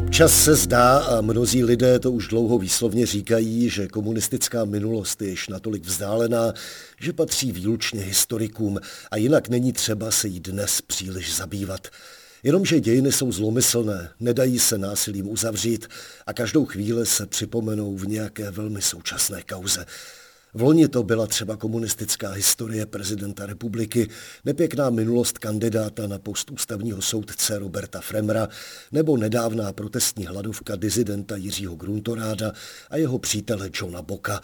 Občas 0.00 0.44
se 0.44 0.54
zdá, 0.54 0.98
a 0.98 1.20
mnozí 1.20 1.64
lidé 1.64 1.98
to 1.98 2.12
už 2.12 2.28
dlouho 2.28 2.58
výslovně 2.58 3.06
říkají, 3.06 3.70
že 3.70 3.88
komunistická 3.88 4.64
minulost 4.64 5.22
je 5.22 5.28
již 5.28 5.48
natolik 5.48 5.84
vzdálená, 5.84 6.52
že 7.00 7.12
patří 7.12 7.52
výlučně 7.52 8.00
historikům 8.00 8.80
a 9.10 9.16
jinak 9.16 9.48
není 9.48 9.72
třeba 9.72 10.10
se 10.10 10.28
jí 10.28 10.40
dnes 10.40 10.80
příliš 10.80 11.36
zabývat. 11.36 11.88
Jenomže 12.42 12.80
dějiny 12.80 13.12
jsou 13.12 13.32
zlomyslné, 13.32 14.10
nedají 14.20 14.58
se 14.58 14.78
násilím 14.78 15.30
uzavřít 15.30 15.88
a 16.26 16.32
každou 16.32 16.64
chvíli 16.64 17.06
se 17.06 17.26
připomenou 17.26 17.96
v 17.96 18.08
nějaké 18.08 18.50
velmi 18.50 18.82
současné 18.82 19.42
kauze. 19.42 19.86
V 20.54 20.62
loni 20.62 20.88
to 20.88 21.02
byla 21.02 21.26
třeba 21.26 21.56
komunistická 21.56 22.30
historie 22.30 22.86
prezidenta 22.86 23.46
republiky, 23.46 24.08
nepěkná 24.44 24.90
minulost 24.90 25.38
kandidáta 25.38 26.06
na 26.06 26.18
post 26.18 26.50
ústavního 26.50 27.02
soudce 27.02 27.58
Roberta 27.58 28.00
Fremra 28.00 28.48
nebo 28.92 29.16
nedávná 29.16 29.72
protestní 29.72 30.26
hladovka 30.26 30.76
dizidenta 30.76 31.36
Jiřího 31.36 31.76
Gruntoráda 31.76 32.52
a 32.90 32.96
jeho 32.96 33.18
přítele 33.18 33.70
Johna 33.74 34.02
Boka. 34.02 34.40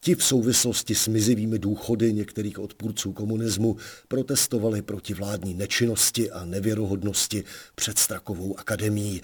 Ti 0.00 0.14
v 0.14 0.24
souvislosti 0.24 0.94
s 0.94 1.08
mizivými 1.08 1.58
důchody 1.58 2.12
některých 2.12 2.58
odpůrců 2.58 3.12
komunismu 3.12 3.76
protestovali 4.08 4.82
proti 4.82 5.14
vládní 5.14 5.54
nečinnosti 5.54 6.30
a 6.30 6.44
nevěrohodnosti 6.44 7.44
před 7.74 7.98
Strakovou 7.98 8.58
akademií. 8.58 9.22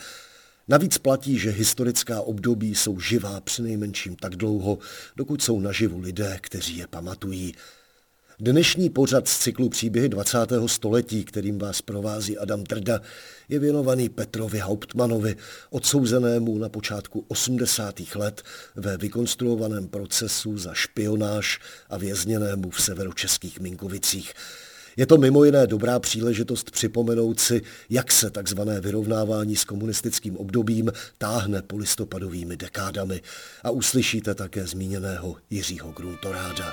Navíc 0.69 0.99
platí, 0.99 1.39
že 1.39 1.51
historická 1.51 2.21
období 2.21 2.75
jsou 2.75 3.01
živá 3.01 3.41
přinejmenším 3.41 4.17
tak 4.17 4.37
dlouho, 4.37 4.79
dokud 5.17 5.43
jsou 5.43 5.61
naživu 5.61 5.99
lidé, 5.99 6.39
kteří 6.41 6.77
je 6.77 6.87
pamatují. 6.87 7.55
Dnešní 8.39 8.91
pořad 8.91 9.29
z 9.29 9.39
cyklu 9.39 9.69
Příběhy 9.69 10.09
20. 10.09 10.39
století, 10.67 11.25
kterým 11.25 11.59
vás 11.59 11.83
provází 11.83 12.39
Adam 12.39 12.65
Trda, 12.65 13.01
je 13.49 13.59
věnovaný 13.59 14.09
Petrovi 14.09 14.59
Hauptmanovi, 14.59 15.37
odsouzenému 15.71 16.59
na 16.59 16.69
počátku 16.69 17.25
80. 17.29 18.01
let 18.15 18.43
ve 18.77 18.97
vykonstruovaném 18.97 19.89
procesu 19.89 20.59
za 20.59 20.75
špionáž 20.75 21.61
a 21.89 21.99
vězněnému 21.99 22.71
v 22.71 22.83
severočeských 22.83 23.61
Minkovicích. 23.61 24.35
Je 24.97 25.07
to 25.07 25.19
mimo 25.19 25.45
jiné 25.45 25.67
dobrá 25.67 25.99
příležitost 25.99 26.71
připomenout 26.71 27.41
si, 27.41 27.63
jak 27.91 28.13
se 28.13 28.31
takzvané 28.31 28.81
vyrovnávání 28.81 29.57
s 29.57 29.65
komunistickým 29.65 30.37
obdobím 30.37 30.93
táhne 31.19 31.63
polistopadovými 31.63 32.57
dekádami 32.57 33.21
a 33.63 33.71
uslyšíte 33.71 34.35
také 34.35 34.67
zmíněného 34.67 35.37
Jiřího 35.51 35.93
Gruntoráda. 35.93 36.73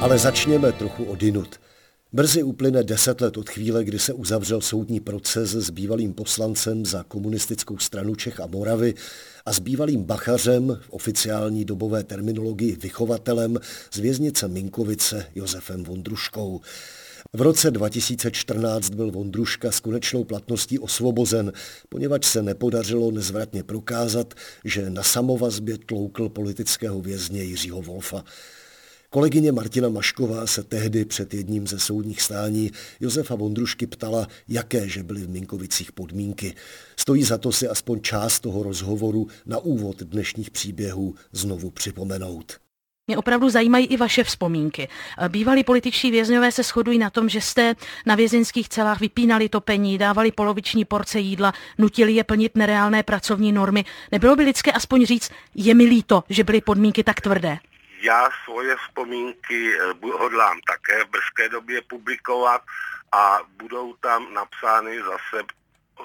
Ale 0.00 0.18
začněme 0.18 0.72
trochu 0.72 1.04
odinut. 1.04 1.60
Brzy 2.16 2.42
uplyne 2.42 2.82
deset 2.82 3.20
let 3.20 3.36
od 3.36 3.50
chvíle, 3.50 3.84
kdy 3.84 3.98
se 3.98 4.12
uzavřel 4.12 4.60
soudní 4.60 5.00
proces 5.00 5.50
s 5.50 5.70
bývalým 5.70 6.14
poslancem 6.14 6.86
za 6.86 7.02
komunistickou 7.02 7.78
stranu 7.78 8.14
Čech 8.14 8.40
a 8.40 8.46
Moravy 8.46 8.94
a 9.46 9.52
s 9.52 9.58
bývalým 9.58 10.04
bachařem, 10.04 10.78
v 10.80 10.90
oficiální 10.90 11.64
dobové 11.64 12.04
terminologii 12.04 12.76
vychovatelem 12.76 13.58
z 13.94 13.98
věznice 13.98 14.48
Minkovice 14.48 15.26
Josefem 15.34 15.84
Vondruškou. 15.84 16.60
V 17.32 17.40
roce 17.42 17.70
2014 17.70 18.90
byl 18.90 19.10
Vondruška 19.10 19.72
s 19.72 19.80
konečnou 19.80 20.24
platností 20.24 20.78
osvobozen, 20.78 21.52
poněvadž 21.88 22.26
se 22.26 22.42
nepodařilo 22.42 23.10
nezvratně 23.10 23.62
prokázat, 23.62 24.34
že 24.64 24.90
na 24.90 25.02
samovazbě 25.02 25.78
tloukl 25.78 26.28
politického 26.28 27.00
vězně 27.00 27.42
Jiřího 27.42 27.82
Wolfa. 27.82 28.24
Kolegyně 29.16 29.52
Martina 29.52 29.88
Mašková 29.88 30.46
se 30.46 30.62
tehdy 30.62 31.04
před 31.04 31.34
jedním 31.34 31.66
ze 31.66 31.78
soudních 31.78 32.22
stání 32.22 32.70
Josefa 33.00 33.34
Vondrušky 33.34 33.86
ptala, 33.86 34.26
jaké 34.48 34.88
že 34.88 35.02
byly 35.02 35.20
v 35.20 35.28
Minkovicích 35.28 35.92
podmínky. 35.92 36.54
Stojí 36.96 37.22
za 37.22 37.38
to 37.38 37.52
si 37.52 37.68
aspoň 37.68 38.00
část 38.00 38.40
toho 38.40 38.62
rozhovoru 38.62 39.26
na 39.46 39.58
úvod 39.58 40.02
dnešních 40.02 40.50
příběhů 40.50 41.14
znovu 41.32 41.70
připomenout. 41.70 42.52
Mě 43.06 43.16
opravdu 43.16 43.50
zajímají 43.50 43.86
i 43.86 43.96
vaše 43.96 44.24
vzpomínky. 44.24 44.88
Bývalí 45.28 45.64
političtí 45.64 46.10
vězňové 46.10 46.52
se 46.52 46.62
shodují 46.62 46.98
na 46.98 47.10
tom, 47.10 47.28
že 47.28 47.40
jste 47.40 47.74
na 48.06 48.14
vězeňských 48.14 48.68
celách 48.68 49.00
vypínali 49.00 49.48
topení, 49.48 49.98
dávali 49.98 50.32
poloviční 50.32 50.84
porce 50.84 51.20
jídla, 51.20 51.52
nutili 51.78 52.12
je 52.12 52.24
plnit 52.24 52.56
nereálné 52.56 53.02
pracovní 53.02 53.52
normy. 53.52 53.84
Nebylo 54.12 54.36
by 54.36 54.44
lidské 54.44 54.72
aspoň 54.72 55.06
říct, 55.06 55.30
je 55.54 55.74
mi 55.74 55.84
líto, 55.84 56.24
že 56.28 56.44
byly 56.44 56.60
podmínky 56.60 57.04
tak 57.04 57.20
tvrdé? 57.20 57.58
Já 58.06 58.30
svoje 58.44 58.76
vzpomínky 58.76 59.74
eh, 59.74 59.94
hodlám 60.18 60.60
také 60.66 61.04
v 61.04 61.10
brzké 61.10 61.48
době 61.48 61.82
publikovat 61.82 62.62
a 63.12 63.38
budou 63.56 63.94
tam 63.94 64.34
napsány 64.34 64.98
zase 65.02 65.44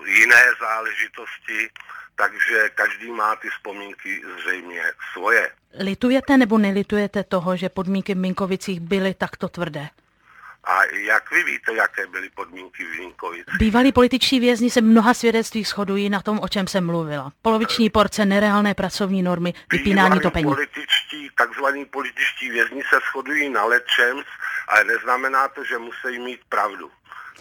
jiné 0.05 0.43
záležitosti, 0.59 1.69
takže 2.15 2.69
každý 2.75 3.11
má 3.11 3.35
ty 3.35 3.49
vzpomínky 3.49 4.21
zřejmě 4.37 4.81
svoje. 5.13 5.51
Litujete 5.79 6.37
nebo 6.37 6.57
nelitujete 6.57 7.23
toho, 7.23 7.57
že 7.57 7.69
podmínky 7.69 8.13
v 8.13 8.17
Minkovicích 8.17 8.79
byly 8.79 9.13
takto 9.13 9.49
tvrdé? 9.49 9.89
A 10.63 10.83
jak 10.83 11.31
vy 11.31 11.43
víte, 11.43 11.73
jaké 11.73 12.07
byly 12.07 12.29
podmínky 12.29 12.85
v 12.85 12.97
Vinkovici? 12.97 13.51
Bývalí 13.59 13.91
političtí 13.91 14.39
vězni 14.39 14.69
se 14.69 14.81
mnoha 14.81 15.13
svědectví 15.13 15.63
shodují 15.63 16.09
na 16.09 16.21
tom, 16.21 16.39
o 16.39 16.47
čem 16.47 16.67
jsem 16.67 16.85
mluvila. 16.85 17.31
Poloviční 17.41 17.89
porce, 17.89 18.25
nereálné 18.25 18.73
pracovní 18.73 19.23
normy, 19.23 19.53
vypínání 19.71 20.19
topení. 20.19 20.45
Političtí, 20.45 21.29
takzvaní 21.37 21.85
političtí 21.85 22.49
vězni 22.49 22.81
se 22.89 22.99
shodují 23.11 23.49
na 23.49 23.65
lečem, 23.65 24.23
ale 24.67 24.83
neznamená 24.83 25.47
to, 25.47 25.63
že 25.63 25.77
musí 25.77 26.19
mít 26.19 26.39
pravdu. 26.49 26.91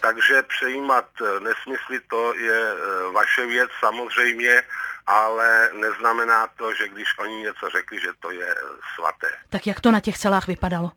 Takže 0.01 0.43
přejímat 0.43 1.05
eh, 1.21 1.39
nesmysly, 1.39 1.99
to 2.09 2.35
je 2.35 2.61
eh, 2.71 3.11
vaše 3.11 3.45
věc 3.45 3.69
samozřejmě, 3.79 4.63
ale 5.07 5.69
neznamená 5.73 6.47
to, 6.47 6.73
že 6.73 6.87
když 6.87 7.17
oni 7.17 7.35
něco 7.35 7.69
řekli, 7.69 7.99
že 7.99 8.09
to 8.19 8.31
je 8.31 8.47
eh, 8.51 8.63
svaté. 8.95 9.27
Tak 9.49 9.67
jak 9.67 9.79
to 9.79 9.91
na 9.91 9.99
těch 9.99 10.17
celách 10.17 10.47
vypadalo? 10.47 10.91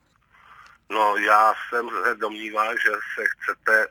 No 0.94 1.16
já 1.16 1.55
jsem 1.69 1.88
se 1.88 2.15
domníval, 2.15 2.72
že 2.72 2.91
se 2.91 3.22
chcete 3.31 3.82
e, 3.82 3.87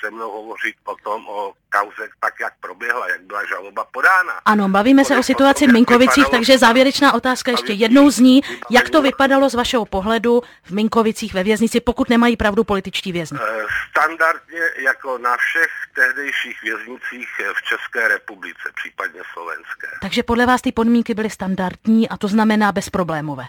se 0.00 0.10
mnou 0.10 0.30
hovořit 0.30 0.74
potom 0.84 1.28
o 1.28 1.52
kauze 1.70 2.08
tak, 2.20 2.34
jak 2.40 2.52
proběhla, 2.60 3.08
jak 3.08 3.20
byla 3.20 3.46
žaloba 3.46 3.84
podána. 3.84 4.32
Ano, 4.44 4.68
bavíme 4.68 5.04
se 5.04 5.18
o 5.18 5.22
situaci 5.22 5.66
v 5.66 5.72
Minkovicích, 5.72 6.28
takže 6.30 6.58
závěrečná 6.58 7.12
otázka 7.12 7.50
ještě 7.50 7.72
jednou 7.72 8.10
zní, 8.10 8.40
jak 8.70 8.90
to 8.90 9.02
vypadalo 9.02 9.48
z 9.50 9.54
vašeho 9.54 9.84
pohledu 9.84 10.42
v 10.62 10.70
Minkovicích 10.70 11.34
ve 11.34 11.42
věznici, 11.42 11.80
pokud 11.80 12.08
nemají 12.08 12.36
pravdu 12.36 12.64
političtí 12.64 13.12
vězni? 13.12 13.38
E, 13.42 13.66
standardně 13.90 14.60
jako 14.78 15.18
na 15.18 15.36
všech 15.36 15.70
tehdejších 15.94 16.62
věznicích 16.62 17.28
v 17.54 17.62
České 17.62 18.08
republice, 18.08 18.70
případně 18.74 19.20
slovenské. 19.32 19.88
Takže 20.00 20.22
podle 20.22 20.46
vás 20.46 20.62
ty 20.62 20.72
podmínky 20.72 21.14
byly 21.14 21.30
standardní 21.30 22.08
a 22.08 22.16
to 22.16 22.28
znamená 22.28 22.72
bezproblémové. 22.72 23.44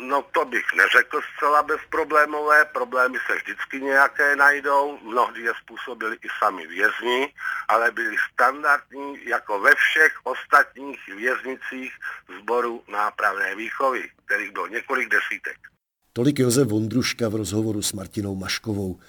No 0.00 0.22
to 0.22 0.44
bych 0.44 0.64
neřekl 0.76 1.20
zcela 1.34 1.62
bezproblémové, 1.62 2.64
problémy 2.64 3.18
se 3.26 3.36
vždycky 3.36 3.80
nějaké 3.80 4.36
najdou, 4.36 4.98
mnohdy 5.02 5.42
je 5.42 5.52
způsobili 5.62 6.16
i 6.16 6.28
sami 6.38 6.66
vězni, 6.66 7.34
ale 7.68 7.90
byly 7.90 8.16
standardní 8.32 9.18
jako 9.24 9.60
ve 9.60 9.74
všech 9.74 10.12
ostatních 10.24 11.08
věznicích 11.16 11.92
sboru 12.40 12.82
nápravné 12.88 13.54
výchovy, 13.54 14.10
kterých 14.24 14.52
bylo 14.52 14.66
několik 14.66 15.08
desítek. 15.08 15.56
Tolik 16.12 16.38
Josef 16.38 16.68
Vondruška 16.68 17.28
v 17.28 17.34
rozhovoru 17.34 17.82
s 17.82 17.92
Martinou 17.92 18.34
Maškovou. 18.34 19.00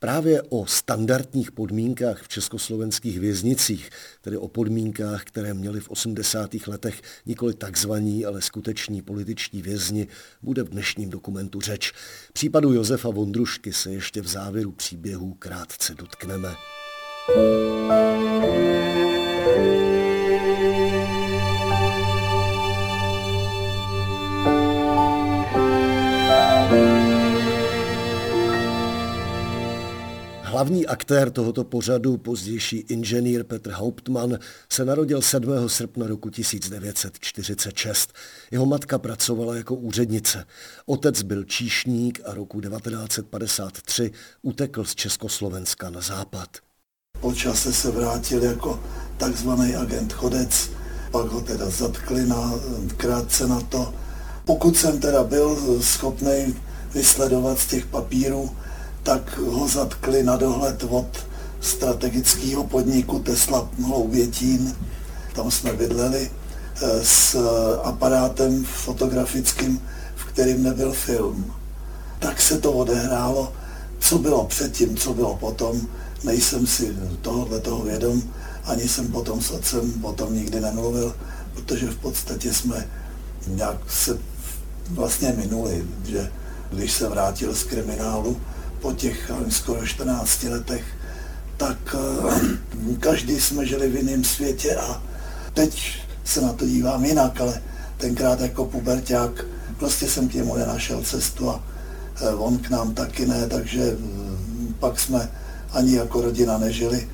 Právě 0.00 0.42
o 0.42 0.66
standardních 0.66 1.52
podmínkách 1.52 2.22
v 2.22 2.28
československých 2.28 3.20
věznicích, 3.20 3.90
tedy 4.20 4.36
o 4.36 4.48
podmínkách, 4.48 5.24
které 5.24 5.54
měli 5.54 5.80
v 5.80 5.90
80. 5.90 6.50
letech 6.66 7.02
nikoli 7.26 7.54
takzvaní, 7.54 8.24
ale 8.24 8.42
skuteční 8.42 9.02
političtí 9.02 9.62
vězni, 9.62 10.08
bude 10.42 10.62
v 10.62 10.68
dnešním 10.68 11.10
dokumentu 11.10 11.60
řeč. 11.60 11.92
Případu 12.32 12.72
Josefa 12.72 13.10
Vondrušky 13.10 13.72
se 13.72 13.92
ještě 13.92 14.22
v 14.22 14.26
závěru 14.26 14.72
příběhu 14.72 15.34
krátce 15.34 15.94
dotkneme. 15.94 16.48
Thank 19.50 19.84
you. 19.84 19.89
Hlavní 30.60 30.86
aktér 30.86 31.30
tohoto 31.30 31.64
pořadu, 31.64 32.16
pozdější 32.16 32.76
inženýr 32.76 33.44
Petr 33.44 33.70
Hauptmann, 33.70 34.38
se 34.72 34.84
narodil 34.84 35.22
7. 35.22 35.68
srpna 35.68 36.06
roku 36.06 36.30
1946. 36.30 38.12
Jeho 38.50 38.66
matka 38.66 38.98
pracovala 38.98 39.56
jako 39.56 39.74
úřednice. 39.74 40.44
Otec 40.86 41.22
byl 41.22 41.44
číšník 41.44 42.20
a 42.24 42.34
roku 42.34 42.60
1953 42.60 44.10
utekl 44.42 44.84
z 44.84 44.94
Československa 44.94 45.90
na 45.90 46.00
západ. 46.00 46.48
Po 47.20 47.34
čase 47.34 47.72
se 47.72 47.90
vrátil 47.90 48.44
jako 48.44 48.80
takzvaný 49.16 49.76
agent 49.76 50.12
chodec, 50.12 50.70
pak 51.10 51.26
ho 51.26 51.40
teda 51.40 51.70
zatkli 51.70 52.26
na, 52.26 52.54
krátce 52.96 53.46
na 53.46 53.60
to. 53.60 53.94
Pokud 54.44 54.76
jsem 54.76 55.00
teda 55.00 55.24
byl 55.24 55.78
schopný 55.82 56.54
vysledovat 56.94 57.58
z 57.58 57.66
těch 57.66 57.86
papírů, 57.86 58.50
tak 59.10 59.38
ho 59.38 59.68
zatkli 59.68 60.22
na 60.22 60.36
dohled 60.36 60.84
od 60.88 61.26
strategického 61.60 62.64
podniku 62.64 63.18
Tesla 63.18 63.68
Hloubětín. 63.82 64.76
Tam 65.34 65.50
jsme 65.50 65.72
bydleli 65.72 66.30
eh, 66.30 67.04
s 67.04 67.34
aparátem 67.82 68.64
fotografickým, 68.64 69.82
v 70.14 70.24
kterým 70.24 70.62
nebyl 70.62 70.92
film. 70.92 71.54
Tak 72.18 72.40
se 72.40 72.58
to 72.58 72.72
odehrálo. 72.72 73.52
Co 73.98 74.18
bylo 74.18 74.44
předtím, 74.44 74.96
co 74.96 75.14
bylo 75.14 75.36
potom, 75.36 75.80
nejsem 76.24 76.66
si 76.66 76.96
tohohle 77.22 77.60
toho 77.60 77.82
vědom, 77.82 78.22
ani 78.64 78.88
jsem 78.88 79.08
potom 79.08 79.40
s 79.42 79.50
otcem 79.50 79.92
potom 79.92 80.34
nikdy 80.34 80.60
nemluvil, 80.60 81.14
protože 81.54 81.86
v 81.86 81.98
podstatě 81.98 82.54
jsme 82.54 82.88
nějak 83.46 83.90
se 83.90 84.18
vlastně 84.90 85.34
minuli, 85.36 85.84
že 86.06 86.30
když 86.70 86.92
se 86.92 87.08
vrátil 87.08 87.54
z 87.54 87.62
kriminálu, 87.62 88.40
po 88.80 88.92
těch 88.92 89.30
skoro 89.48 89.86
14 89.86 90.42
letech, 90.42 90.84
tak 91.56 91.94
eh, 91.94 92.96
každý 93.00 93.40
jsme 93.40 93.66
žili 93.66 93.88
v 93.88 93.96
jiném 93.96 94.24
světě 94.24 94.76
a 94.76 95.02
teď 95.54 96.02
se 96.24 96.40
na 96.40 96.52
to 96.52 96.66
dívám 96.66 97.04
jinak, 97.04 97.40
ale 97.40 97.62
tenkrát 97.96 98.40
jako 98.40 98.64
puberták 98.64 99.44
prostě 99.78 100.08
jsem 100.08 100.28
k 100.28 100.34
němu 100.34 100.56
nenašel 100.56 101.02
cestu 101.02 101.50
a 101.50 101.64
eh, 102.22 102.34
on 102.34 102.58
k 102.58 102.70
nám 102.70 102.94
taky 102.94 103.26
ne, 103.26 103.46
takže 103.46 103.96
hm, 103.98 104.74
pak 104.80 105.00
jsme 105.00 105.30
ani 105.72 105.96
jako 105.96 106.20
rodina 106.20 106.58
nežili. 106.58 107.08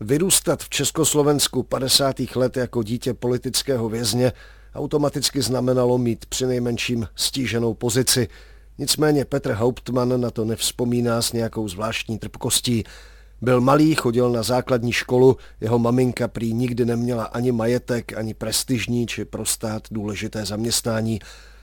Vyrůstat 0.00 0.62
v 0.62 0.68
Československu 0.68 1.62
50. 1.62 2.16
let 2.34 2.56
jako 2.56 2.82
dítě 2.82 3.14
politického 3.14 3.88
vězně 3.88 4.32
automaticky 4.74 5.42
znamenalo 5.42 5.98
mít 5.98 6.26
přinejmenším 6.26 7.08
stíženou 7.14 7.74
pozici– 7.74 8.28
Nicméně 8.78 9.24
Petr 9.24 9.52
Hauptmann 9.52 10.20
na 10.20 10.30
to 10.30 10.44
nevzpomíná 10.44 11.22
s 11.22 11.32
nějakou 11.32 11.68
zvláštní 11.68 12.18
trpkostí. 12.18 12.84
Byl 13.42 13.60
malý, 13.60 13.94
chodil 13.94 14.30
na 14.30 14.42
základní 14.42 14.92
školu, 14.92 15.36
jeho 15.60 15.78
maminka 15.78 16.28
prý 16.28 16.52
nikdy 16.52 16.84
neměla 16.84 17.24
ani 17.24 17.52
majetek, 17.52 18.12
ani 18.12 18.34
prestižní 18.34 19.06
či 19.06 19.24
pro 19.24 19.44
stát 19.44 19.82
důležité 19.90 20.46
zaměstnání, 20.46 21.20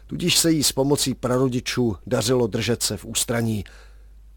tudíž 0.07 0.37
se 0.37 0.51
jí 0.51 0.63
s 0.63 0.71
pomocí 0.71 1.13
prarodičů 1.13 1.95
dařilo 2.07 2.47
držet 2.47 2.83
se 2.83 2.97
v 2.97 3.05
ústraní. 3.05 3.63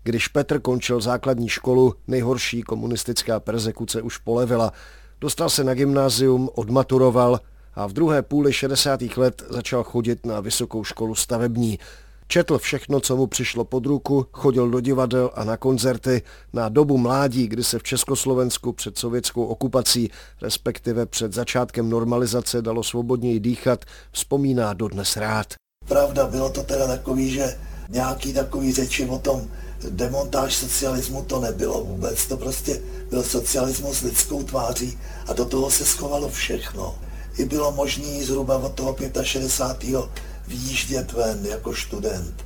Když 0.02 0.28
Petr 0.28 0.60
končil 0.60 1.00
základní 1.00 1.48
školu, 1.48 1.94
nejhorší 2.08 2.62
komunistická 2.62 3.40
persekuce 3.40 4.02
už 4.02 4.18
polevila. 4.18 4.72
Dostal 5.20 5.50
se 5.50 5.64
na 5.64 5.74
gymnázium, 5.74 6.50
odmaturoval 6.54 7.40
a 7.74 7.86
v 7.86 7.92
druhé 7.92 8.22
půli 8.22 8.52
60. 8.52 9.02
let 9.16 9.42
začal 9.50 9.84
chodit 9.84 10.26
na 10.26 10.40
vysokou 10.40 10.84
školu 10.84 11.14
stavební– 11.14 11.78
Četl 12.28 12.58
všechno, 12.58 13.00
co 13.00 13.16
mu 13.16 13.26
přišlo 13.26 13.64
pod 13.64 13.86
ruku, 13.86 14.26
chodil 14.32 14.70
do 14.70 14.80
divadel 14.80 15.30
a 15.34 15.44
na 15.44 15.56
koncerty. 15.56 16.22
Na 16.52 16.68
dobu 16.68 16.98
mládí, 16.98 17.46
kdy 17.48 17.64
se 17.64 17.78
v 17.78 17.82
Československu 17.82 18.72
před 18.72 18.98
sovětskou 18.98 19.44
okupací, 19.44 20.10
respektive 20.42 21.06
před 21.06 21.32
začátkem 21.32 21.90
normalizace 21.90 22.62
dalo 22.62 22.82
svobodněji 22.82 23.40
dýchat, 23.40 23.84
vzpomíná 24.12 24.72
dodnes 24.72 25.16
rád. 25.16 25.46
Pravda, 25.88 26.26
bylo 26.26 26.50
to 26.50 26.62
teda 26.62 26.86
takový, 26.86 27.30
že 27.30 27.58
nějaký 27.88 28.32
takový 28.32 28.72
řeči 28.72 29.06
o 29.06 29.18
tom 29.18 29.48
demontáž 29.90 30.54
socialismu 30.54 31.22
to 31.22 31.40
nebylo 31.40 31.84
vůbec. 31.84 32.26
To 32.26 32.36
prostě 32.36 32.80
byl 33.10 33.22
socialismus 33.22 34.00
lidskou 34.00 34.42
tváří 34.42 34.98
a 35.26 35.32
do 35.32 35.44
toho 35.44 35.70
se 35.70 35.84
schovalo 35.84 36.28
všechno. 36.28 36.94
I 37.38 37.44
bylo 37.44 37.72
možné 37.72 38.24
zhruba 38.24 38.56
od 38.56 38.72
toho 38.72 38.96
65 39.22 40.08
výjíždět 40.46 41.12
ven 41.12 41.46
jako 41.46 41.74
student. 41.74 42.44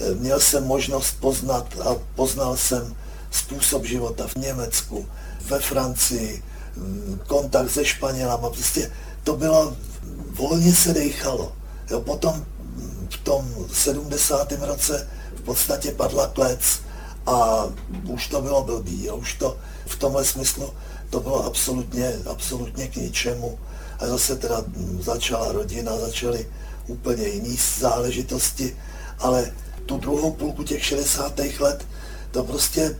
Eh, 0.00 0.14
měl 0.14 0.40
jsem 0.40 0.64
možnost 0.64 1.16
poznat 1.20 1.74
a 1.84 1.96
poznal 2.14 2.56
jsem 2.56 2.96
způsob 3.30 3.84
života 3.84 4.26
v 4.26 4.36
Německu, 4.36 5.06
ve 5.40 5.58
Francii, 5.58 6.42
mm, 6.76 7.20
kontakt 7.26 7.70
se 7.70 7.84
Španělama, 7.84 8.50
prostě 8.50 8.90
to 9.24 9.36
bylo, 9.36 9.76
volně 10.30 10.74
se 10.74 10.94
dechalo. 10.94 11.52
Jo, 11.90 12.00
potom 12.00 12.34
mm, 12.36 13.08
v 13.10 13.16
tom 13.24 13.54
70. 13.72 14.52
roce 14.52 15.08
v 15.36 15.40
podstatě 15.42 15.92
padla 15.92 16.26
klec 16.26 16.80
a 17.26 17.66
už 18.08 18.26
to 18.26 18.42
bylo 18.42 18.64
blbý, 18.64 19.04
jo, 19.04 19.16
už 19.16 19.34
to 19.34 19.56
v 19.86 19.96
tomhle 19.96 20.24
smyslu 20.24 20.72
to 21.10 21.20
bylo 21.20 21.44
absolutně, 21.44 22.12
absolutně 22.26 22.88
k 22.88 22.96
ničemu. 22.96 23.58
A 23.98 24.06
zase 24.06 24.36
teda 24.36 24.64
mm, 24.66 25.02
začala 25.02 25.52
rodina, 25.52 25.98
začaly 25.98 26.46
úplně 26.90 27.28
jiný 27.28 27.58
záležitosti, 27.78 28.76
ale 29.18 29.52
tu 29.86 29.98
druhou 29.98 30.32
půlku 30.32 30.64
těch 30.64 30.84
60. 30.84 31.38
let, 31.60 31.86
to 32.30 32.44
prostě 32.44 32.96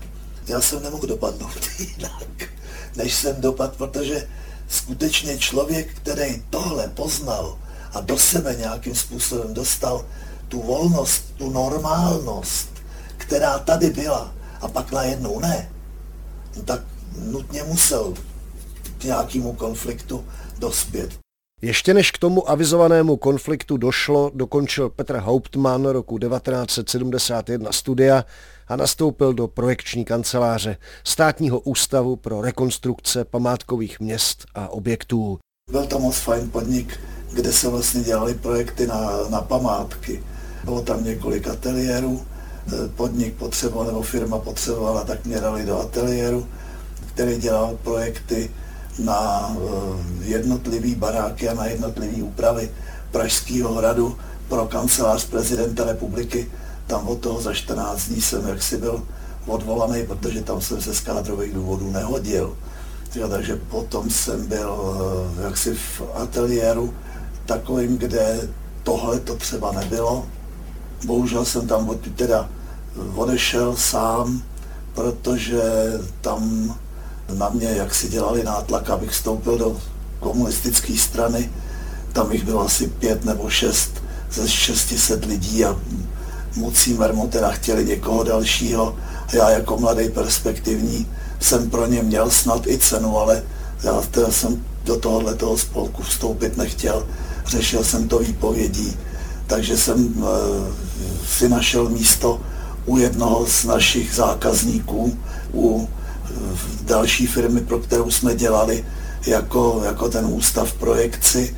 já 0.46 0.60
jsem 0.60 0.82
nemohl 0.82 1.06
dopadnout 1.06 1.68
jinak, 1.78 2.50
než 2.96 3.14
jsem 3.14 3.40
dopad, 3.40 3.76
protože 3.76 4.28
skutečně 4.68 5.38
člověk, 5.38 5.94
který 5.94 6.42
tohle 6.50 6.88
poznal 6.88 7.58
a 7.92 8.00
do 8.00 8.18
sebe 8.18 8.54
nějakým 8.54 8.94
způsobem 8.94 9.54
dostal 9.54 10.04
tu 10.48 10.62
volnost, 10.62 11.24
tu 11.36 11.50
normálnost, 11.50 12.68
která 13.16 13.58
tady 13.58 13.90
byla 13.90 14.34
a 14.60 14.68
pak 14.68 14.92
najednou 14.92 15.40
ne, 15.40 15.70
tak 16.64 16.80
nutně 17.18 17.62
musel 17.62 18.14
k 18.98 19.04
nějakému 19.04 19.52
konfliktu 19.52 20.24
dospět. 20.58 21.10
Ještě 21.62 21.94
než 21.94 22.10
k 22.10 22.18
tomu 22.18 22.50
avizovanému 22.50 23.16
konfliktu 23.16 23.76
došlo, 23.76 24.30
dokončil 24.34 24.90
Petr 24.90 25.16
Hauptmann 25.16 25.86
roku 25.86 26.18
1971 26.18 27.72
studia 27.72 28.24
a 28.68 28.76
nastoupil 28.76 29.34
do 29.34 29.48
projekční 29.48 30.04
kanceláře 30.04 30.76
Státního 31.04 31.60
ústavu 31.60 32.16
pro 32.16 32.42
rekonstrukce 32.42 33.24
památkových 33.24 34.00
měst 34.00 34.46
a 34.54 34.68
objektů. 34.68 35.38
Byl 35.70 35.86
to 35.86 35.98
moc 35.98 36.18
fajn 36.18 36.50
podnik, 36.50 37.00
kde 37.32 37.52
se 37.52 37.68
vlastně 37.68 38.00
dělali 38.00 38.34
projekty 38.34 38.86
na, 38.86 39.10
na 39.28 39.40
památky. 39.40 40.22
Bylo 40.64 40.82
tam 40.82 41.04
několik 41.04 41.48
ateliérů, 41.48 42.26
podnik 42.96 43.34
potřeboval 43.34 43.86
nebo 43.86 44.02
firma 44.02 44.38
potřebovala, 44.38 45.04
tak 45.04 45.26
mě 45.26 45.40
dali 45.40 45.66
do 45.66 45.80
ateliéru, 45.80 46.46
který 47.14 47.36
dělal 47.36 47.78
projekty 47.82 48.50
na 49.04 49.50
eh, 49.50 49.64
jednotlivý 50.24 50.94
baráky 50.94 51.48
a 51.48 51.54
na 51.54 51.66
jednotlivý 51.66 52.22
úpravy 52.22 52.70
Pražského 53.10 53.74
hradu 53.74 54.18
pro 54.48 54.66
kancelář 54.66 55.24
prezidenta 55.24 55.84
republiky. 55.84 56.50
Tam 56.86 57.08
od 57.08 57.18
toho 57.18 57.40
za 57.40 57.54
14 57.54 58.08
dní 58.08 58.20
jsem 58.20 58.48
jaksi 58.48 58.76
byl 58.76 59.02
odvolaný, 59.46 60.06
protože 60.06 60.42
tam 60.42 60.60
jsem 60.60 60.82
se 60.82 60.94
z 60.94 61.00
kádrových 61.00 61.54
důvodů 61.54 61.90
nehodil. 61.90 62.56
Jo, 63.14 63.28
takže 63.28 63.56
potom 63.56 64.10
jsem 64.10 64.46
byl 64.46 64.74
eh, 65.38 65.42
jaksi 65.42 65.74
v 65.74 66.02
ateliéru 66.14 66.94
takovým, 67.46 67.98
kde 67.98 68.48
tohle 68.82 69.20
to 69.20 69.36
třeba 69.36 69.72
nebylo. 69.72 70.26
Bohužel 71.06 71.44
jsem 71.44 71.66
tam 71.66 71.88
od, 71.88 71.98
teda 72.16 72.48
odešel 73.14 73.76
sám, 73.76 74.42
protože 74.94 75.62
tam 76.20 76.74
na 77.34 77.48
mě, 77.48 77.68
jak 77.68 77.94
si 77.94 78.08
dělali 78.08 78.44
nátlak, 78.44 78.90
abych 78.90 79.10
vstoupil 79.10 79.58
do 79.58 79.76
komunistické 80.20 80.96
strany. 80.96 81.50
Tam 82.12 82.32
jich 82.32 82.44
bylo 82.44 82.60
asi 82.60 82.86
pět 82.86 83.24
nebo 83.24 83.50
šest 83.50 84.02
ze 84.32 84.48
600 84.48 85.24
lidí 85.24 85.64
a 85.64 85.76
mucí 86.56 86.94
mermu 86.94 87.28
teda 87.28 87.50
chtěli 87.50 87.84
někoho 87.84 88.24
dalšího. 88.24 88.96
Já 89.32 89.50
jako 89.50 89.76
mladý 89.78 90.08
perspektivní 90.08 91.06
jsem 91.40 91.70
pro 91.70 91.86
ně 91.86 92.02
měl 92.02 92.30
snad 92.30 92.66
i 92.66 92.78
cenu, 92.78 93.18
ale 93.18 93.42
já 93.82 94.00
teda 94.10 94.30
jsem 94.30 94.64
do 94.84 94.96
tohohle 94.96 95.34
toho 95.34 95.58
spolku 95.58 96.02
vstoupit 96.02 96.56
nechtěl. 96.56 97.06
Řešil 97.46 97.84
jsem 97.84 98.08
to 98.08 98.18
výpovědí, 98.18 98.96
takže 99.46 99.78
jsem 99.78 100.14
e, 100.14 100.26
si 101.26 101.48
našel 101.48 101.88
místo 101.88 102.40
u 102.86 102.98
jednoho 102.98 103.46
z 103.46 103.64
našich 103.64 104.14
zákazníků, 104.14 105.18
u 105.54 105.88
další 106.82 107.26
firmy, 107.26 107.60
pro 107.60 107.78
kterou 107.78 108.10
jsme 108.10 108.34
dělali 108.34 108.84
jako, 109.26 109.82
jako 109.84 110.08
ten 110.08 110.26
ústav 110.26 110.72
projekci. 110.72 111.56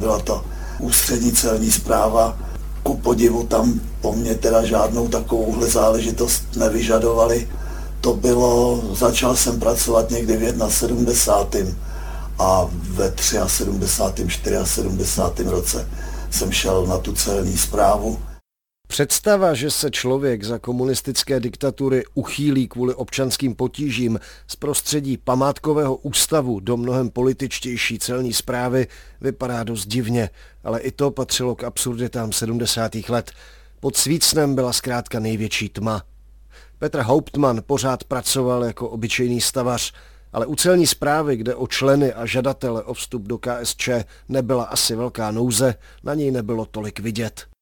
Byla 0.00 0.18
to 0.18 0.44
ústřední 0.80 1.32
celní 1.32 1.70
zpráva. 1.70 2.38
Ku 2.82 2.96
podivu 2.96 3.46
tam 3.46 3.80
po 4.00 4.12
mně 4.12 4.34
teda 4.34 4.64
žádnou 4.64 5.08
takovouhle 5.08 5.68
záležitost 5.68 6.42
nevyžadovali. 6.56 7.48
to 8.00 8.14
bylo, 8.14 8.82
začal 8.92 9.36
jsem 9.36 9.60
pracovat 9.60 10.10
někdy 10.10 10.36
v 10.36 10.70
71. 10.70 11.72
a 12.38 12.66
ve 12.72 13.12
73. 13.46 14.56
74. 14.64 15.48
roce 15.48 15.88
jsem 16.30 16.52
šel 16.52 16.86
na 16.86 16.98
tu 16.98 17.12
celní 17.12 17.58
zprávu. 17.58 18.18
Představa, 18.86 19.54
že 19.54 19.70
se 19.70 19.90
člověk 19.90 20.44
za 20.44 20.58
komunistické 20.58 21.40
diktatury 21.40 22.04
uchýlí 22.14 22.68
kvůli 22.68 22.94
občanským 22.94 23.54
potížím 23.54 24.20
z 24.46 24.56
prostředí 24.56 25.16
památkového 25.16 25.96
ústavu 25.96 26.60
do 26.60 26.76
mnohem 26.76 27.10
političtější 27.10 27.98
celní 27.98 28.32
zprávy, 28.32 28.86
vypadá 29.20 29.64
dost 29.64 29.86
divně, 29.86 30.30
ale 30.64 30.80
i 30.80 30.90
to 30.90 31.10
patřilo 31.10 31.54
k 31.54 31.64
absurditám 31.64 32.32
70. 32.32 32.94
let. 33.08 33.32
Pod 33.80 33.96
svícnem 33.96 34.54
byla 34.54 34.72
zkrátka 34.72 35.20
největší 35.20 35.68
tma. 35.68 36.02
Petr 36.78 37.00
Hauptmann 37.00 37.62
pořád 37.66 38.04
pracoval 38.04 38.64
jako 38.64 38.88
obyčejný 38.88 39.40
stavař, 39.40 39.92
ale 40.32 40.46
u 40.46 40.56
celní 40.56 40.86
zprávy, 40.86 41.36
kde 41.36 41.54
o 41.54 41.66
členy 41.66 42.12
a 42.12 42.26
žadatele 42.26 42.82
o 42.82 42.94
vstup 42.94 43.22
do 43.22 43.38
KSČ 43.38 43.88
nebyla 44.28 44.64
asi 44.64 44.96
velká 44.96 45.30
nouze, 45.30 45.74
na 46.04 46.14
něj 46.14 46.30
nebylo 46.30 46.66
tolik 46.66 47.00
vidět. 47.00 47.55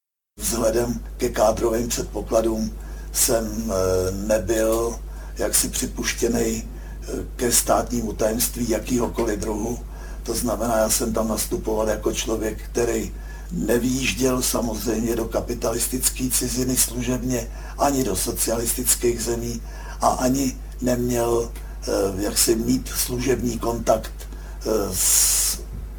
Vzhledem 0.54 1.00
ke 1.16 1.28
kádrovým 1.28 1.88
předpokladům 1.88 2.70
jsem 3.12 3.72
eh, 3.72 4.10
nebyl 4.26 4.98
jaksi 5.38 5.68
připuštěný 5.68 6.62
eh, 6.62 7.06
ke 7.36 7.52
státnímu 7.52 8.12
tajemství 8.12 8.68
jakýhokoliv 8.68 9.40
druhu. 9.40 9.78
To 10.22 10.34
znamená, 10.34 10.78
já 10.78 10.90
jsem 10.90 11.12
tam 11.12 11.28
nastupoval 11.28 11.88
jako 11.88 12.12
člověk, 12.12 12.62
který 12.62 13.14
nevýjížděl 13.52 14.42
samozřejmě 14.42 15.16
do 15.16 15.24
kapitalistické 15.24 16.30
ciziny 16.30 16.76
služebně, 16.76 17.50
ani 17.78 18.04
do 18.04 18.16
socialistických 18.16 19.22
zemí 19.22 19.62
a 20.00 20.08
ani 20.08 20.56
neměl 20.80 21.50
eh, 21.52 21.90
jak 22.16 22.38
si 22.38 22.56
mít 22.56 22.88
služební 22.88 23.58
kontakt 23.58 24.12
s 24.92 25.58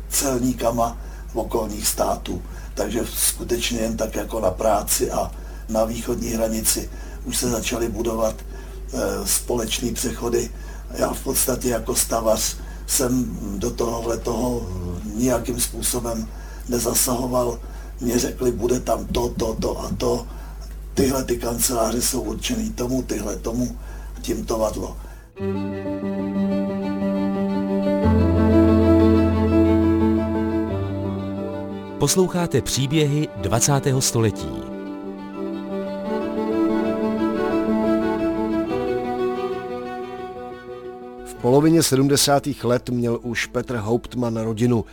celníkama 0.09 0.97
v 1.33 1.35
okolních 1.35 1.87
států 1.87 2.41
takže 2.75 3.01
skutečně 3.13 3.79
jen 3.79 3.97
tak 3.97 4.15
jako 4.15 4.39
na 4.39 4.51
práci 4.51 5.11
a 5.11 5.31
na 5.69 5.85
východní 5.85 6.29
hranici 6.29 6.89
už 7.25 7.37
se 7.37 7.49
začaly 7.49 7.89
budovat 7.89 8.35
e, 8.39 9.27
společné 9.27 9.91
přechody. 9.91 10.49
Já 10.91 11.13
v 11.13 11.23
podstatě 11.23 11.69
jako 11.69 11.95
stavař 11.95 12.57
jsem 12.87 13.37
do 13.57 13.71
tohohle 13.71 14.17
toho 14.17 14.69
nijakým 15.15 15.61
způsobem 15.61 16.27
nezasahoval. 16.69 17.59
Mě 18.01 18.19
řekli, 18.19 18.51
bude 18.51 18.79
tam 18.79 19.05
to, 19.05 19.29
to, 19.29 19.53
to 19.53 19.79
a 19.79 19.89
to. 19.97 20.27
Tyhle 20.93 21.23
ty 21.23 21.37
kanceláře 21.37 22.01
jsou 22.01 22.21
určený 22.21 22.69
tomu, 22.69 23.01
tyhle 23.01 23.35
tomu, 23.35 23.77
tím 24.21 24.45
to 24.45 24.57
vadlo. 24.57 24.97
Posloucháte 31.99 32.61
příběhy 32.61 33.27
20. 33.35 33.73
století. 33.99 34.49
V 41.25 41.33
polovině 41.41 41.83
70. 41.83 42.43
let 42.63 42.89
měl 42.89 43.19
už 43.23 43.45
Petr 43.45 43.75
Hauptmann 43.75 44.37
rodinu. 44.37 44.85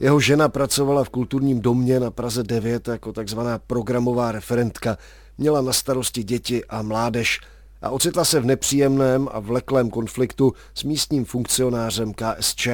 Jeho 0.00 0.20
žena 0.20 0.48
pracovala 0.48 1.04
v 1.04 1.08
kulturním 1.08 1.60
domě 1.60 2.00
na 2.00 2.10
Praze 2.10 2.42
9 2.42 2.88
jako 2.88 3.12
takzvaná 3.12 3.58
programová 3.58 4.32
referentka. 4.32 4.98
Měla 5.38 5.60
na 5.60 5.72
starosti 5.72 6.22
děti 6.22 6.64
a 6.64 6.82
mládež 6.82 7.40
a 7.82 7.90
ocitla 7.90 8.24
se 8.24 8.40
v 8.40 8.46
nepříjemném 8.46 9.28
a 9.32 9.40
vleklém 9.40 9.90
konfliktu 9.90 10.52
s 10.74 10.84
místním 10.84 11.24
funkcionářem 11.24 12.14
KSČ, 12.14 12.68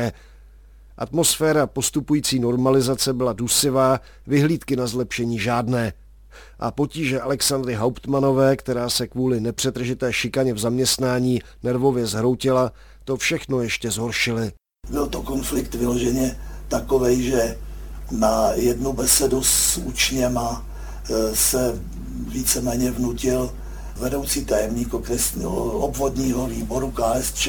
Atmosféra 0.99 1.67
postupující 1.67 2.39
normalizace 2.39 3.13
byla 3.13 3.33
dusivá, 3.33 4.01
vyhlídky 4.27 4.77
na 4.77 4.87
zlepšení 4.87 5.39
žádné. 5.39 5.93
A 6.59 6.71
potíže 6.71 7.21
Alexandry 7.21 7.75
Hauptmanové, 7.75 8.57
která 8.57 8.91
se 8.91 9.07
kvůli 9.07 9.41
nepřetržité 9.41 10.13
šikaně 10.13 10.55
v 10.55 10.59
zaměstnání 10.59 11.41
nervově 11.63 12.07
zhroutila, 12.07 12.73
to 13.05 13.17
všechno 13.17 13.61
ještě 13.61 13.91
zhoršily. 13.91 14.53
Byl 14.91 15.07
to 15.07 15.23
konflikt 15.23 15.75
vyloženě 15.75 16.39
takovej, 16.69 17.23
že 17.23 17.59
na 18.11 18.53
jednu 18.53 18.93
besedu 18.93 19.43
s 19.43 19.77
učněma 19.77 20.67
e, 21.11 21.37
se 21.37 21.81
víceméně 22.29 22.91
vnutil 22.91 23.53
vedoucí 24.01 24.45
tajemník 24.45 24.95
okresního 24.95 25.65
obvodního 25.73 26.47
výboru 26.47 26.91
KSČ 26.91 27.49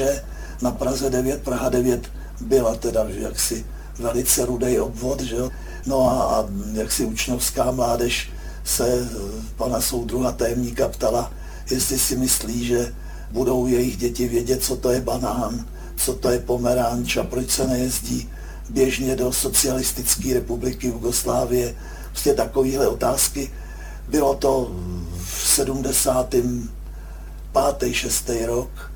na 0.62 0.70
Praze 0.70 1.10
9, 1.10 1.42
Praha 1.42 1.68
9 1.68 2.10
byla 2.40 2.76
teda 2.76 3.06
jaksi 3.08 3.66
velice 3.98 4.46
rudej 4.46 4.80
obvod, 4.80 5.20
že 5.20 5.36
jo. 5.36 5.50
No 5.86 6.10
a, 6.10 6.22
a 6.22 6.44
jaksi 6.72 7.04
učňovská 7.04 7.70
mládež 7.70 8.30
se 8.64 8.88
eh, 8.88 9.08
pana 9.56 9.80
soudruha 9.80 10.32
tajemníka 10.32 10.88
ptala, 10.88 11.32
jestli 11.70 11.98
si 11.98 12.16
myslí, 12.16 12.64
že 12.64 12.94
budou 13.30 13.66
jejich 13.66 13.96
děti 13.96 14.28
vědět, 14.28 14.64
co 14.64 14.76
to 14.76 14.90
je 14.90 15.00
banán, 15.00 15.66
co 15.96 16.14
to 16.14 16.30
je 16.30 16.38
pomeranč 16.38 17.16
a 17.16 17.22
proč 17.22 17.50
se 17.50 17.66
nejezdí 17.66 18.30
běžně 18.70 19.16
do 19.16 19.32
socialistické 19.32 20.34
republiky 20.34 20.86
Jugoslávie. 20.86 21.74
Prostě 22.08 22.34
takovéhle 22.34 22.88
otázky. 22.88 23.50
Bylo 24.08 24.34
to 24.34 24.72
v 25.24 25.48
75. 25.48 27.94
6. 27.94 28.30
rok 28.46 28.93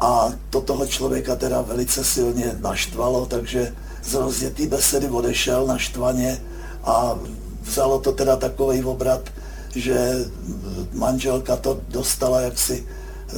a 0.00 0.32
to 0.50 0.60
toho 0.60 0.86
člověka 0.86 1.36
teda 1.36 1.60
velice 1.60 2.04
silně 2.04 2.56
naštvalo, 2.60 3.26
takže 3.26 3.74
z 4.04 4.14
rozjetý 4.14 4.66
besedy 4.66 5.08
odešel 5.08 5.66
naštvaně 5.66 6.40
a 6.84 7.18
vzalo 7.62 7.98
to 7.98 8.12
teda 8.12 8.36
takový 8.36 8.84
obrat, 8.84 9.20
že 9.74 10.14
manželka 10.92 11.56
to 11.56 11.80
dostala 11.88 12.40
jaksi 12.40 12.86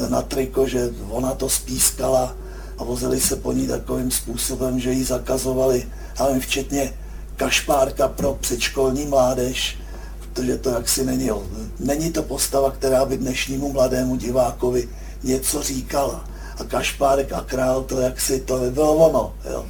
na 0.08 0.22
triko, 0.22 0.66
že 0.66 0.90
ona 1.08 1.34
to 1.34 1.48
spískala 1.48 2.36
a 2.78 2.84
vozili 2.84 3.20
se 3.20 3.36
po 3.36 3.52
ní 3.52 3.66
takovým 3.66 4.10
způsobem, 4.10 4.80
že 4.80 4.92
jí 4.92 5.04
zakazovali, 5.04 5.88
ale 6.18 6.40
včetně 6.40 6.92
kašpárka 7.36 8.08
pro 8.08 8.38
předškolní 8.40 9.06
mládež, 9.06 9.78
protože 10.20 10.58
to 10.58 10.70
jaksi 10.70 11.04
není, 11.04 11.30
není 11.78 12.12
to 12.12 12.22
postava, 12.22 12.70
která 12.70 13.04
by 13.04 13.16
dnešnímu 13.16 13.72
mladému 13.72 14.16
divákovi 14.16 14.88
něco 15.22 15.62
říkala 15.62 16.24
a 16.60 16.64
Kašpárek 16.64 17.32
a 17.32 17.40
Král, 17.40 17.82
to 17.82 18.00
jak 18.00 18.20
si 18.20 18.40
to 18.40 18.58
bylo 18.70 18.94
ono. 18.94 19.34
Jo. 19.50 19.66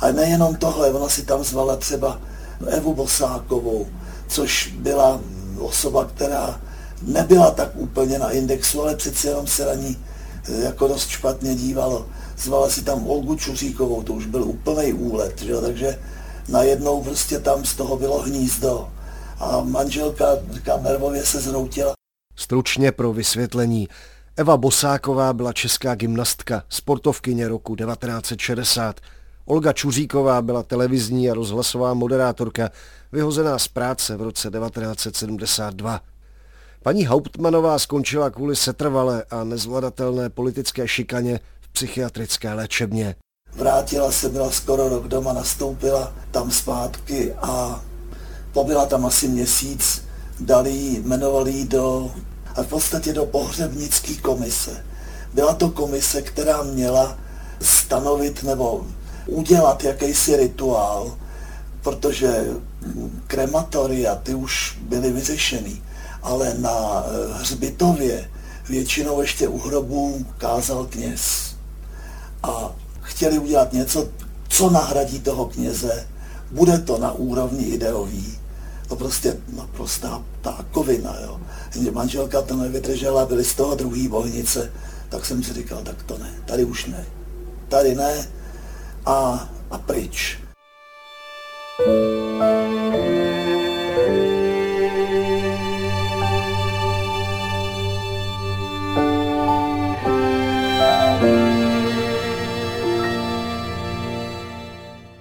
A 0.00 0.12
nejenom 0.12 0.56
tohle, 0.56 0.90
ona 0.92 1.08
si 1.08 1.22
tam 1.22 1.44
zvala 1.44 1.76
třeba 1.76 2.20
Evu 2.66 2.94
Bosákovou, 2.94 3.86
což 4.28 4.74
byla 4.78 5.20
osoba, 5.58 6.04
která 6.04 6.60
nebyla 7.02 7.50
tak 7.50 7.70
úplně 7.74 8.18
na 8.18 8.30
indexu, 8.30 8.82
ale 8.82 8.96
přeci 8.96 9.26
jenom 9.26 9.46
se 9.46 9.66
na 9.66 9.74
ní 9.74 9.96
eh, 10.48 10.64
jako 10.64 10.88
dost 10.88 11.08
špatně 11.08 11.54
dívalo. 11.54 12.06
Zvala 12.38 12.70
si 12.70 12.82
tam 12.82 13.06
Olgu 13.06 13.36
Čuříkovou, 13.36 14.02
to 14.02 14.12
už 14.12 14.26
byl 14.26 14.44
úplný 14.44 14.92
úlet, 14.92 15.42
že? 15.42 15.56
takže 15.56 15.98
najednou 16.48 17.02
prostě 17.02 17.38
tam 17.38 17.64
z 17.64 17.74
toho 17.74 17.96
bylo 17.96 18.22
hnízdo. 18.22 18.88
A 19.38 19.60
manželka 19.60 20.26
nervově 20.82 21.26
se 21.26 21.40
zhroutila. 21.40 21.92
Stručně 22.36 22.92
pro 22.92 23.12
vysvětlení. 23.12 23.88
Eva 24.38 24.56
Bosáková 24.56 25.32
byla 25.32 25.52
česká 25.52 25.94
gymnastka, 25.94 26.62
sportovkyně 26.68 27.48
roku 27.48 27.76
1960. 27.76 29.00
Olga 29.44 29.72
Čuříková 29.72 30.42
byla 30.42 30.62
televizní 30.62 31.30
a 31.30 31.34
rozhlasová 31.34 31.94
moderátorka, 31.94 32.70
vyhozená 33.12 33.58
z 33.58 33.68
práce 33.68 34.16
v 34.16 34.22
roce 34.22 34.50
1972. 34.50 36.00
Paní 36.82 37.06
Hauptmanová 37.06 37.78
skončila 37.78 38.30
kvůli 38.30 38.56
setrvalé 38.56 39.24
a 39.30 39.44
nezvladatelné 39.44 40.30
politické 40.30 40.88
šikaně 40.88 41.40
v 41.60 41.68
psychiatrické 41.68 42.54
léčebně. 42.54 43.14
Vrátila 43.54 44.12
se, 44.12 44.28
byla 44.28 44.50
skoro 44.50 44.88
rok 44.88 45.08
doma, 45.08 45.32
nastoupila 45.32 46.12
tam 46.30 46.50
zpátky 46.50 47.32
a 47.34 47.84
pobyla 48.52 48.86
tam 48.86 49.06
asi 49.06 49.28
měsíc, 49.28 50.04
dali 50.40 50.70
jmenovali 50.70 51.64
do 51.64 52.10
a 52.58 52.62
v 52.62 52.66
podstatě 52.66 53.12
do 53.12 53.26
pohřebnické 53.26 54.14
komise. 54.14 54.84
Byla 55.34 55.54
to 55.54 55.70
komise, 55.70 56.22
která 56.22 56.62
měla 56.62 57.18
stanovit 57.60 58.42
nebo 58.42 58.86
udělat 59.26 59.84
jakýsi 59.84 60.36
rituál, 60.36 61.16
protože 61.82 62.46
krematoria 63.26 64.14
ty 64.14 64.34
už 64.34 64.78
byly 64.82 65.12
vyřešený, 65.12 65.82
ale 66.22 66.54
na 66.58 67.04
eh, 67.06 67.38
hřbitově 67.38 68.30
většinou 68.68 69.20
ještě 69.20 69.48
u 69.48 69.58
hrobů 69.58 70.26
kázal 70.38 70.86
kněz. 70.86 71.54
A 72.42 72.72
chtěli 73.00 73.38
udělat 73.38 73.72
něco, 73.72 74.08
co 74.48 74.70
nahradí 74.70 75.20
toho 75.20 75.46
kněze. 75.46 76.06
Bude 76.50 76.78
to 76.78 76.98
na 76.98 77.12
úrovni 77.12 77.64
ideový. 77.64 78.38
To 78.88 78.96
prostě 78.96 79.36
naprostá 79.56 80.22
tákovina. 80.40 81.16
Jo 81.22 81.40
manželka 81.90 82.42
to 82.42 82.56
nevydržela, 82.56 83.26
byly 83.26 83.44
z 83.44 83.54
toho 83.54 83.74
druhý 83.74 84.08
bohnice, 84.08 84.72
tak 85.08 85.26
jsem 85.26 85.42
si 85.42 85.52
říkal, 85.52 85.82
tak 85.82 86.02
to 86.02 86.18
ne, 86.18 86.30
tady 86.44 86.64
už 86.64 86.86
ne. 86.86 87.06
Tady 87.68 87.94
ne 87.94 88.28
a, 89.06 89.48
a 89.70 89.78
pryč. 89.78 90.38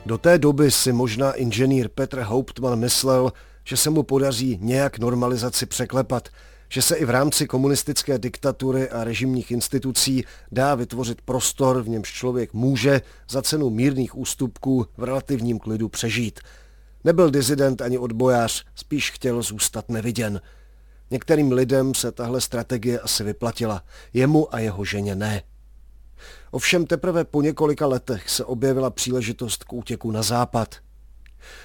Do 0.06 0.18
té 0.18 0.38
doby 0.38 0.72
si 0.72 0.94
možná 0.94 1.32
inženýr 1.32 1.90
Petr 1.90 2.20
Hauptmann 2.22 2.80
myslel, 2.80 3.32
že 3.68 3.78
se 3.78 3.90
mu 3.90 4.04
podaří 4.04 4.58
nějak 4.62 5.00
normalizaci 5.00 5.66
překlepat, 5.66 6.30
že 6.70 6.82
se 6.82 6.96
i 6.96 7.06
v 7.06 7.10
rámci 7.10 7.48
komunistické 7.48 8.20
diktatury 8.20 8.90
a 8.90 9.04
režimních 9.04 9.52
institucí 9.52 10.26
dá 10.52 10.76
vytvořit 10.76 11.22
prostor, 11.22 11.82
v 11.82 11.90
němž 11.90 12.14
člověk 12.14 12.54
může 12.54 13.02
za 13.30 13.42
cenu 13.42 13.70
mírných 13.70 14.18
ústupků 14.18 14.86
v 14.98 15.04
relativním 15.04 15.60
klidu 15.60 15.90
přežít. 15.90 16.40
Nebyl 17.04 17.30
dizident 17.30 17.82
ani 17.82 17.98
odbojář, 17.98 18.66
spíš 18.76 19.12
chtěl 19.12 19.42
zůstat 19.42 19.90
neviděn. 19.90 20.42
Některým 21.12 21.52
lidem 21.52 21.96
se 21.96 22.12
tahle 22.12 22.42
strategie 22.42 23.00
asi 23.00 23.24
vyplatila, 23.24 23.84
jemu 24.14 24.56
a 24.56 24.60
jeho 24.60 24.86
ženě 24.86 25.16
ne. 25.16 25.44
Ovšem 26.52 26.86
teprve 26.86 27.24
po 27.24 27.42
několika 27.42 27.88
letech 27.88 28.30
se 28.30 28.46
objevila 28.46 28.90
příležitost 28.90 29.64
k 29.64 29.74
útěku 29.74 30.12
na 30.12 30.24
západ. 30.24 30.76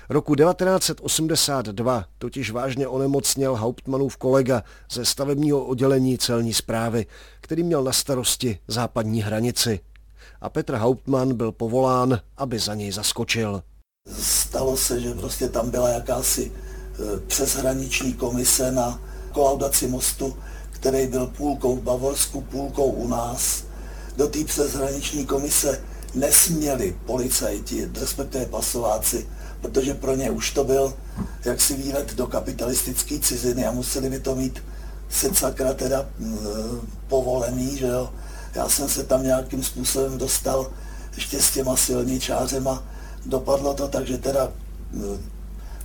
Roku 0.09 0.35
1982 0.35 2.05
totiž 2.19 2.51
vážně 2.51 2.89
onemocněl 2.89 3.57
Hauptmannův 3.57 4.17
kolega 4.17 4.63
ze 4.93 5.05
stavebního 5.05 5.65
oddělení 5.65 6.19
celní 6.19 6.55
zprávy, 6.55 7.07
který 7.41 7.63
měl 7.63 7.85
na 7.85 7.93
starosti 7.93 8.59
západní 8.69 9.23
hranici. 9.23 9.81
A 10.41 10.49
Petr 10.49 10.75
Hauptmann 10.75 11.35
byl 11.35 11.53
povolán, 11.53 12.21
aby 12.37 12.59
za 12.59 12.75
něj 12.75 12.93
zaskočil. 12.93 13.63
Stalo 14.21 14.77
se, 14.77 15.01
že 15.01 15.15
prostě 15.15 15.49
tam 15.49 15.71
byla 15.71 15.89
jakási 15.89 16.53
e, 16.53 17.21
přeshraniční 17.21 18.13
komise 18.13 18.73
na 18.73 19.01
kolaudaci 19.33 19.87
mostu, 19.87 20.37
který 20.71 21.07
byl 21.07 21.27
půlkou 21.27 21.77
v 21.77 21.83
Bavorsku, 21.83 22.41
půlkou 22.41 22.87
u 22.87 23.09
nás 23.09 23.65
do 24.17 24.29
té 24.29 24.45
přeshraniční 24.45 25.27
komise 25.27 25.81
nesměli 26.15 26.97
policajti, 27.07 27.91
respektive 28.01 28.47
pasováci, 28.47 29.27
protože 29.63 29.95
pro 29.95 30.17
ně 30.17 30.31
už 30.31 30.51
to 30.51 30.65
byl 30.65 30.95
jaksi 31.45 31.75
výlet 31.75 32.15
do 32.15 32.27
kapitalistické 32.27 33.19
ciziny 33.19 33.67
a 33.67 33.73
museli 33.73 34.11
by 34.11 34.21
to 34.21 34.35
mít 34.35 34.63
se 35.11 35.35
sakra 35.35 35.75
teda 35.75 36.07
povolený, 37.09 37.79
že 37.79 37.87
jo. 37.87 38.11
Já 38.55 38.69
jsem 38.69 38.89
se 38.89 39.05
tam 39.05 39.23
nějakým 39.23 39.63
způsobem 39.63 40.19
dostal 40.19 40.71
ještě 41.15 41.43
s 41.43 41.51
těma 41.51 41.77
silničářema. 41.77 42.85
Dopadlo 43.27 43.75
to 43.75 43.89
tak, 43.89 44.07
že 44.07 44.19
teda, 44.19 44.53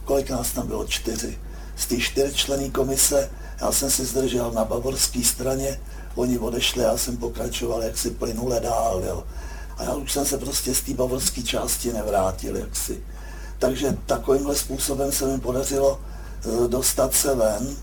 kolik 0.05 0.29
nás 0.29 0.51
tam 0.51 0.67
bylo, 0.67 0.87
čtyři. 0.87 1.37
Z 1.75 1.85
té 1.85 1.97
čtyřčlený 1.97 2.71
komise 2.71 3.29
já 3.61 3.71
jsem 3.71 3.91
si 3.91 4.05
zdržel 4.05 4.51
na 4.51 4.65
bavorské 4.65 5.23
straně, 5.23 5.79
oni 6.15 6.39
odešli, 6.39 6.83
já 6.83 6.97
jsem 6.97 7.17
pokračoval 7.17 7.83
jaksi 7.83 8.09
plynule 8.09 8.59
dál, 8.59 9.03
jo. 9.07 9.23
A 9.77 9.83
já 9.83 9.95
už 9.95 10.11
jsem 10.11 10.25
se 10.25 10.37
prostě 10.37 10.75
z 10.75 10.81
té 10.81 10.93
bavorské 10.93 11.43
části 11.43 11.93
nevrátil, 11.93 12.57
jaksi. 12.57 13.03
Takže 13.59 13.97
takovýmhle 14.05 14.55
způsobem 14.55 15.11
se 15.11 15.25
mi 15.25 15.39
podařilo 15.39 16.01
e, 16.65 16.67
dostat 16.67 17.13
se 17.13 17.35
ven. 17.35 17.75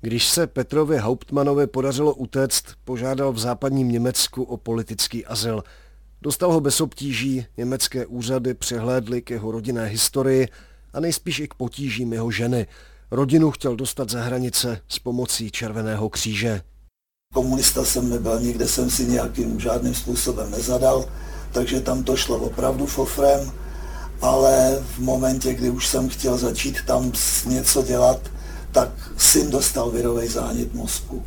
Když 0.00 0.28
se 0.28 0.46
Petrovi 0.46 0.98
Hauptmanovi 0.98 1.66
podařilo 1.66 2.14
utéct, 2.14 2.64
požádal 2.84 3.32
v 3.32 3.38
západním 3.38 3.88
Německu 3.88 4.42
o 4.42 4.56
politický 4.56 5.26
azyl. 5.26 5.62
Dostal 6.22 6.52
ho 6.52 6.60
bez 6.60 6.80
obtíží, 6.80 7.46
německé 7.56 8.06
úřady 8.06 8.54
přehlédly 8.54 9.22
k 9.22 9.30
jeho 9.30 9.50
rodinné 9.50 9.86
historii 9.86 10.48
a 10.92 11.00
nejspíš 11.00 11.38
i 11.38 11.48
k 11.48 11.54
potížím 11.54 12.12
jeho 12.12 12.30
ženy. 12.30 12.66
Rodinu 13.10 13.50
chtěl 13.50 13.76
dostat 13.76 14.10
za 14.10 14.22
hranice 14.22 14.80
s 14.88 14.98
pomocí 14.98 15.50
Červeného 15.50 16.08
kříže. 16.08 16.60
Komunista 17.34 17.84
jsem 17.84 18.10
nebyl, 18.10 18.40
nikde 18.40 18.68
jsem 18.68 18.90
si 18.90 19.06
nějakým 19.06 19.60
žádným 19.60 19.94
způsobem 19.94 20.50
nezadal, 20.50 21.04
takže 21.52 21.80
tam 21.80 22.04
to 22.04 22.16
šlo 22.16 22.36
opravdu 22.36 22.86
fofrem, 22.86 23.52
ale 24.20 24.78
v 24.96 24.98
momentě, 24.98 25.54
kdy 25.54 25.70
už 25.70 25.88
jsem 25.88 26.08
chtěl 26.08 26.38
začít 26.38 26.76
tam 26.86 27.12
něco 27.46 27.82
dělat, 27.82 28.20
tak 28.72 28.88
syn 29.16 29.50
dostal 29.50 29.90
virový 29.90 30.28
zánět 30.28 30.74
mozku. 30.74 31.22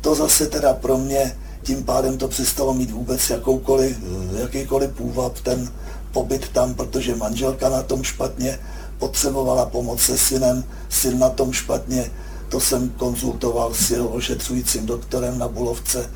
To 0.00 0.14
zase 0.14 0.46
teda 0.46 0.74
pro 0.74 0.98
mě, 0.98 1.36
tím 1.62 1.84
pádem 1.84 2.18
to 2.18 2.28
přestalo 2.28 2.74
mít 2.74 2.90
vůbec 2.90 3.30
jakoukoliv, 3.30 3.96
jakýkoliv 4.38 4.90
půvab 4.90 5.40
ten 5.40 5.72
pobyt 6.12 6.48
tam, 6.48 6.74
protože 6.74 7.16
manželka 7.16 7.68
na 7.68 7.82
tom 7.82 8.02
špatně, 8.02 8.58
potřebovala 8.98 9.66
pomoc 9.66 10.00
se 10.00 10.18
synem, 10.18 10.64
syn 10.88 11.18
na 11.18 11.28
tom 11.28 11.52
špatně, 11.52 12.10
to 12.48 12.60
jsem 12.60 12.90
konzultoval 12.90 13.74
s 13.74 13.90
jeho 13.90 14.08
ošetřujícím 14.08 14.86
doktorem 14.86 15.38
na 15.38 15.48
Bulovce. 15.48 16.10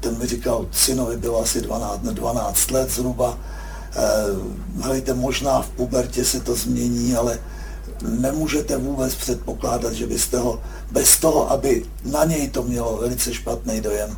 Ten 0.00 0.18
mi 0.18 0.26
říkal, 0.26 0.66
synovi 0.72 1.16
bylo 1.16 1.42
asi 1.42 1.60
12, 1.60 2.00
12 2.00 2.70
let 2.70 2.90
zhruba. 2.90 3.38
E, 3.96 4.82
hejte, 4.82 5.14
možná 5.14 5.62
v 5.62 5.68
pubertě 5.68 6.24
se 6.24 6.40
to 6.40 6.54
změní, 6.54 7.14
ale 7.14 7.38
nemůžete 8.02 8.76
vůbec 8.76 9.14
předpokládat, 9.14 9.92
že 9.92 10.06
byste 10.06 10.38
ho 10.38 10.62
bez 10.90 11.16
toho, 11.16 11.50
aby 11.50 11.84
na 12.04 12.24
něj 12.24 12.48
to 12.48 12.62
mělo 12.62 12.96
velice 12.96 13.34
špatný 13.34 13.80
dojem, 13.80 14.16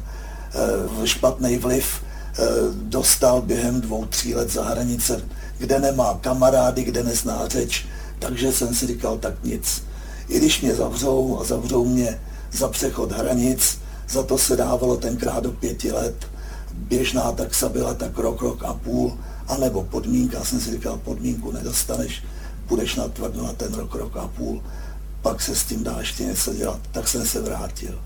e, 1.02 1.06
špatný 1.06 1.56
vliv, 1.56 1.86
e, 1.94 2.42
dostal 2.72 3.42
během 3.42 3.80
dvou, 3.80 4.04
tří 4.04 4.34
let 4.34 4.52
za 4.52 4.64
hranice, 4.64 5.22
kde 5.58 5.80
nemá 5.80 6.18
kamarády, 6.20 6.84
kde 6.84 7.02
nezná 7.02 7.48
řeč, 7.48 7.86
takže 8.18 8.52
jsem 8.52 8.74
si 8.74 8.86
říkal, 8.86 9.18
tak 9.18 9.44
nic. 9.44 9.82
I 10.28 10.38
když 10.38 10.60
mě 10.60 10.74
zavřou 10.74 11.38
a 11.40 11.44
zavřou 11.44 11.84
mě 11.84 12.20
za 12.52 12.68
přechod 12.68 13.12
hranic, 13.12 13.78
za 14.08 14.22
to 14.22 14.38
se 14.38 14.56
dávalo 14.56 14.96
tenkrát 14.96 15.44
do 15.44 15.52
pěti 15.52 15.92
let. 15.92 16.26
Běžná 16.74 17.32
taxa 17.32 17.68
byla 17.68 17.94
tak 17.94 18.18
rok, 18.18 18.42
rok 18.42 18.62
a 18.64 18.74
půl, 18.74 19.18
anebo 19.50 19.84
podmínka, 19.84 20.44
jsem 20.44 20.60
si 20.60 20.70
říkal, 20.70 20.98
podmínku 20.98 21.52
nedostaneš, 21.52 22.24
půjdeš 22.68 22.94
na 22.94 23.08
tvrdo 23.08 23.42
na 23.42 23.52
ten 23.52 23.74
rok, 23.74 23.94
rok 23.94 24.16
a 24.16 24.28
půl, 24.28 24.62
pak 25.22 25.42
se 25.42 25.56
s 25.56 25.64
tím 25.64 25.84
dá 25.84 25.96
ještě 25.98 26.24
něco 26.24 26.54
dělat, 26.54 26.80
tak 26.92 27.08
jsem 27.08 27.26
se 27.26 27.40
vrátil. 27.40 28.02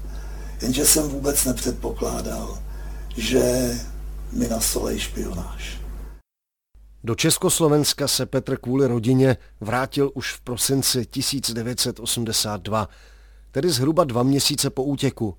Jenže 0.63 0.87
jsem 0.87 1.09
vůbec 1.09 1.45
nepředpokládal, 1.45 2.59
že 3.17 3.75
mi 4.33 4.49
nasolej 4.49 4.99
špionáž. 4.99 5.81
Do 7.05 7.15
Československa 7.15 8.09
se 8.09 8.27
Petr 8.27 8.57
kvůli 8.57 8.87
rodině 8.87 9.37
vrátil 9.61 10.11
už 10.15 10.33
v 10.33 10.41
prosinci 10.41 11.07
1982, 11.07 12.89
tedy 13.51 13.71
zhruba 13.71 14.05
dva 14.05 14.23
měsíce 14.23 14.71
po 14.71 14.85
útěku. 14.85 15.37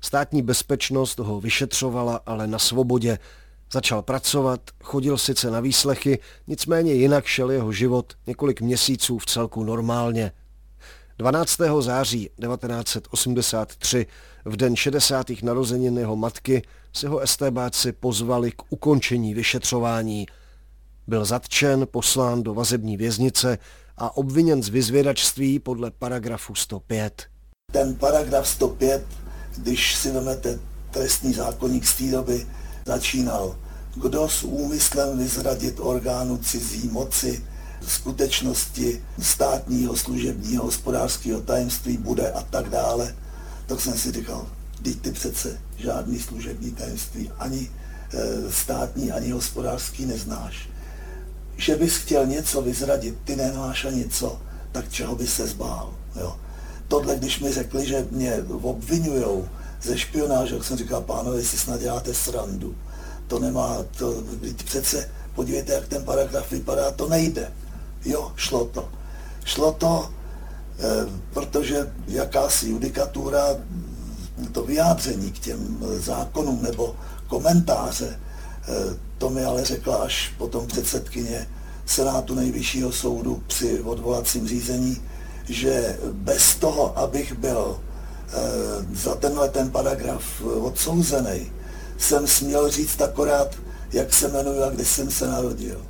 Státní 0.00 0.42
bezpečnost 0.42 1.18
ho 1.18 1.40
vyšetřovala, 1.40 2.20
ale 2.26 2.46
na 2.46 2.58
svobodě. 2.58 3.18
Začal 3.72 4.02
pracovat, 4.02 4.60
chodil 4.82 5.18
sice 5.18 5.50
na 5.50 5.60
výslechy, 5.60 6.18
nicméně 6.46 6.92
jinak 6.92 7.24
šel 7.24 7.50
jeho 7.50 7.72
život 7.72 8.12
několik 8.26 8.60
měsíců 8.60 9.18
v 9.18 9.26
celku 9.26 9.64
normálně. 9.64 10.32
12. 11.18 11.60
září 11.80 12.30
1983, 12.40 14.06
v 14.44 14.56
den 14.56 14.76
60. 14.76 15.26
narozenin 15.42 15.98
jeho 15.98 16.16
matky, 16.16 16.62
se 16.92 17.08
ho 17.08 17.18
estébáci 17.18 17.92
pozvali 17.92 18.52
k 18.52 18.62
ukončení 18.70 19.34
vyšetřování– 19.34 20.26
byl 21.10 21.24
zatčen, 21.24 21.86
poslán 21.90 22.42
do 22.42 22.54
vazební 22.54 22.96
věznice 22.96 23.58
a 23.96 24.16
obviněn 24.16 24.62
z 24.62 24.68
vyzvědačství 24.68 25.58
podle 25.58 25.90
paragrafu 25.90 26.54
105. 26.54 27.22
Ten 27.72 27.94
paragraf 27.94 28.48
105, 28.48 29.04
když 29.56 29.94
si 29.94 30.10
vezmete 30.10 30.58
trestní 30.90 31.32
zákonník 31.32 31.86
z 31.86 31.94
té 31.96 32.04
doby, 32.04 32.46
začínal, 32.86 33.56
kdo 33.94 34.28
s 34.28 34.42
úmyslem 34.42 35.18
vyzradit 35.18 35.80
orgánu 35.80 36.38
cizí 36.38 36.88
moci, 36.88 37.44
skutečnosti 37.86 39.04
státního, 39.22 39.96
služebního, 39.96 40.64
hospodářského 40.64 41.40
tajemství 41.40 41.96
bude 41.96 42.32
a 42.32 42.42
tak 42.42 42.68
dále, 42.68 43.14
tak 43.66 43.80
jsem 43.80 43.98
si 43.98 44.12
říkal, 44.12 44.46
teď 44.82 45.00
ty 45.00 45.12
přece 45.12 45.60
žádný 45.76 46.18
služební 46.18 46.70
tajemství, 46.70 47.30
ani 47.38 47.70
e, 48.12 48.52
státní, 48.52 49.12
ani 49.12 49.30
hospodářský 49.30 50.06
neznáš 50.06 50.70
že 51.60 51.76
bys 51.76 51.96
chtěl 51.96 52.26
něco 52.26 52.62
vyzradit, 52.62 53.14
ty 53.24 53.36
nemáš 53.36 53.84
ani 53.84 54.08
co, 54.08 54.40
tak 54.72 54.92
čeho 54.92 55.16
bys 55.16 55.34
se 55.34 55.46
zbál. 55.46 55.94
Jo. 56.20 56.36
Tohle, 56.88 57.16
když 57.16 57.40
mi 57.40 57.52
řekli, 57.52 57.86
že 57.86 58.06
mě 58.10 58.36
obvinujou 58.62 59.48
ze 59.82 59.98
špionáže, 59.98 60.54
jak 60.54 60.64
jsem 60.64 60.76
říkal, 60.76 61.00
pánové, 61.00 61.42
si 61.42 61.58
snad 61.58 61.80
děláte 61.80 62.14
srandu. 62.14 62.76
To 63.26 63.38
nemá, 63.38 63.76
to, 63.98 64.14
přece, 64.64 65.10
podívejte, 65.34 65.72
jak 65.72 65.88
ten 65.88 66.04
paragraf 66.04 66.50
vypadá, 66.50 66.90
to 66.90 67.08
nejde. 67.08 67.52
Jo, 68.04 68.32
šlo 68.36 68.64
to. 68.64 68.88
Šlo 69.44 69.72
to, 69.72 70.10
eh, 70.78 70.82
protože 71.32 71.92
jakási 72.06 72.68
judikatura, 72.68 73.46
to 74.52 74.62
vyjádření 74.62 75.32
k 75.32 75.38
těm 75.38 75.78
zákonům 75.98 76.62
nebo 76.62 76.96
komentáře. 77.26 78.20
To 79.18 79.30
mi 79.30 79.44
ale 79.44 79.64
řekla 79.64 79.96
až 79.96 80.34
potom 80.38 80.66
předsedkyně 80.66 81.46
Senátu 81.86 82.34
nejvyššího 82.34 82.92
soudu 82.92 83.42
při 83.46 83.80
odvolacím 83.80 84.48
řízení, 84.48 85.02
že 85.48 85.98
bez 86.12 86.54
toho, 86.54 86.98
abych 86.98 87.34
byl 87.34 87.80
za 88.94 89.14
tenhle 89.14 89.48
ten 89.48 89.70
paragraf 89.70 90.22
odsouzený, 90.42 91.52
jsem 91.98 92.26
směl 92.26 92.70
říct 92.70 93.00
akorát, 93.00 93.54
jak 93.92 94.12
se 94.12 94.28
jmenuji 94.28 94.62
a 94.62 94.70
kdy 94.70 94.84
jsem 94.84 95.10
se 95.10 95.26
narodil. 95.26 95.86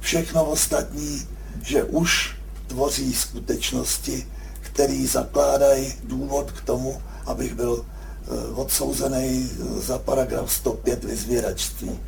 Všechno 0.00 0.44
ostatní, 0.44 1.26
že 1.62 1.84
už 1.84 2.36
tvoří 2.66 3.14
skutečnosti, 3.14 4.26
které 4.60 5.06
zakládají 5.06 5.94
důvod 6.04 6.52
k 6.52 6.60
tomu, 6.60 7.02
abych 7.26 7.54
byl 7.54 7.84
eh, 7.84 8.54
odsouzený 8.54 9.50
za 9.80 9.98
paragraf 9.98 10.52
105 10.52 11.04
vyzvěračství. 11.04 12.00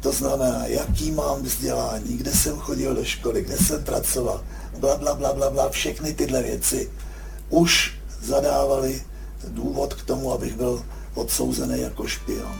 To 0.00 0.12
znamená, 0.12 0.66
jaký 0.66 1.10
mám 1.10 1.42
vzdělání, 1.42 2.16
kde 2.16 2.30
jsem 2.32 2.56
chodil 2.56 2.94
do 2.94 3.04
školy, 3.04 3.42
kde 3.42 3.56
jsem 3.56 3.84
pracoval, 3.84 4.44
bla, 4.78 4.96
bla, 4.96 5.14
bla, 5.14 5.32
bla, 5.32 5.50
bla, 5.50 5.68
všechny 5.68 6.14
tyhle 6.14 6.42
věci 6.42 6.90
už 7.50 7.94
zadávali 8.26 9.02
důvod 9.48 9.94
k 9.94 10.04
tomu, 10.04 10.32
abych 10.32 10.56
byl 10.56 10.82
odsouzený 11.14 11.80
jako 11.80 12.06
špion. 12.06 12.56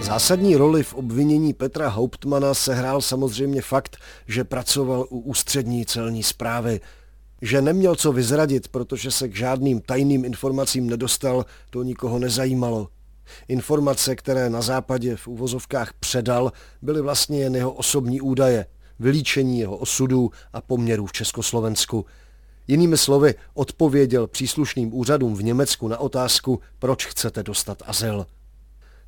Zásadní 0.00 0.56
roli 0.56 0.82
v 0.82 0.94
obvinění 0.94 1.52
Petra 1.52 1.88
Hauptmana 1.88 2.54
sehrál 2.54 3.02
samozřejmě 3.02 3.62
fakt, 3.62 3.96
že 4.26 4.44
pracoval 4.44 5.06
u 5.10 5.18
ústřední 5.18 5.86
celní 5.86 6.22
zprávy. 6.22 6.80
Že 7.42 7.62
neměl 7.62 7.94
co 7.94 8.12
vyzradit, 8.12 8.68
protože 8.68 9.10
se 9.10 9.28
k 9.28 9.36
žádným 9.36 9.80
tajným 9.80 10.24
informacím 10.24 10.90
nedostal, 10.90 11.46
to 11.70 11.82
nikoho 11.82 12.18
nezajímalo. 12.18 12.88
Informace, 13.48 14.16
které 14.16 14.50
na 14.50 14.62
západě 14.62 15.16
v 15.16 15.28
uvozovkách 15.28 15.92
předal, 15.92 16.52
byly 16.82 17.00
vlastně 17.00 17.40
jen 17.40 17.56
jeho 17.56 17.72
osobní 17.72 18.20
údaje, 18.20 18.66
vylíčení 18.98 19.60
jeho 19.60 19.76
osudů 19.76 20.30
a 20.52 20.60
poměrů 20.60 21.06
v 21.06 21.12
Československu. 21.12 22.06
Jinými 22.68 22.98
slovy, 22.98 23.34
odpověděl 23.54 24.26
příslušným 24.26 24.94
úřadům 24.94 25.34
v 25.34 25.42
Německu 25.42 25.88
na 25.88 25.98
otázku, 25.98 26.60
proč 26.78 27.06
chcete 27.06 27.42
dostat 27.42 27.82
azyl. 27.86 28.26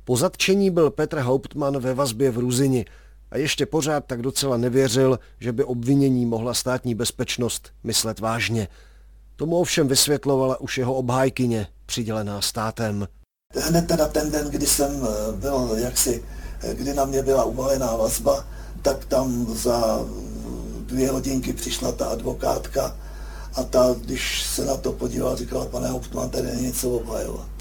Po 0.03 0.17
zatčení 0.17 0.71
byl 0.71 0.89
Petr 0.89 1.19
Hauptmann 1.19 1.79
ve 1.79 1.93
vazbě 1.93 2.31
v 2.31 2.37
Ruzini 2.37 2.85
a 3.31 3.37
ještě 3.37 3.65
pořád 3.65 4.05
tak 4.05 4.21
docela 4.21 4.57
nevěřil, 4.57 5.19
že 5.39 5.51
by 5.51 5.63
obvinění 5.63 6.25
mohla 6.25 6.53
státní 6.53 6.95
bezpečnost 6.95 7.69
myslet 7.83 8.19
vážně. 8.19 8.67
Tomu 9.35 9.57
ovšem 9.57 9.87
vysvětlovala 9.87 10.61
už 10.61 10.77
jeho 10.77 10.93
obhájkyně, 10.93 11.67
přidělená 11.85 12.41
státem. 12.41 13.07
Hned 13.55 13.87
teda 13.87 14.07
ten 14.07 14.31
den, 14.31 14.47
kdy 14.49 14.67
jsem 14.67 14.91
eh, 15.03 15.31
byl 15.37 15.69
jaksi, 15.75 16.23
eh, 16.61 16.73
kdy 16.73 16.93
na 16.93 17.05
mě 17.05 17.23
byla 17.23 17.43
uvalená 17.43 17.95
vazba, 17.95 18.45
tak 18.81 19.05
tam 19.05 19.45
za 19.55 20.05
dvě 20.85 21.11
hodinky 21.11 21.53
přišla 21.53 21.91
ta 21.91 22.05
advokátka 22.05 22.95
a 23.55 23.63
ta, 23.63 23.95
když 24.01 24.43
se 24.43 24.65
na 24.65 24.77
to 24.77 24.91
podívala, 24.91 25.35
říkala, 25.35 25.65
pane 25.65 25.87
Hauptmann, 25.87 26.29
tady 26.29 26.47
není 26.47 26.63
něco 26.63 26.89
obhajovat 26.89 27.59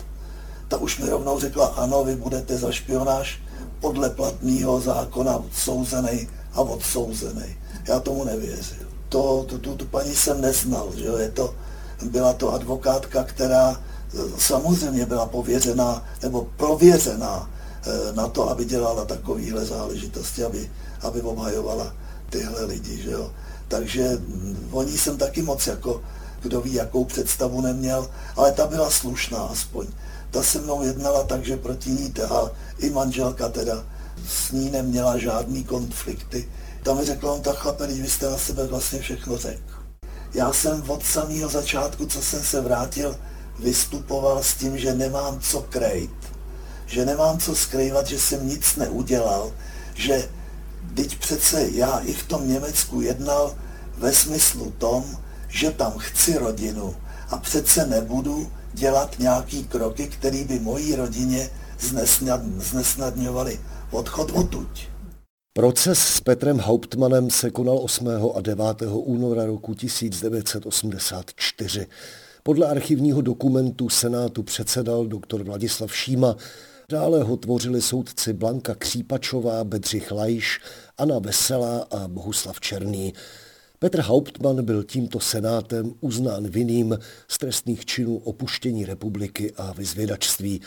ta 0.68 0.76
už 0.76 0.98
mi 0.98 1.08
rovnou 1.08 1.40
řekla, 1.40 1.66
ano, 1.66 2.04
vy 2.04 2.16
budete 2.16 2.58
za 2.58 2.72
špionáž 2.72 3.42
podle 3.80 4.10
platného 4.10 4.80
zákona 4.80 5.36
odsouzený 5.36 6.28
a 6.52 6.60
odsouzený. 6.60 7.56
Já 7.88 8.00
tomu 8.00 8.24
nevěřil. 8.24 8.86
To, 9.08 9.44
tu, 9.48 9.58
tu, 9.58 9.76
tu 9.76 9.84
paní 9.84 10.14
jsem 10.14 10.40
neznal, 10.40 10.92
že 10.96 11.04
je 11.18 11.30
to, 11.30 11.54
byla 12.02 12.32
to 12.32 12.52
advokátka, 12.52 13.24
která 13.24 13.70
e, 13.72 14.18
samozřejmě 14.38 15.06
byla 15.06 15.26
pověřená 15.26 16.04
nebo 16.22 16.48
prověřená 16.56 17.50
e, 17.50 18.12
na 18.12 18.28
to, 18.28 18.50
aby 18.50 18.64
dělala 18.64 19.04
takovéhle 19.04 19.64
záležitosti, 19.64 20.44
aby, 20.44 20.70
aby 21.00 21.20
obhajovala 21.20 21.94
tyhle 22.30 22.64
lidi. 22.64 23.02
Že 23.02 23.10
jo. 23.10 23.30
Takže 23.68 24.18
mm, 24.18 24.68
o 24.72 24.82
ní 24.82 24.98
jsem 24.98 25.16
taky 25.16 25.42
moc 25.42 25.66
jako, 25.66 26.02
kdo 26.42 26.60
ví, 26.60 26.74
jakou 26.74 27.04
představu 27.04 27.60
neměl, 27.60 28.10
ale 28.36 28.52
ta 28.52 28.66
byla 28.66 28.90
slušná 28.90 29.38
aspoň 29.38 29.86
ta 30.30 30.42
se 30.42 30.60
mnou 30.60 30.82
jednala 30.82 31.24
tak, 31.24 31.44
že 31.44 31.56
proti 31.56 31.90
ní 31.90 32.14
a 32.30 32.50
i 32.78 32.90
manželka 32.90 33.48
teda 33.48 33.84
s 34.28 34.52
ní 34.52 34.70
neměla 34.70 35.18
žádný 35.18 35.64
konflikty. 35.64 36.48
Ta 36.82 36.94
mi 36.94 37.04
řekla, 37.04 37.32
on 37.32 37.40
tak 37.40 37.56
chlape, 37.56 37.86
vy 37.86 38.08
jste 38.08 38.30
na 38.30 38.38
sebe 38.38 38.66
vlastně 38.66 38.98
všechno 39.00 39.36
řekl. 39.38 39.74
Já 40.34 40.52
jsem 40.52 40.90
od 40.90 41.06
samého 41.06 41.48
začátku, 41.48 42.06
co 42.06 42.22
jsem 42.22 42.42
se 42.42 42.60
vrátil, 42.60 43.16
vystupoval 43.58 44.42
s 44.42 44.54
tím, 44.54 44.78
že 44.78 44.94
nemám 44.94 45.40
co 45.40 45.60
krejt, 45.60 46.10
že 46.86 47.04
nemám 47.04 47.38
co 47.38 47.54
skrývat, 47.54 48.06
že 48.06 48.20
jsem 48.20 48.48
nic 48.48 48.76
neudělal, 48.76 49.52
že 49.94 50.28
teď 50.94 51.18
přece 51.18 51.68
já 51.72 51.98
i 51.98 52.12
v 52.12 52.22
tom 52.22 52.48
Německu 52.48 53.00
jednal 53.00 53.54
ve 53.98 54.12
smyslu 54.12 54.70
tom, 54.78 55.04
že 55.48 55.70
tam 55.70 55.92
chci 55.98 56.38
rodinu 56.38 56.96
a 57.30 57.36
přece 57.36 57.86
nebudu 57.86 58.52
dělat 58.78 59.18
nějaký 59.18 59.64
kroky, 59.64 60.06
které 60.06 60.44
by 60.44 60.60
mojí 60.60 60.94
rodině 60.94 61.50
znesnadňovaly 62.58 63.60
odchod 63.90 64.30
odtuď. 64.34 64.88
Proces 65.52 65.98
s 65.98 66.20
Petrem 66.20 66.58
Hauptmanem 66.58 67.30
se 67.30 67.50
konal 67.50 67.78
8. 67.78 68.08
a 68.34 68.40
9. 68.40 68.66
února 68.90 69.46
roku 69.46 69.74
1984. 69.74 71.86
Podle 72.42 72.66
archivního 72.66 73.20
dokumentu 73.20 73.88
Senátu 73.88 74.42
předsedal 74.42 75.06
doktor 75.06 75.42
Vladislav 75.42 75.96
Šíma, 75.96 76.36
dále 76.90 77.22
ho 77.22 77.36
tvořili 77.36 77.82
soudci 77.82 78.32
Blanka 78.32 78.74
Křípačová, 78.74 79.64
Bedřich 79.64 80.12
Lajš, 80.12 80.60
Anna 80.98 81.18
Veselá 81.18 81.86
a 81.90 82.08
Bohuslav 82.08 82.60
Černý. 82.60 83.12
Petr 83.80 84.00
Hauptmann 84.00 84.64
byl 84.64 84.84
tímto 84.84 85.20
senátem 85.20 85.92
uznán 86.00 86.48
vinným 86.48 86.98
z 87.28 87.38
trestných 87.38 87.84
činů 87.84 88.16
opuštění 88.16 88.84
republiky 88.84 89.52
a 89.56 89.72
vyzvědačství 89.72 90.60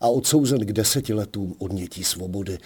a 0.00 0.08
odsouzen 0.08 0.58
k 0.66 0.72
deseti 0.72 1.14
letům 1.14 1.54
odnětí 1.58 2.04
svobody. 2.04 2.58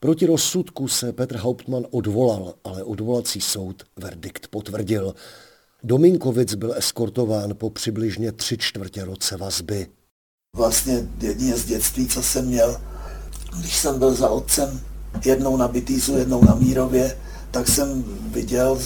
Proti 0.00 0.26
rozsudku 0.26 0.88
se 0.88 1.12
Petr 1.12 1.36
Hauptmann 1.36 1.86
odvolal, 1.90 2.54
ale 2.64 2.82
odvolací 2.82 3.40
soud 3.40 3.82
verdikt 3.96 4.48
potvrdil. 4.48 5.14
Dominkovic 5.82 6.54
byl 6.54 6.74
eskortován 6.74 7.54
po 7.54 7.70
přibližně 7.70 8.32
tři 8.32 8.56
čtvrtě 8.58 9.04
roce 9.04 9.36
vazby. 9.36 9.86
Vlastně 10.56 11.08
jedině 11.20 11.56
z 11.56 11.64
dětství, 11.64 12.08
co 12.08 12.22
jsem 12.22 12.46
měl, 12.46 12.80
když 13.60 13.76
jsem 13.76 13.98
byl 13.98 14.14
za 14.14 14.28
otcem 14.28 14.80
jednou 15.24 15.56
na 15.56 15.68
Bytýzu, 15.68 16.16
jednou 16.16 16.44
na 16.44 16.54
Mírově, 16.54 17.16
tak 17.54 17.68
jsem 17.68 18.04
viděl 18.32 18.78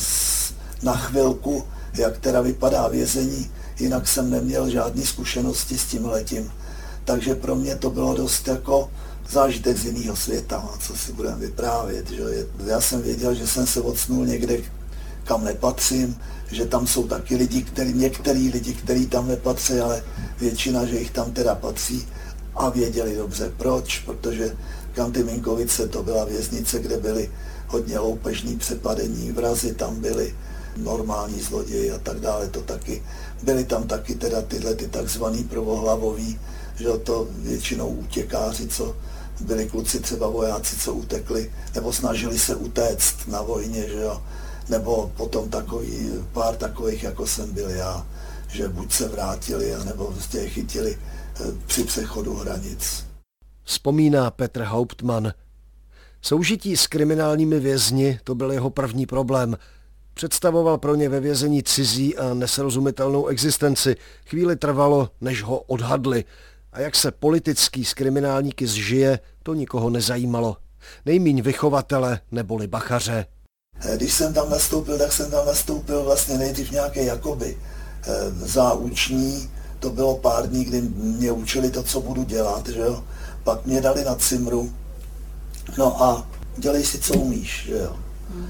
na 0.83 0.97
chvilku, 0.97 1.65
jak 1.95 2.19
teda 2.19 2.41
vypadá 2.41 2.89
vězení, 2.89 3.51
jinak 3.81 4.09
jsem 4.09 4.31
neměl 4.31 4.71
žádné 4.71 5.07
zkušenosti 5.07 5.79
s 5.79 5.85
tím 5.85 6.05
letím. 6.05 6.53
Takže 7.05 7.35
pro 7.35 7.55
mě 7.55 7.77
to 7.77 7.91
bylo 7.91 8.15
dost 8.15 8.49
jako 8.49 8.91
zážitek 9.31 9.77
z 9.77 9.85
jiného 9.85 10.17
světa, 10.17 10.69
co 10.81 10.97
si 10.97 11.13
budeme 11.13 11.37
vyprávět. 11.37 12.11
Že? 12.11 12.23
Já 12.67 12.81
jsem 12.81 13.03
věděl, 13.03 13.35
že 13.35 13.47
jsem 13.47 13.67
se 13.67 13.81
odsnul 13.81 14.27
někde, 14.27 14.59
kam 15.25 15.45
nepatřím, 15.45 16.17
že 16.51 16.67
tam 16.67 16.87
jsou 16.87 17.09
taky 17.09 17.37
lidi, 17.37 17.63
který, 17.63 17.93
některý 17.93 18.51
lidi, 18.51 18.75
kteří 18.75 19.07
tam 19.07 19.29
nepatří, 19.29 19.81
ale 19.81 20.05
většina, 20.41 20.85
že 20.85 20.99
jich 20.99 21.11
tam 21.11 21.33
teda 21.33 21.55
patří 21.55 22.09
a 22.59 22.69
věděli 22.71 23.17
dobře 23.17 23.53
proč, 23.57 23.99
protože 23.99 24.57
Kanty 24.93 25.25
Minkovice 25.25 25.89
to 25.89 26.03
byla 26.03 26.25
věznice, 26.25 26.79
kde 26.79 26.97
byly 26.97 27.31
hodně 27.67 27.99
loupežní 27.99 28.59
přepadení, 28.59 29.33
vrazy 29.33 29.75
tam 29.75 30.01
byly, 30.01 30.35
normální 30.77 31.41
zloději 31.41 31.93
a 31.93 31.99
tak 31.99 32.21
dále, 32.21 32.49
to 32.49 32.63
taky. 32.63 33.03
Byli 33.43 33.65
tam 33.65 33.87
taky 33.87 34.15
teda 34.15 34.43
tyhle 34.43 34.75
ty 34.75 34.89
takzvaný 34.89 35.45
prvohlavoví, 35.45 36.39
že 36.77 36.89
to 36.89 37.29
většinou 37.31 37.89
útěkáři, 37.89 38.69
co 38.69 38.97
byli 39.41 39.67
kluci 39.67 40.01
třeba 40.01 40.29
vojáci, 40.29 40.77
co 40.77 40.93
utekli, 40.95 41.53
nebo 41.75 41.93
snažili 41.93 42.39
se 42.39 42.57
utéct 42.57 43.29
na 43.29 43.43
vojně, 43.43 43.89
že 43.89 44.01
jo, 44.01 44.23
nebo 44.69 45.13
potom 45.17 45.49
takový, 45.49 46.11
pár 46.33 46.57
takových, 46.57 47.03
jako 47.03 47.27
jsem 47.27 47.53
byl 47.53 47.71
já, 47.71 48.07
že 48.49 48.69
buď 48.69 48.93
se 48.93 49.09
vrátili, 49.09 49.75
nebo 49.85 50.05
prostě 50.05 50.39
je 50.39 50.49
chytili 50.49 50.99
při 51.67 51.85
přechodu 51.85 52.35
hranic. 52.35 53.07
Vzpomíná 53.65 54.31
Petr 54.31 54.63
Hauptmann. 54.63 55.33
Soužití 56.23 56.77
s 56.77 56.87
kriminálními 56.87 57.61
vězni 57.61 58.21
to 58.25 58.35
byl 58.35 58.53
jeho 58.53 58.71
první 58.71 59.07
problém– 59.07 59.57
Představoval 60.19 60.79
pro 60.79 60.95
ně 60.95 61.09
ve 61.09 61.21
vězení 61.21 61.63
cizí 61.63 62.17
a 62.17 62.35
nesrozumitelnou 62.35 63.27
existenci. 63.27 63.97
Chvíli 64.27 64.57
trvalo, 64.57 65.11
než 65.21 65.43
ho 65.43 65.59
odhadli. 65.59 66.25
A 66.73 66.81
jak 66.81 66.97
se 66.97 67.11
politický 67.11 67.85
s 67.85 67.95
kriminálníky 67.95 68.67
zžije, 68.67 69.19
to 69.43 69.55
nikoho 69.55 69.91
nezajímalo. 69.91 70.57
Nejmíň 71.07 71.43
vychovatele 71.43 72.21
neboli 72.31 72.67
bachaře. 72.67 73.27
Eh, 73.81 73.97
když 73.97 74.13
jsem 74.13 74.35
tam 74.35 74.51
nastoupil, 74.51 74.99
tak 74.99 75.13
jsem 75.13 75.31
tam 75.31 75.47
nastoupil 75.47 76.05
vlastně 76.05 76.39
nejdřív 76.39 76.71
nějaké 76.71 77.05
jakoby 77.05 77.59
eh, 78.03 78.31
záuční, 78.31 79.51
to 79.79 79.91
bylo 79.91 80.17
pár 80.17 80.49
dní, 80.49 80.65
kdy 80.65 80.81
mě 80.97 81.33
učili 81.33 81.71
to, 81.71 81.83
co 81.83 82.01
budu 82.01 82.25
dělat, 82.25 82.69
že 82.69 82.81
jo. 82.81 83.05
Pak 83.45 83.67
mě 83.67 83.81
dali 83.81 84.05
na 84.05 84.15
cimru, 84.15 84.73
no 85.79 86.03
a 86.03 86.29
dělej 86.57 86.85
si, 86.85 86.99
co 86.99 87.15
umíš, 87.15 87.65
že 87.67 87.79
jo. 87.79 87.97
Hmm. 88.31 88.49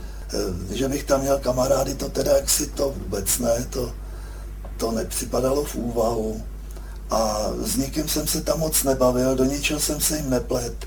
Že 0.70 0.88
bych 0.88 1.04
tam 1.04 1.20
měl 1.20 1.38
kamarády, 1.38 1.94
to 1.94 2.08
teda 2.08 2.36
jak 2.36 2.50
si 2.50 2.66
to 2.66 2.94
vůbec 2.98 3.38
ne, 3.38 3.66
to, 3.70 3.92
to 4.76 4.92
nepřipadalo 4.92 5.64
v 5.64 5.74
úvahu. 5.74 6.42
A 7.10 7.50
s 7.62 7.76
nikým 7.76 8.08
jsem 8.08 8.26
se 8.26 8.40
tam 8.40 8.58
moc 8.58 8.84
nebavil, 8.84 9.36
do 9.36 9.44
ničeho 9.44 9.80
jsem 9.80 10.00
se 10.00 10.16
jim 10.16 10.30
neplet. 10.30 10.86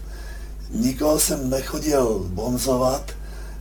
Nikoho 0.70 1.20
jsem 1.20 1.50
nechodil 1.50 2.26
bonzovat, 2.30 3.12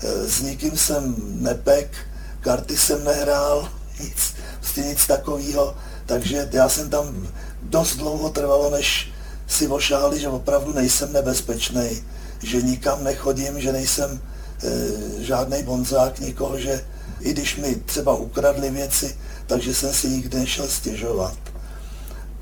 s 0.02 0.40
nikým 0.40 0.76
jsem 0.76 1.14
nepek, 1.18 1.96
karty 2.40 2.76
jsem 2.76 3.04
nehrál, 3.04 3.68
nic, 4.00 4.34
prostě 4.58 4.80
nic 4.80 5.06
takového. 5.06 5.76
Takže 6.10 6.48
já 6.52 6.68
jsem 6.68 6.90
tam 6.90 7.28
dost 7.62 7.96
dlouho 7.96 8.30
trvalo, 8.30 8.70
než 8.70 9.12
si 9.46 9.68
ošáli, 9.68 10.20
že 10.20 10.28
opravdu 10.28 10.72
nejsem 10.72 11.12
nebezpečný, 11.12 12.02
že 12.42 12.62
nikam 12.62 13.04
nechodím, 13.04 13.60
že 13.60 13.72
nejsem 13.72 14.20
e, 14.20 15.24
žádný 15.24 15.62
bonzák 15.62 16.20
nikoho, 16.20 16.58
že 16.58 16.84
i 17.20 17.32
když 17.32 17.56
mi 17.56 17.74
třeba 17.74 18.14
ukradli 18.14 18.70
věci, 18.70 19.16
takže 19.46 19.74
jsem 19.74 19.94
si 19.94 20.08
nikdy 20.08 20.38
nešel 20.38 20.68
stěžovat. 20.68 21.38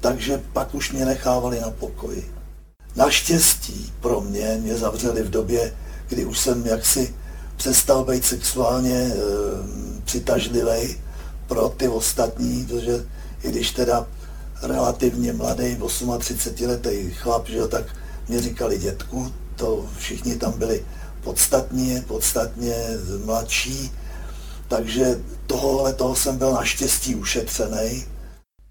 Takže 0.00 0.40
pak 0.52 0.74
už 0.74 0.92
mě 0.92 1.04
nechávali 1.04 1.60
na 1.60 1.70
pokoji. 1.70 2.32
Naštěstí 2.96 3.92
pro 4.00 4.20
mě 4.20 4.58
mě 4.60 4.76
zavřeli 4.76 5.22
v 5.22 5.30
době, 5.30 5.74
kdy 6.08 6.24
už 6.24 6.38
jsem 6.38 6.66
jaksi 6.66 7.14
přestal 7.56 8.04
být 8.04 8.24
sexuálně 8.24 8.96
e, 8.96 9.14
přitažlivý 10.04 10.96
pro 11.46 11.68
ty 11.68 11.88
ostatní, 11.88 12.66
protože 12.66 13.17
i 13.42 13.48
když 13.50 13.70
teda 13.70 14.06
relativně 14.62 15.32
mladý, 15.32 15.76
38 16.18 16.68
letý 16.68 17.10
chlap, 17.10 17.48
že 17.48 17.56
jo, 17.56 17.68
tak 17.68 17.84
mě 18.28 18.40
říkali 18.40 18.78
dětku, 18.78 19.32
to 19.56 19.86
všichni 19.98 20.36
tam 20.36 20.52
byli 20.58 20.84
podstatně, 21.20 22.04
podstatně 22.08 22.74
mladší, 23.24 23.92
takže 24.68 25.20
tohohle 25.46 25.92
toho 25.92 26.16
jsem 26.16 26.38
byl 26.38 26.52
naštěstí 26.52 27.14
ušetřený. 27.14 28.04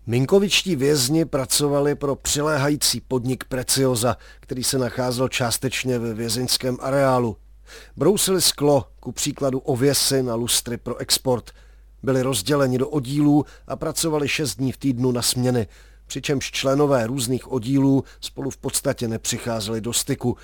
Minkovičtí 0.07 0.75
vězni 0.75 1.25
pracovali 1.25 1.95
pro 1.95 2.15
přiléhající 2.15 3.01
podnik 3.01 3.43
Precioza, 3.43 4.17
který 4.39 4.63
se 4.63 4.77
nacházel 4.77 5.27
částečně 5.27 5.99
ve 5.99 6.13
vězeňském 6.13 6.77
areálu. 6.81 7.37
Brousili 7.97 8.41
sklo, 8.41 8.85
ku 8.99 9.11
příkladu 9.11 9.59
ověsy 9.59 10.23
na 10.23 10.35
lustry 10.35 10.77
pro 10.77 10.97
export. 10.97 11.51
Byli 12.03 12.21
rozděleni 12.21 12.77
do 12.77 12.89
oddílů 12.89 13.45
a 13.67 13.75
pracovali 13.75 14.27
šest 14.27 14.55
dní 14.55 14.71
v 14.71 14.77
týdnu 14.77 15.11
na 15.11 15.21
směny, 15.21 15.67
přičemž 16.07 16.51
členové 16.51 17.07
různých 17.07 17.51
oddílů 17.51 18.03
spolu 18.21 18.49
v 18.49 18.57
podstatě 18.57 19.07
nepřicházeli 19.07 19.81
do 19.81 19.93
styku. 19.93 20.37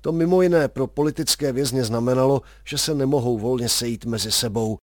To 0.00 0.12
mimo 0.12 0.42
jiné 0.42 0.68
pro 0.68 0.86
politické 0.86 1.52
vězně 1.52 1.84
znamenalo, 1.84 2.42
že 2.64 2.78
se 2.78 2.94
nemohou 2.94 3.38
volně 3.38 3.68
sejít 3.68 4.04
mezi 4.04 4.32
sebou. 4.32 4.76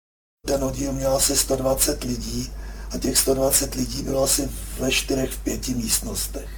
Ten 0.47 0.65
oddíl 0.65 0.93
měl 0.93 1.17
asi 1.17 1.37
120 1.37 2.05
lidí 2.05 2.51
a 2.95 2.99
těch 2.99 3.19
120 3.19 3.75
lidí 3.75 4.03
bylo 4.03 4.23
asi 4.25 4.49
ve 4.81 4.91
čtyřech, 4.91 5.31
v 5.31 5.39
pěti 5.39 5.75
místnostech. 5.75 6.49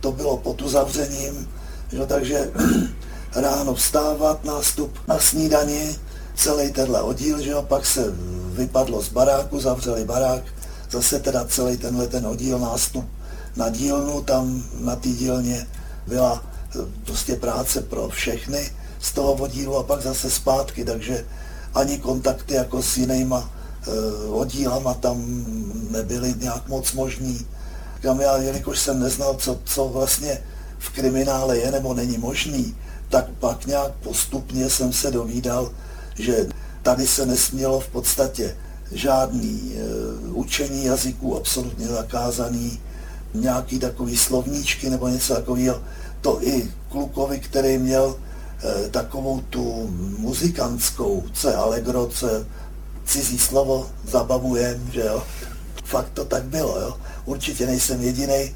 To 0.00 0.12
bylo 0.12 0.36
pod 0.36 0.62
uzavřením, 0.62 1.48
že, 1.92 2.06
takže 2.06 2.52
ráno 3.36 3.74
vstávat, 3.74 4.44
nástup 4.44 4.98
na 5.08 5.18
snídani, 5.18 5.96
celý 6.34 6.72
tenhle 6.72 7.02
oddíl, 7.02 7.42
že 7.42 7.50
jo, 7.50 7.62
pak 7.62 7.86
se 7.86 8.04
vypadlo 8.52 9.02
z 9.02 9.08
baráku, 9.08 9.60
zavřeli 9.60 10.04
barák, 10.04 10.42
zase 10.90 11.20
teda 11.20 11.44
celý 11.44 11.76
tenhle 11.76 12.06
ten 12.06 12.26
oddíl, 12.26 12.58
nástup 12.58 13.04
na 13.56 13.68
dílnu, 13.68 14.22
tam 14.22 14.62
na 14.80 14.96
té 14.96 15.08
dílně 15.08 15.66
byla 16.06 16.44
eh, 16.44 16.78
prostě 17.04 17.36
práce 17.36 17.82
pro 17.82 18.08
všechny 18.08 18.70
z 19.00 19.12
toho 19.12 19.32
oddílu 19.32 19.76
a 19.76 19.82
pak 19.82 20.02
zase 20.02 20.30
zpátky, 20.30 20.84
takže 20.84 21.24
ani 21.74 21.98
kontakty 21.98 22.54
jako 22.54 22.82
s 22.82 22.96
jinýma 22.96 23.50
e, 23.86 24.28
oddílama 24.28 24.94
tam 24.94 25.44
nebyly 25.90 26.34
nějak 26.38 26.68
moc 26.68 26.92
možný. 26.92 27.46
Kam 28.02 28.20
já, 28.20 28.36
jelikož 28.36 28.78
jsem 28.78 29.00
neznal, 29.00 29.34
co, 29.34 29.58
co 29.64 29.88
vlastně 29.88 30.38
v 30.78 30.90
kriminále 30.90 31.58
je 31.58 31.70
nebo 31.70 31.94
není 31.94 32.18
možný, 32.18 32.76
tak 33.08 33.26
pak 33.40 33.66
nějak 33.66 33.92
postupně 33.92 34.70
jsem 34.70 34.92
se 34.92 35.10
dovídal, 35.10 35.70
že 36.20 36.46
tady 36.82 37.06
se 37.06 37.26
nesmělo 37.26 37.80
v 37.80 37.88
podstatě 37.88 38.56
žádný 38.92 39.72
e, 39.74 39.80
učení 40.32 40.84
jazyků 40.84 41.36
absolutně 41.36 41.86
zakázaný, 41.86 42.80
nějaký 43.34 43.78
takový 43.78 44.16
slovníčky 44.16 44.90
nebo 44.90 45.08
něco 45.08 45.34
takového. 45.34 45.82
To 46.20 46.38
i 46.42 46.70
klukovi, 46.88 47.40
který 47.40 47.78
měl 47.78 48.16
e, 48.16 48.88
takovou 48.88 49.40
tu 49.40 49.90
muzikantskou, 50.18 51.24
je 51.48 51.54
allegro, 51.54 52.06
co 52.06 52.28
je 52.28 52.46
cizí 53.04 53.38
slovo, 53.38 53.90
zabavujem, 54.04 54.90
že 54.92 55.00
jo. 55.00 55.22
Fakt 55.84 56.10
to 56.14 56.24
tak 56.24 56.44
bylo, 56.44 56.80
jo. 56.80 56.96
Určitě 57.24 57.66
nejsem 57.66 58.02
jediný. 58.02 58.34
E, 58.34 58.54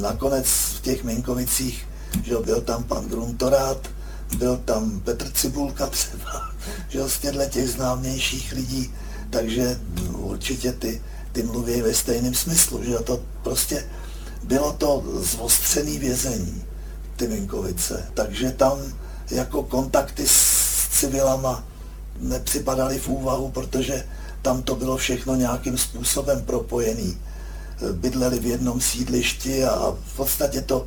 nakonec 0.00 0.46
v 0.46 0.80
těch 0.80 1.04
Minkovicích 1.04 1.90
že 2.22 2.36
byl 2.36 2.60
tam 2.60 2.84
pan 2.84 3.04
Gruntorát, 3.04 3.88
byl 4.36 4.56
tam 4.56 5.00
Petr 5.00 5.30
Cibulka 5.30 5.86
třeba, 5.86 6.50
že 6.88 7.08
z 7.08 7.18
těchto 7.18 7.44
těch 7.44 7.68
známějších 7.68 8.52
lidí, 8.52 8.94
takže 9.30 9.80
určitě 10.12 10.72
ty, 10.72 11.02
ty 11.32 11.42
mluví 11.42 11.82
ve 11.82 11.94
stejném 11.94 12.34
smyslu, 12.34 12.84
že 12.84 12.98
to 12.98 13.20
prostě 13.42 13.86
bylo 14.42 14.72
to 14.72 15.04
zvostřený 15.20 15.98
vězení, 15.98 16.64
ty 17.16 17.26
Vinkovice, 17.26 18.06
takže 18.14 18.50
tam 18.50 18.78
jako 19.30 19.62
kontakty 19.62 20.28
s 20.28 20.88
civilama 20.90 21.64
nepřipadaly 22.20 22.98
v 22.98 23.08
úvahu, 23.08 23.50
protože 23.50 24.04
tam 24.42 24.62
to 24.62 24.76
bylo 24.76 24.96
všechno 24.96 25.34
nějakým 25.34 25.78
způsobem 25.78 26.42
propojený. 26.42 27.18
Bydleli 27.92 28.38
v 28.38 28.46
jednom 28.46 28.80
sídlišti 28.80 29.64
a 29.64 29.96
v 30.06 30.16
podstatě 30.16 30.60
to 30.60 30.86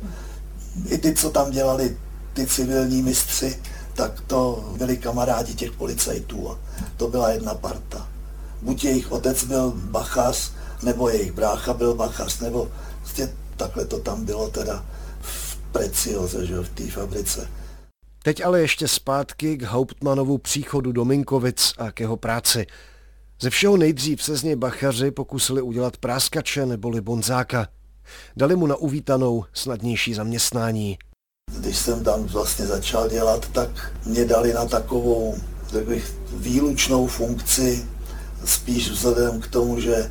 i 0.86 0.98
ty, 0.98 1.14
co 1.14 1.30
tam 1.30 1.50
dělali, 1.50 1.96
ty 2.34 2.46
civilní 2.46 3.02
mistři, 3.02 3.58
tak 3.94 4.20
to 4.20 4.70
byli 4.78 4.96
kamarádi 4.96 5.54
těch 5.54 5.72
policajtů 5.72 6.50
a 6.50 6.58
to 6.96 7.08
byla 7.08 7.30
jedna 7.30 7.54
parta. 7.54 8.08
Buď 8.62 8.84
jejich 8.84 9.12
otec 9.12 9.44
byl 9.44 9.72
bachař, 9.76 10.52
nebo 10.82 11.08
jejich 11.08 11.32
brácha 11.32 11.74
byl 11.74 11.94
bachař, 11.94 12.40
nebo 12.40 12.70
vlastně 13.00 13.28
takhle 13.56 13.84
to 13.84 13.98
tam 13.98 14.24
bylo 14.24 14.50
teda 14.50 14.84
v 15.20 15.56
Precioze, 15.56 16.46
že 16.46 16.60
v 16.60 16.68
té 16.68 16.90
fabrice. 16.90 17.48
Teď 18.22 18.44
ale 18.44 18.60
ještě 18.60 18.88
zpátky 18.88 19.56
k 19.56 19.62
Hauptmanovu 19.62 20.38
příchodu 20.38 20.92
do 20.92 21.04
Minkovic 21.04 21.72
a 21.78 21.90
k 21.90 22.00
jeho 22.00 22.16
práci. 22.16 22.66
Ze 23.40 23.50
všeho 23.50 23.76
nejdřív 23.76 24.22
se 24.22 24.36
z 24.36 24.42
něj 24.42 24.56
bachaři 24.56 25.10
pokusili 25.10 25.62
udělat 25.62 25.96
práskače 25.96 26.66
neboli 26.66 27.00
bonzáka. 27.00 27.68
Dali 28.36 28.56
mu 28.56 28.66
na 28.66 28.76
uvítanou 28.76 29.44
snadnější 29.52 30.14
zaměstnání. 30.14 30.98
Když 31.58 31.78
jsem 31.78 32.04
tam 32.04 32.24
vlastně 32.24 32.66
začal 32.66 33.08
dělat, 33.08 33.48
tak 33.52 33.92
mě 34.06 34.24
dali 34.24 34.52
na 34.52 34.64
takovou 34.64 35.34
bych, 35.80 36.14
výlučnou 36.32 37.06
funkci, 37.06 37.86
spíš 38.44 38.90
vzhledem 38.90 39.40
k 39.40 39.46
tomu, 39.46 39.80
že 39.80 39.94
e, 39.94 40.08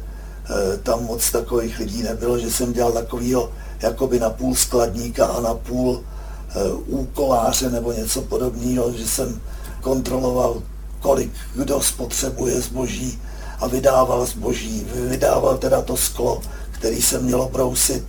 tam 0.77 1.05
moc 1.05 1.31
takových 1.31 1.79
lidí 1.79 2.03
nebylo, 2.03 2.39
že 2.39 2.51
jsem 2.51 2.73
dělal 2.73 2.91
takovýho 2.91 3.51
jakoby 3.81 4.19
na 4.19 4.29
půl 4.29 4.55
skladníka 4.55 5.25
a 5.25 5.41
na 5.41 5.53
půl 5.53 6.03
e, 6.49 6.73
úkoláře 6.73 7.69
nebo 7.69 7.91
něco 7.91 8.21
podobného, 8.21 8.93
že 8.93 9.07
jsem 9.07 9.41
kontroloval, 9.81 10.63
kolik 10.99 11.31
kdo 11.55 11.81
spotřebuje 11.81 12.61
zboží 12.61 13.21
a 13.59 13.67
vydával 13.67 14.25
zboží, 14.25 14.87
vydával 14.93 15.57
teda 15.57 15.81
to 15.81 15.97
sklo, 15.97 16.41
který 16.71 17.01
se 17.01 17.19
mělo 17.19 17.49
brousit. 17.49 18.03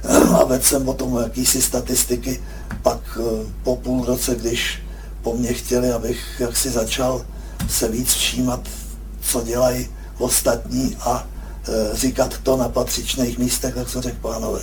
A 0.40 0.44
vedl 0.44 0.64
jsem 0.64 0.88
o 0.88 0.94
tom 0.94 1.18
jakýsi 1.22 1.62
statistiky, 1.62 2.42
pak 2.82 3.18
eh, 3.20 3.46
po 3.62 3.76
půl 3.76 4.04
roce, 4.04 4.34
když 4.34 4.82
po 5.22 5.36
mně 5.36 5.52
chtěli, 5.52 5.92
abych 5.92 6.40
jaksi 6.40 6.70
začal 6.70 7.24
se 7.68 7.88
víc 7.88 8.14
všímat, 8.14 8.60
co 9.20 9.42
dělají 9.42 9.88
ostatní 10.18 10.96
a 11.00 11.26
e, 11.68 11.96
říkat 11.96 12.38
to 12.38 12.56
na 12.56 12.68
patřičných 12.68 13.38
místech, 13.38 13.74
tak 13.74 13.88
jsem 13.88 14.02
řekl, 14.02 14.18
pánové, 14.20 14.60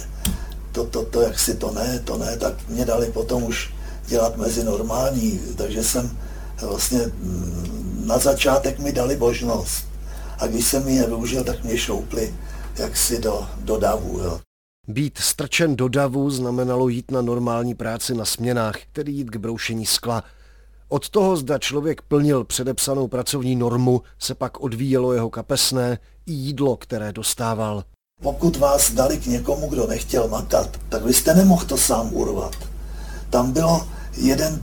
to, 0.72 0.86
to, 0.86 1.04
to, 1.04 1.22
jak 1.22 1.40
si 1.40 1.56
to 1.56 1.72
ne, 1.72 2.00
to 2.00 2.18
ne, 2.18 2.38
tak 2.38 2.54
mě 2.70 2.86
dali 2.86 3.12
potom 3.12 3.44
už 3.44 3.74
dělat 4.08 4.38
mezi 4.38 4.64
normální, 4.64 5.40
takže 5.56 5.84
jsem 5.84 6.18
vlastně 6.62 7.00
mm, 7.00 8.04
na 8.06 8.18
začátek 8.18 8.80
mi 8.80 8.92
dali 8.92 9.16
božnost 9.16 9.86
a 10.40 10.48
když 10.48 10.66
jsem 10.66 10.88
ji 10.88 11.00
nevyužil, 11.00 11.44
tak 11.44 11.64
mě 11.64 11.78
šoupli 11.78 12.36
jaksi 12.78 13.20
do, 13.20 13.48
do 13.58 13.78
davu. 13.78 14.20
Jo. 14.20 14.40
Být 14.90 15.18
strčen 15.18 15.76
do 15.76 15.88
davu 15.88 16.30
znamenalo 16.30 16.90
jít 16.90 17.12
na 17.12 17.22
normální 17.22 17.76
práci 17.76 18.14
na 18.14 18.26
směnách, 18.26 18.76
tedy 18.92 19.12
jít 19.12 19.30
k 19.30 19.36
broušení 19.36 19.86
skla. 19.86 20.24
Od 20.90 21.10
toho, 21.10 21.38
zda 21.38 21.58
člověk 21.58 22.02
plnil 22.02 22.44
předepsanou 22.44 23.08
pracovní 23.08 23.56
normu, 23.56 24.02
se 24.20 24.36
pak 24.36 24.60
odvíjelo 24.60 25.14
jeho 25.14 25.30
kapesné 25.30 25.98
i 26.26 26.32
jídlo, 26.32 26.78
které 26.78 27.14
dostával. 27.14 27.84
Pokud 28.22 28.58
vás 28.58 28.92
dali 28.92 29.18
k 29.18 29.26
někomu, 29.26 29.70
kdo 29.70 29.88
nechtěl 29.88 30.28
makat, 30.28 30.78
tak 30.90 31.04
vy 31.04 31.14
jste 31.14 31.34
nemohl 31.34 31.66
to 31.66 31.78
sám 31.78 32.14
urvat. 32.14 32.56
Tam 33.30 33.52
bylo 33.52 33.88
jeden 34.18 34.62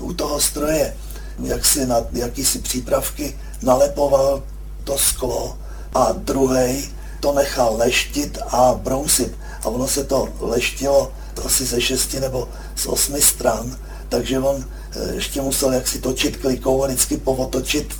u 0.00 0.12
toho 0.12 0.40
stroje, 0.40 0.96
jak 1.42 1.64
si 1.64 1.86
na 1.86 1.96
jakýsi 2.12 2.58
přípravky 2.58 3.36
nalepoval 3.62 4.42
to 4.84 4.98
sklo 4.98 5.58
a 5.94 6.12
druhý 6.12 6.97
to 7.20 7.32
nechal 7.32 7.76
leštit 7.76 8.38
a 8.50 8.74
brousit. 8.74 9.34
A 9.62 9.68
ono 9.68 9.88
se 9.88 10.04
to 10.04 10.28
leštilo 10.40 11.12
asi 11.44 11.64
ze 11.64 11.80
šesti 11.80 12.20
nebo 12.20 12.48
z 12.76 12.86
osmi 12.86 13.22
stran, 13.22 13.76
takže 14.08 14.38
on 14.38 14.64
eh, 14.64 15.14
ještě 15.14 15.42
musel 15.42 15.72
jaksi 15.72 15.98
točit 15.98 16.36
klikou 16.36 16.84
a 16.84 16.86
vždycky 16.86 17.16
povotočit 17.16 17.94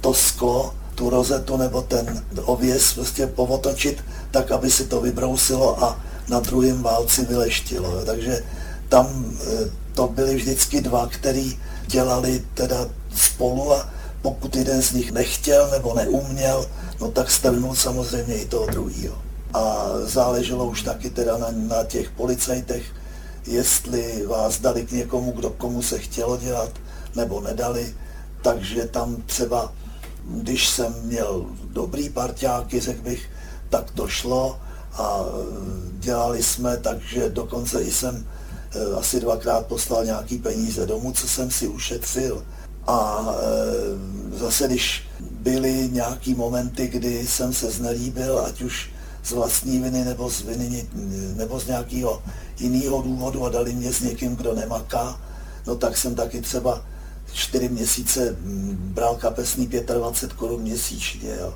to 0.00 0.14
sklo, 0.14 0.74
tu 0.94 1.10
rozetu 1.10 1.56
nebo 1.56 1.82
ten 1.82 2.24
ověs 2.44 2.94
prostě 2.94 3.26
povotočit 3.26 4.04
tak, 4.30 4.50
aby 4.50 4.70
si 4.70 4.84
to 4.84 5.00
vybrousilo 5.00 5.84
a 5.84 6.00
na 6.28 6.40
druhém 6.40 6.82
válci 6.82 7.24
vyleštilo. 7.24 8.04
Takže 8.04 8.44
tam 8.88 9.36
eh, 9.40 9.70
to 9.94 10.08
byli 10.08 10.34
vždycky 10.34 10.80
dva, 10.80 11.06
který 11.06 11.58
dělali 11.86 12.42
teda 12.54 12.86
spolu 13.14 13.72
a 13.72 13.90
pokud 14.22 14.56
jeden 14.56 14.82
z 14.82 14.92
nich 14.92 15.12
nechtěl 15.12 15.70
nebo 15.70 15.94
neuměl, 15.94 16.66
no 17.00 17.10
tak 17.10 17.30
strhnul 17.30 17.74
samozřejmě 17.74 18.34
i 18.34 18.46
toho 18.46 18.66
druhého. 18.66 19.22
A 19.54 19.86
záleželo 20.02 20.64
už 20.64 20.82
taky 20.82 21.10
teda 21.10 21.38
na, 21.38 21.48
na 21.50 21.84
těch 21.84 22.10
policajtech, 22.10 22.84
jestli 23.46 24.26
vás 24.26 24.60
dali 24.60 24.86
k 24.86 24.92
někomu, 24.92 25.32
kdo 25.32 25.50
komu 25.50 25.82
se 25.82 25.98
chtělo 25.98 26.36
dělat, 26.36 26.70
nebo 27.16 27.40
nedali. 27.40 27.94
Takže 28.42 28.84
tam 28.84 29.16
třeba, 29.26 29.72
když 30.24 30.68
jsem 30.68 30.94
měl 31.02 31.46
dobrý 31.72 32.08
parťáky, 32.08 32.80
řekl 32.80 33.02
bych, 33.02 33.30
tak 33.70 33.90
to 33.90 34.08
šlo 34.08 34.58
a 34.92 35.20
dělali 35.98 36.42
jsme, 36.42 36.76
takže 36.76 37.30
dokonce 37.30 37.82
i 37.82 37.90
jsem 37.90 38.26
eh, 38.74 38.96
asi 38.96 39.20
dvakrát 39.20 39.66
poslal 39.66 40.04
nějaký 40.04 40.38
peníze 40.38 40.86
domů, 40.86 41.12
co 41.12 41.28
jsem 41.28 41.50
si 41.50 41.68
ušetřil 41.68 42.42
a 42.86 43.26
e, 43.28 44.38
zase, 44.38 44.68
když 44.68 45.02
byly 45.44 45.88
nějaký 45.92 46.34
momenty, 46.34 46.88
kdy 46.88 47.26
jsem 47.26 47.52
se 47.52 47.70
znelíbil, 47.70 48.38
ať 48.38 48.62
už 48.62 48.90
z 49.24 49.32
vlastní 49.32 49.80
viny 49.80 50.04
nebo 50.04 50.30
z 50.30 50.40
viny 50.40 50.86
nebo 51.36 51.60
z 51.60 51.66
nějakého 51.66 52.22
jiného 52.60 53.02
důvodu 53.02 53.44
a 53.44 53.48
dali 53.48 53.72
mě 53.72 53.92
s 53.92 54.00
někým, 54.00 54.36
kdo 54.36 54.54
nemaká, 54.54 55.20
no 55.66 55.76
tak 55.76 55.96
jsem 55.96 56.14
taky 56.14 56.40
třeba 56.40 56.84
čtyři 57.32 57.68
měsíce 57.68 58.36
bral 58.74 59.16
kapesný 59.16 59.66
25 59.66 60.32
korun 60.32 60.62
měsíčně. 60.62 61.36
Jo. 61.40 61.54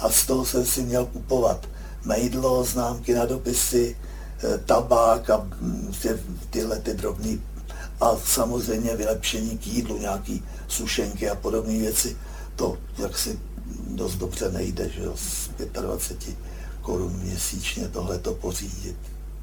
A 0.00 0.10
z 0.10 0.26
toho 0.26 0.46
jsem 0.46 0.66
si 0.66 0.82
měl 0.82 1.06
kupovat 1.06 1.66
mejdlo, 2.04 2.64
známky 2.64 3.14
na 3.14 3.26
dopisy, 3.26 3.96
e, 4.44 4.58
tabák 4.58 5.30
a 5.30 5.48
ty, 6.02 6.08
tyhle 6.50 6.78
ty 6.78 6.94
drobné 6.94 7.38
a 8.00 8.16
samozřejmě 8.24 8.96
vylepšení 8.96 9.58
k 9.58 9.66
jídlu, 9.66 9.98
nějaký 9.98 10.44
sušenky 10.68 11.30
a 11.30 11.34
podobné 11.34 11.78
věci, 11.78 12.16
to 12.58 12.76
jaksi 12.98 13.38
dost 13.88 14.14
dobře 14.14 14.50
nejde, 14.50 14.88
že 14.88 15.02
z 15.14 15.50
25 15.72 16.36
korun 16.82 17.12
měsíčně 17.12 17.88
tohle 17.88 18.18
to 18.18 18.34
pořídit. 18.34 18.96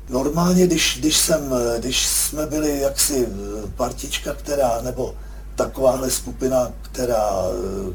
Normálně, 0.10 0.68
když, 0.68 0.98
když, 1.00 1.18
jsem, 1.18 1.54
když 1.80 2.08
jsme 2.08 2.46
byli 2.46 2.80
jaksi 2.80 3.28
partička, 3.76 4.34
která, 4.34 4.82
nebo 4.82 5.16
takováhle 5.56 6.12
skupina, 6.12 6.72
která, 6.82 7.30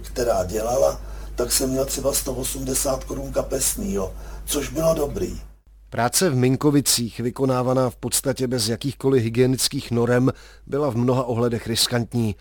která 0.03 0.45
dělala, 0.45 1.01
tak 1.35 1.53
jsem 1.53 1.71
měl 1.71 1.85
třeba 1.85 2.13
180 2.13 3.05
korun 3.05 3.33
kapesný, 3.33 3.93
jo, 3.93 4.13
což 4.45 4.69
bylo 4.69 4.95
dobrý. 4.95 5.41
Práce 5.91 6.31
v 6.31 6.37
Minkovicích, 6.37 7.21
vykonávaná 7.21 7.91
v 7.91 7.97
podstatě 7.97 8.47
bez 8.47 8.69
jakýchkoliv 8.69 9.23
hygienických 9.23 9.91
norem, 9.91 10.33
byla 10.67 10.91
v 10.91 10.97
mnoha 10.97 11.25
ohledech 11.25 11.67
riskantní. 11.67 12.35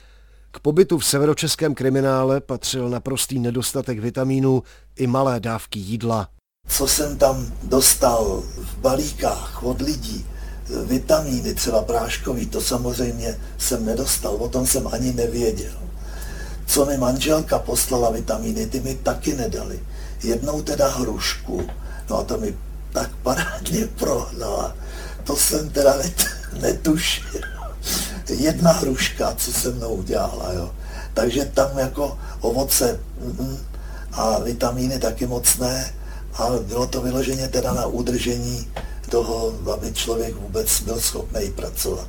K 0.52 0.60
pobytu 0.60 0.98
v 0.98 1.06
severočeském 1.06 1.76
kriminále 1.76 2.42
patřil 2.42 2.90
naprostý 2.90 3.40
nedostatek 3.40 4.00
vitamínů 4.00 4.64
i 4.96 5.08
malé 5.08 5.40
dávky 5.40 5.80
jídla. 5.80 6.30
Co 6.68 6.88
jsem 6.88 7.18
tam 7.18 7.54
dostal 7.64 8.44
v 8.58 8.78
balíkách 8.78 9.64
od 9.64 9.82
lidí, 9.82 10.26
vitamíny, 10.86 11.54
třeba 11.54 11.82
práškový, 11.82 12.46
to 12.46 12.62
samozřejmě 12.62 13.40
jsem 13.58 13.86
nedostal, 13.86 14.36
o 14.36 14.50
tom 14.50 14.68
jsem 14.68 14.88
ani 14.88 15.14
nevěděl. 15.14 15.74
Co 16.66 16.86
mi 16.86 16.98
manželka 16.98 17.60
poslala 17.60 18.12
vitamíny, 18.12 18.66
ty 18.66 18.80
mi 18.80 18.96
taky 18.96 19.36
nedali. 19.36 19.80
Jednou 20.24 20.62
teda 20.62 20.88
hrušku, 20.88 21.68
no 22.10 22.18
a 22.18 22.24
to 22.24 22.38
mi 22.38 22.58
tak 22.92 23.16
parádně 23.24 23.88
prohnala. 23.88 24.76
To 25.24 25.36
jsem 25.36 25.70
teda 25.70 25.98
net, 25.98 26.26
netušil. 26.62 27.59
Jedna 28.30 28.72
hruška, 28.72 29.36
co 29.38 29.54
se 29.54 29.72
mnou 29.72 29.90
udělala, 29.90 30.54
jo. 30.54 30.72
Takže 31.14 31.46
tam 31.46 31.78
jako 31.78 32.18
ovoce 32.42 33.00
mm, 33.22 33.58
a 34.12 34.40
vitamíny 34.40 35.00
taky 35.00 35.28
mocné 35.28 35.94
a 36.34 36.50
bylo 36.68 36.88
to 36.88 37.02
vyloženě 37.02 37.48
teda 37.48 37.74
na 37.74 37.86
udržení 37.86 38.68
toho, 39.10 39.54
aby 39.74 39.94
člověk 39.94 40.36
vůbec 40.36 40.82
byl 40.82 41.00
schopný 41.00 41.52
pracovat. 41.52 42.08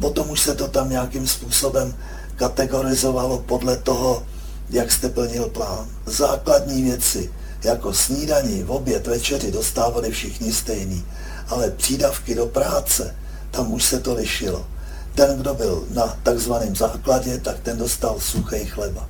Potom 0.00 0.30
už 0.30 0.40
se 0.40 0.54
to 0.54 0.68
tam 0.68 0.90
nějakým 0.90 1.26
způsobem 1.26 1.94
kategorizovalo 2.36 3.38
podle 3.38 3.76
toho, 3.76 4.22
jak 4.70 4.92
jste 4.92 5.08
plnil 5.08 5.48
plán. 5.48 5.88
Základní 6.06 6.82
věci, 6.82 7.30
jako 7.64 7.94
snídaní, 7.94 8.64
oběd, 8.64 9.06
večeři 9.06 9.52
dostávali 9.52 10.10
všichni 10.10 10.52
stejný, 10.52 11.04
ale 11.48 11.70
přídavky 11.70 12.34
do 12.34 12.46
práce, 12.46 13.16
tam 13.50 13.72
už 13.72 13.84
se 13.84 14.00
to 14.00 14.14
lišilo. 14.14 14.66
Ten, 15.18 15.38
kdo 15.38 15.54
byl 15.54 15.86
na 15.94 16.06
takzvaném 16.22 16.76
základě, 16.76 17.38
tak 17.38 17.58
ten 17.60 17.78
dostal 17.78 18.20
suchý 18.20 18.64
chleba. 18.64 19.08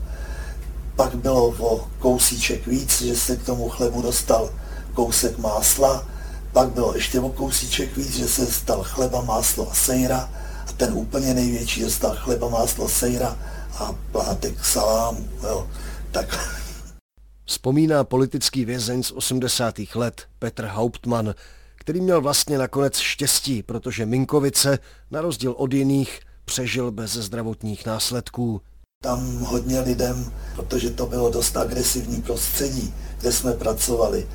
Pak 0.97 1.15
bylo 1.15 1.49
o 1.49 1.89
kousíček 1.99 2.67
víc, 2.67 3.03
že 3.03 3.17
se 3.17 3.37
k 3.37 3.45
tomu 3.45 3.69
chlebu 3.69 4.03
dostal 4.03 4.51
kousek 4.95 5.39
másla, 5.39 6.09
pak 6.53 6.69
bylo 6.69 6.95
ještě 6.95 7.21
o 7.21 7.29
kousíček 7.29 7.97
víc, 7.97 8.17
že 8.17 8.29
se 8.29 8.41
dostal 8.41 8.83
chleba, 8.83 9.23
máslo 9.23 9.71
a 9.71 9.75
sejra 9.75 10.31
a 10.69 10.73
ten 10.73 10.93
úplně 10.93 11.35
největší 11.35 11.83
dostal 11.83 12.17
chleba, 12.17 12.49
máslo, 12.49 12.89
sejra 12.89 13.39
a 13.79 13.95
plátek 14.13 14.65
salámu. 14.65 15.29
Jo. 15.43 15.69
Tak 16.11 16.39
Vzpomíná 17.45 18.05
politický 18.05 18.65
vězeň 18.65 19.03
z 19.03 19.13
80. 19.13 19.75
let 19.95 20.23
Petr 20.39 20.67
Hauptmann, 20.67 21.35
který 21.89 22.01
měl 22.01 22.21
vlastně 22.21 22.59
nakonec 22.59 22.97
štěstí, 22.97 23.63
protože 23.63 24.07
Minkovice, 24.07 24.79
na 25.11 25.21
rozdíl 25.21 25.55
od 25.57 25.73
jiných, 25.73 26.21
přežil 26.45 26.91
bez 26.91 27.13
zdravotních 27.13 27.87
následků. 27.87 28.61
Tam 29.03 29.39
hodně 29.39 29.81
lidem, 29.81 30.33
protože 30.57 30.91
to 30.91 31.07
bylo 31.07 31.31
dost 31.31 31.57
agresivní 31.57 32.23
prostředí, 32.23 32.95
kde 33.21 33.33
jsme 33.33 33.53
pracovali, 33.53 34.29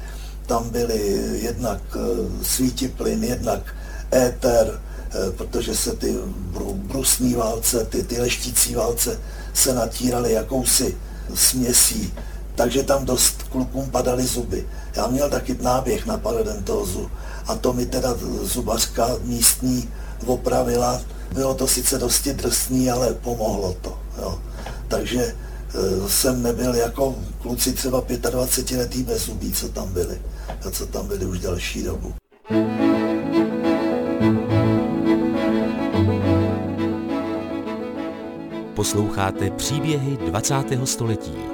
tam 0.46 0.70
byly 0.70 0.98
jednak 1.42 1.82
eh, 1.96 2.44
svítiplyn, 2.46 3.24
jednak 3.24 3.76
éter, 4.14 4.82
eh, 5.12 5.32
protože 5.32 5.76
se 5.76 5.96
ty 5.96 6.16
brusní 6.74 7.34
válce, 7.34 7.86
ty, 7.86 8.04
ty 8.04 8.22
leštící 8.22 8.76
válce 8.76 9.20
se 9.54 9.74
natíraly 9.74 10.32
jakousi 10.32 10.98
směsí 11.34 12.14
takže 12.56 12.84
tam 12.84 13.06
dost 13.06 13.44
klukům 13.44 13.90
padaly 13.90 14.24
zuby. 14.24 14.68
Já 14.96 15.08
měl 15.08 15.30
taky 15.30 15.58
náběh 15.62 16.06
na 16.06 16.18
parodontózu 16.18 17.12
a 17.48 17.56
to 17.56 17.74
mi 17.74 17.86
teda 17.86 18.16
zubařka 18.42 19.10
místní 19.24 19.90
opravila. 20.26 21.02
Bylo 21.34 21.54
to 21.54 21.68
sice 21.68 21.98
dosti 21.98 22.34
drsný, 22.34 22.92
ale 22.92 23.14
pomohlo 23.14 23.76
to. 23.82 24.00
Jo. 24.22 24.40
Takže 24.88 25.22
e, 25.24 25.34
jsem 26.10 26.44
nebyl 26.44 26.76
jako 26.76 27.16
kluci 27.42 27.74
třeba 27.74 28.04
25 28.32 28.78
letý 28.78 29.04
bez 29.04 29.26
zubí, 29.26 29.52
co 29.52 29.70
tam 29.70 29.94
byli. 29.94 30.22
A 30.68 30.72
co 30.72 30.86
tam 30.86 31.08
byli 31.08 31.26
už 31.26 31.40
další 31.40 31.84
dobu. 31.84 32.14
Posloucháte 38.76 39.52
příběhy 39.52 40.18
20. 40.18 40.56
století. 40.84 41.53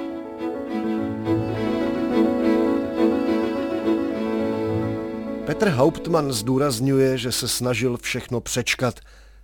Petr 5.50 5.68
Hauptmann 5.68 6.32
zdůrazňuje, 6.32 7.18
že 7.18 7.32
se 7.32 7.48
snažil 7.48 7.96
všechno 7.96 8.40
přečkat 8.40 8.94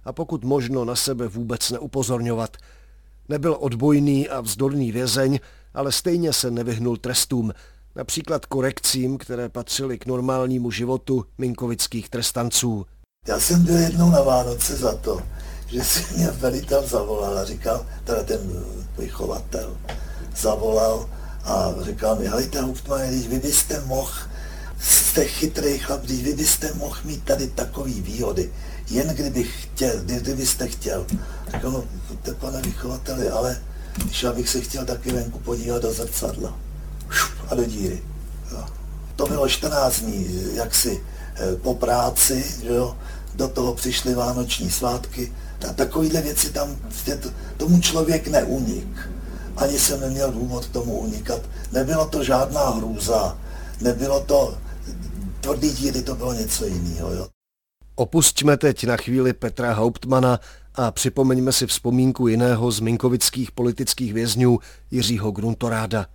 a 0.05 0.13
pokud 0.13 0.45
možno 0.45 0.85
na 0.85 0.97
sebe 0.97 1.29
vůbec 1.29 1.71
neupozorňovat. 1.71 2.57
Nebyl 3.29 3.57
odbojný 3.61 4.29
a 4.29 4.41
vzdorný 4.41 4.93
vězeň, 4.93 5.41
ale 5.75 5.93
stejně 5.93 6.33
se 6.33 6.51
nevyhnul 6.51 6.97
trestům. 6.97 7.53
například 7.97 8.47
korekcím, 8.47 9.19
které 9.19 9.49
patřily 9.49 9.99
k 9.99 10.07
normálnímu 10.07 10.71
životu 10.71 11.25
minkovických 11.39 12.09
trestanců. 12.09 12.87
Já 13.29 13.41
jsem 13.41 13.65
byl 13.65 13.77
jednou 13.77 14.11
na 14.11 14.23
Vánoce 14.23 14.77
za 14.77 14.97
to, 14.97 15.21
že 15.67 15.85
si 15.85 16.15
mě 16.15 16.31
velitel 16.31 16.87
zavolal 16.87 17.39
a 17.39 17.45
říkal, 17.45 17.87
teda 18.05 18.23
ten 18.23 18.65
vychovatel 18.99 19.77
zavolal 20.37 21.09
a 21.45 21.75
říkal 21.81 22.17
mi, 22.17 22.27
hejte 22.27 22.61
Hauptmann, 22.61 23.09
když 23.09 23.27
vy 23.27 23.39
byste 23.39 23.83
mohl, 23.87 24.13
jste 24.81 25.24
chytrý 25.24 25.79
chlap, 25.79 26.05
vy 26.05 26.35
byste 26.35 26.72
mohl 26.74 26.97
mít 27.05 27.24
tady 27.24 27.47
takový 27.47 28.01
výhody, 28.01 28.51
jen 28.91 29.09
kdybych 29.09 29.62
chtěl, 29.62 29.93
kdybyste 30.05 30.68
chtěl. 30.68 31.07
Říkal, 31.55 31.70
no, 31.70 31.85
to 32.22 32.35
pane 32.35 32.62
vychovateli, 32.62 33.31
ale 33.31 33.62
když 34.05 34.22
já 34.22 34.33
bych 34.33 34.49
se 34.49 34.61
chtěl 34.61 34.85
taky 34.85 35.12
venku 35.12 35.39
podívat 35.39 35.83
do 35.83 35.93
zrcadla. 35.93 36.59
Šup, 37.11 37.33
a 37.49 37.55
do 37.55 37.64
díry. 37.64 38.03
Jo. 38.53 38.64
To 39.16 39.27
bylo 39.27 39.49
14 39.49 40.01
dní, 40.01 40.27
jaksi 40.55 41.01
eh, 41.37 41.57
po 41.57 41.74
práci, 41.74 42.45
jo, 42.62 42.97
do 43.35 43.49
toho 43.49 43.74
přišly 43.74 44.14
vánoční 44.14 44.70
svátky. 44.70 45.33
A 45.68 45.72
takovýhle 45.72 46.22
věci 46.22 46.51
tam, 46.51 46.77
tomu 47.57 47.81
člověk 47.81 48.29
neunik. 48.29 48.99
Ani 49.57 49.79
jsem 49.79 50.01
neměl 50.01 50.33
důvod 50.33 50.68
tomu 50.68 50.99
unikat. 50.99 51.41
Nebylo 51.72 52.07
to 52.07 52.24
žádná 52.24 52.70
hrůza, 52.70 53.39
nebylo 53.81 54.20
to 54.20 54.59
tvrdý 55.47 55.73
díry, 55.73 56.03
to 56.03 56.15
bylo 56.15 56.33
něco 56.33 56.67
jiného. 56.67 57.15
Jo. 57.15 57.29
Opustíme 57.95 58.57
teď 58.57 58.85
na 58.85 58.97
chvíli 58.97 59.33
Petra 59.33 59.73
Hauptmana 59.73 60.41
a 60.75 60.91
připomeňme 60.91 61.53
si 61.53 61.67
vzpomínku 61.67 62.29
jiného 62.29 62.71
z 62.71 62.81
minkovických 62.81 63.53
politických 63.53 64.13
vězňů 64.13 64.59
Jiřího 64.91 65.31
Gruntoráda. 65.31 66.07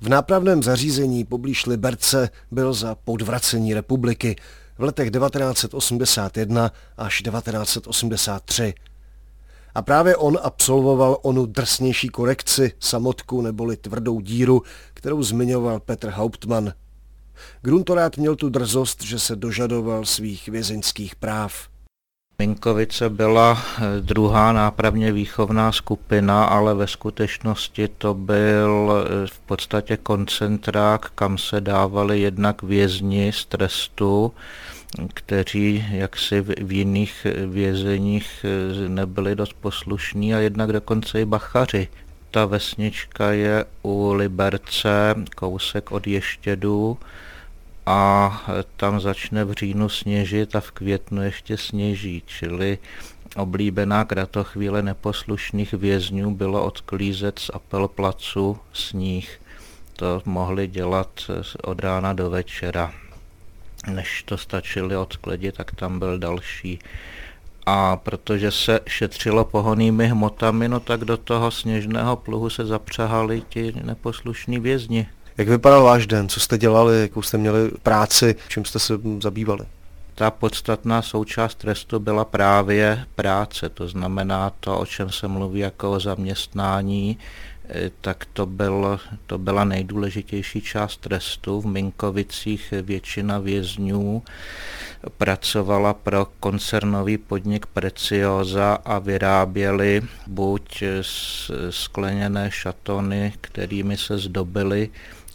V 0.00 0.08
nápravném 0.08 0.62
zařízení 0.62 1.24
poblíž 1.24 1.66
Liberce 1.66 2.30
byl 2.50 2.72
za 2.72 2.94
podvracení 2.94 3.74
republiky 3.74 4.36
v 4.78 4.82
letech 4.82 5.10
1981 5.10 6.72
až 6.96 7.22
1983. 7.22 8.74
A 9.74 9.82
právě 9.82 10.16
on 10.16 10.38
absolvoval 10.42 11.18
onu 11.22 11.46
drsnější 11.46 12.08
korekci, 12.08 12.72
samotku 12.80 13.42
neboli 13.42 13.76
tvrdou 13.76 14.20
díru, 14.20 14.62
kterou 14.94 15.22
zmiňoval 15.22 15.80
Petr 15.80 16.10
Hauptmann. 16.10 16.72
Gruntorát 17.62 18.16
měl 18.16 18.36
tu 18.36 18.48
drzost, 18.48 19.02
že 19.02 19.18
se 19.18 19.36
dožadoval 19.36 20.04
svých 20.04 20.48
vězeňských 20.48 21.16
práv. 21.16 21.68
Minkovice 22.42 23.10
byla 23.10 23.58
eh, 23.58 24.00
druhá 24.00 24.52
nápravně 24.52 25.12
výchovná 25.12 25.72
skupina, 25.72 26.44
ale 26.44 26.74
ve 26.74 26.86
skutečnosti 26.86 27.88
to 27.88 28.14
byl 28.14 28.92
eh, 28.92 29.26
v 29.26 29.40
podstatě 29.40 29.96
koncentrák, 29.96 31.10
kam 31.14 31.38
se 31.38 31.60
dávali 31.60 32.20
jednak 32.20 32.62
vězni 32.62 33.32
z 33.32 33.44
trestu, 33.44 34.32
kteří 35.14 35.84
jaksi 35.90 36.40
v 36.40 36.72
jiných 36.72 37.26
eh, 37.26 37.46
vězeních 37.46 38.46
nebyli 38.88 39.36
dost 39.36 39.52
poslušní 39.60 40.34
a 40.34 40.38
jednak 40.38 40.72
dokonce 40.72 41.20
i 41.20 41.24
bachaři. 41.24 41.88
Ta 42.30 42.44
vesnička 42.44 43.30
je 43.30 43.64
u 43.82 44.12
Liberce, 44.12 45.14
kousek 45.36 45.92
od 45.92 46.06
Ještědu, 46.06 46.98
a 47.88 48.42
tam 48.76 49.00
začne 49.00 49.44
v 49.44 49.52
říjnu 49.52 49.88
sněžit 49.88 50.56
a 50.56 50.60
v 50.60 50.70
květnu 50.70 51.22
ještě 51.22 51.56
sněží, 51.56 52.22
čili 52.26 52.78
oblíbená 53.36 54.04
kratochvíle 54.04 54.82
neposlušných 54.82 55.72
vězňů 55.72 56.34
bylo 56.34 56.64
odklízet 56.64 57.38
z 57.38 57.50
apelplacu 57.54 58.58
sníh. 58.72 59.40
To 59.96 60.22
mohli 60.24 60.66
dělat 60.66 61.30
od 61.62 61.80
rána 61.80 62.12
do 62.12 62.30
večera. 62.30 62.92
Než 63.86 64.22
to 64.22 64.36
stačili 64.36 64.96
odkledit, 64.96 65.54
tak 65.54 65.74
tam 65.74 65.98
byl 65.98 66.18
další. 66.18 66.78
A 67.66 67.96
protože 67.96 68.50
se 68.50 68.80
šetřilo 68.86 69.44
pohonými 69.44 70.08
hmotami, 70.08 70.68
no 70.68 70.80
tak 70.80 71.04
do 71.04 71.16
toho 71.16 71.50
sněžného 71.50 72.16
pluhu 72.16 72.50
se 72.50 72.66
zapřahali 72.66 73.42
ti 73.48 73.72
neposlušní 73.84 74.58
vězni. 74.58 75.06
Jak 75.38 75.48
vypadal 75.48 75.84
váš 75.84 76.06
den? 76.06 76.28
Co 76.28 76.40
jste 76.40 76.58
dělali? 76.58 77.00
Jakou 77.00 77.22
jste 77.22 77.38
měli 77.38 77.70
práci? 77.82 78.36
Čím 78.48 78.64
jste 78.64 78.78
se 78.78 78.94
zabývali? 79.22 79.64
Ta 80.14 80.30
podstatná 80.30 81.02
součást 81.02 81.54
trestu 81.54 81.98
byla 81.98 82.24
právě 82.24 83.04
práce, 83.14 83.68
to 83.68 83.88
znamená 83.88 84.52
to, 84.60 84.78
o 84.78 84.86
čem 84.86 85.10
se 85.10 85.28
mluví 85.28 85.60
jako 85.60 85.92
o 85.92 86.00
zaměstnání, 86.00 87.18
eh, 87.68 87.90
tak 88.00 88.24
to, 88.32 88.46
byl, 88.46 89.00
to 89.26 89.38
byla 89.38 89.64
nejdůležitější 89.64 90.60
část 90.60 90.96
trestu. 90.96 91.60
V 91.60 91.66
Minkovicích 91.66 92.74
většina 92.82 93.38
vězňů 93.38 94.22
pracovala 95.18 95.94
pro 95.94 96.26
koncernový 96.40 97.18
podnik 97.18 97.66
Preciosa 97.66 98.78
a 98.84 98.98
vyráběli 98.98 100.02
buď 100.26 100.82
skleněné 101.70 102.50
šatony, 102.50 103.32
kterými 103.40 103.96
se 103.96 104.18
zdobily 104.18 104.90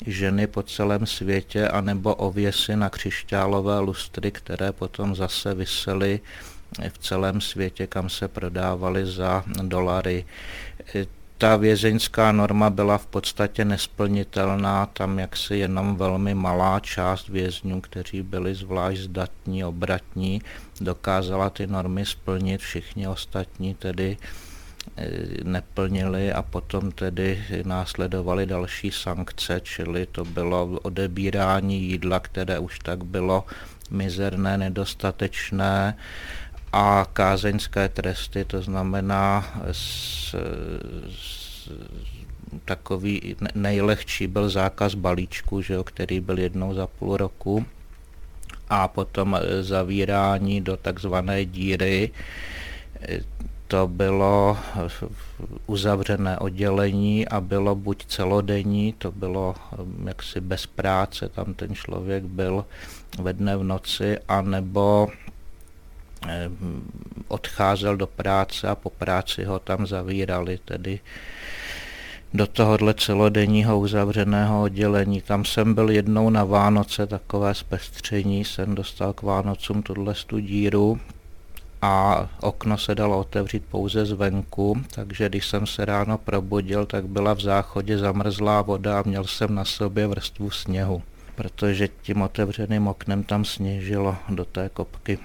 ženy 0.07 0.47
po 0.47 0.63
celém 0.63 1.05
světě, 1.05 1.67
anebo 1.67 2.15
ověsy 2.15 2.75
na 2.75 2.89
křišťálové 2.89 3.79
lustry, 3.79 4.31
které 4.31 4.71
potom 4.71 5.15
zase 5.15 5.53
visely 5.53 6.19
v 6.89 6.97
celém 6.97 7.41
světě, 7.41 7.87
kam 7.87 8.09
se 8.09 8.27
prodávaly 8.27 9.05
za 9.05 9.43
dolary. 9.61 10.25
Ta 11.37 11.55
vězeňská 11.55 12.31
norma 12.31 12.69
byla 12.69 12.97
v 12.97 13.05
podstatě 13.05 13.65
nesplnitelná, 13.65 14.85
tam 14.85 15.19
jaksi 15.19 15.55
jenom 15.55 15.95
velmi 15.95 16.35
malá 16.35 16.79
část 16.79 17.27
vězňů, 17.27 17.81
kteří 17.81 18.21
byli 18.21 18.55
zvlášť 18.55 19.01
zdatní, 19.01 19.65
obratní, 19.65 20.41
dokázala 20.81 21.49
ty 21.49 21.67
normy 21.67 22.05
splnit, 22.05 22.61
všichni 22.61 23.07
ostatní 23.07 23.73
tedy 23.75 24.17
neplnili 25.43 26.33
a 26.33 26.41
potom 26.41 26.91
tedy 26.91 27.43
následovaly 27.63 28.45
další 28.45 28.91
sankce, 28.91 29.59
čili 29.63 30.05
to 30.05 30.25
bylo 30.25 30.65
odebírání 30.65 31.81
jídla, 31.81 32.19
které 32.19 32.59
už 32.59 32.79
tak 32.79 33.03
bylo 33.03 33.45
mizerné, 33.91 34.57
nedostatečné 34.57 35.97
a 36.73 37.05
kázeňské 37.13 37.89
tresty, 37.89 38.45
to 38.45 38.61
znamená 38.61 39.53
s, 39.71 40.35
s, 41.09 41.69
takový 42.65 43.35
nejlehčí 43.55 44.27
byl 44.27 44.49
zákaz 44.49 44.95
balíčku, 44.95 45.61
že 45.61 45.73
jo, 45.73 45.83
který 45.83 46.19
byl 46.19 46.39
jednou 46.39 46.73
za 46.73 46.87
půl 46.87 47.17
roku 47.17 47.65
a 48.69 48.87
potom 48.87 49.39
zavírání 49.61 50.61
do 50.61 50.77
takzvané 50.77 51.45
díry, 51.45 52.11
to 53.67 53.87
bylo 53.87 54.57
uzavřené 55.67 56.39
oddělení 56.39 57.27
a 57.27 57.41
bylo 57.41 57.75
buď 57.75 58.05
celodenní, 58.05 58.93
to 58.93 59.11
bylo 59.11 59.55
um, 59.77 60.07
jaksi 60.07 60.41
bez 60.41 60.65
práce, 60.65 61.29
tam 61.29 61.53
ten 61.53 61.75
člověk 61.75 62.23
byl 62.23 62.65
ve 63.19 63.33
dne 63.33 63.57
v 63.57 63.63
noci, 63.63 64.17
anebo 64.27 65.07
um, 65.07 66.91
odcházel 67.27 67.97
do 67.97 68.07
práce 68.07 68.67
a 68.67 68.75
po 68.75 68.89
práci 68.89 69.43
ho 69.43 69.59
tam 69.59 69.87
zavírali, 69.87 70.59
tedy 70.65 70.99
do 72.33 72.47
tohohle 72.47 72.93
celodenního 72.93 73.79
uzavřeného 73.79 74.61
oddělení. 74.61 75.21
Tam 75.21 75.45
jsem 75.45 75.73
byl 75.73 75.89
jednou 75.89 76.29
na 76.29 76.43
Vánoce, 76.43 77.07
takové 77.07 77.53
zpestření, 77.53 78.45
jsem 78.45 78.75
dostal 78.75 79.13
k 79.13 79.21
Vánocům 79.21 79.83
tuhle 79.83 80.15
studíru, 80.15 80.99
a 81.83 82.29
okno 82.41 82.77
se 82.77 82.95
dalo 82.95 83.19
otevřít 83.19 83.63
pouze 83.65 84.05
zvenku, 84.05 84.81
takže 84.95 85.29
když 85.29 85.47
jsem 85.47 85.67
se 85.67 85.85
ráno 85.85 86.17
probudil, 86.17 86.85
tak 86.85 87.07
byla 87.07 87.33
v 87.33 87.39
záchodě 87.39 87.97
zamrzlá 87.97 88.61
voda 88.61 88.99
a 88.99 89.03
měl 89.05 89.23
jsem 89.23 89.55
na 89.55 89.65
sobě 89.65 90.07
vrstvu 90.07 90.51
sněhu, 90.51 91.03
protože 91.35 91.89
tím 92.01 92.21
otevřeným 92.21 92.87
oknem 92.87 93.23
tam 93.23 93.45
sněžilo 93.45 94.15
do 94.29 94.45
té 94.45 94.69
kopky. 94.73 95.19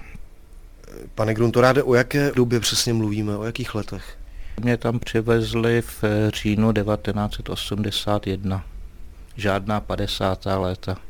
Pane 1.15 1.33
Gruntoráde, 1.33 1.83
o 1.83 1.95
jaké 1.95 2.31
době 2.31 2.59
přesně 2.59 2.93
mluvíme, 2.93 3.37
o 3.37 3.43
jakých 3.43 3.75
letech? 3.75 4.17
Mě 4.61 4.77
tam 4.77 4.99
přivezli 4.99 5.81
v 5.81 6.03
říjnu 6.33 6.73
1981. 6.73 8.63
Žádná 9.35 9.79
50. 9.79 10.45
léta. 10.45 11.08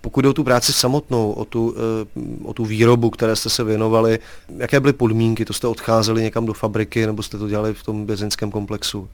Pokud 0.00 0.20
jde 0.20 0.28
o 0.28 0.32
tu 0.32 0.44
práci 0.44 0.72
samotnou, 0.72 1.32
o 1.32 1.44
tu, 1.44 1.74
eh, 1.76 2.20
o 2.44 2.54
tu 2.54 2.64
výrobu, 2.64 3.10
které 3.10 3.36
jste 3.36 3.50
se 3.50 3.64
věnovali, 3.64 4.18
jaké 4.56 4.80
byly 4.80 4.92
podmínky? 4.92 5.44
To 5.44 5.52
jste 5.52 5.66
odcházeli 5.66 6.22
někam 6.22 6.46
do 6.46 6.52
fabriky 6.52 7.06
nebo 7.06 7.22
jste 7.22 7.38
to 7.38 7.48
dělali 7.48 7.74
v 7.74 7.82
tom 7.82 8.06
vězeňském 8.06 8.50
komplexu? 8.50 9.08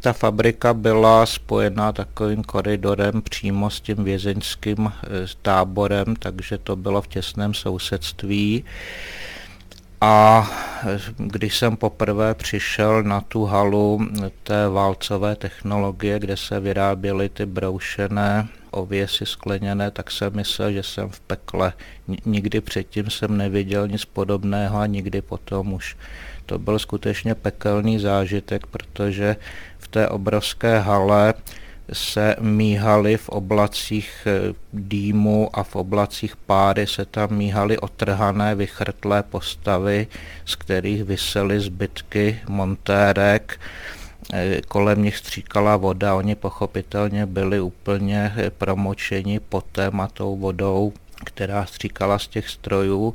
Ta 0.00 0.12
fabrika 0.12 0.74
byla 0.74 1.26
spojená 1.26 1.92
takovým 1.92 2.44
koridorem 2.44 3.22
přímo 3.22 3.70
s 3.70 3.80
tím 3.80 4.04
vězeňským 4.04 4.92
eh, 4.92 5.08
táborem, 5.42 6.16
takže 6.18 6.58
to 6.58 6.76
bylo 6.76 7.02
v 7.02 7.08
těsném 7.08 7.54
sousedství. 7.54 8.64
A 10.00 10.50
eh, 10.86 11.00
když 11.16 11.58
jsem 11.58 11.76
poprvé 11.76 12.34
přišel 12.34 13.02
na 13.02 13.20
tu 13.20 13.44
halu 13.44 14.06
té 14.42 14.68
válcové 14.68 15.36
technologie, 15.36 16.18
kde 16.18 16.36
se 16.36 16.60
vyráběly 16.60 17.28
ty 17.28 17.46
broušené 17.46 18.48
ověsy 18.76 19.26
skleněné, 19.26 19.90
tak 19.90 20.10
jsem 20.10 20.36
myslel, 20.36 20.72
že 20.72 20.82
jsem 20.82 21.08
v 21.08 21.20
pekle. 21.20 21.72
Nikdy 22.24 22.60
předtím 22.60 23.10
jsem 23.10 23.36
neviděl 23.36 23.88
nic 23.88 24.04
podobného 24.04 24.78
a 24.78 24.86
nikdy 24.86 25.22
potom 25.22 25.72
už. 25.72 25.96
To 26.46 26.58
byl 26.58 26.78
skutečně 26.78 27.34
pekelný 27.34 27.98
zážitek, 27.98 28.66
protože 28.66 29.36
v 29.78 29.88
té 29.88 30.08
obrovské 30.08 30.78
hale 30.78 31.34
se 31.92 32.36
míhaly 32.40 33.16
v 33.16 33.28
oblacích 33.28 34.26
eh, 34.26 34.54
dýmu 34.72 35.50
a 35.52 35.62
v 35.62 35.76
oblacích 35.76 36.36
páry 36.36 36.86
se 36.86 37.04
tam 37.04 37.30
míhaly 37.30 37.78
otrhané, 37.78 38.54
vychrtlé 38.54 39.22
postavy, 39.22 40.06
z 40.44 40.54
kterých 40.54 41.04
vysely 41.04 41.60
zbytky 41.60 42.40
montérek. 42.48 43.60
Eh, 44.32 44.60
kolem 44.68 45.02
nich 45.02 45.16
stříkala 45.16 45.76
voda, 45.76 46.14
oni 46.14 46.34
pochopitelně 46.34 47.26
byli 47.26 47.60
úplně 47.60 48.32
eh, 48.36 48.50
promočeni 48.50 49.40
potem 49.40 50.00
a 50.00 50.06
tou 50.06 50.36
vodou, 50.36 50.92
která 51.24 51.66
stříkala 51.66 52.18
z 52.18 52.28
těch 52.28 52.48
strojů 52.48 53.14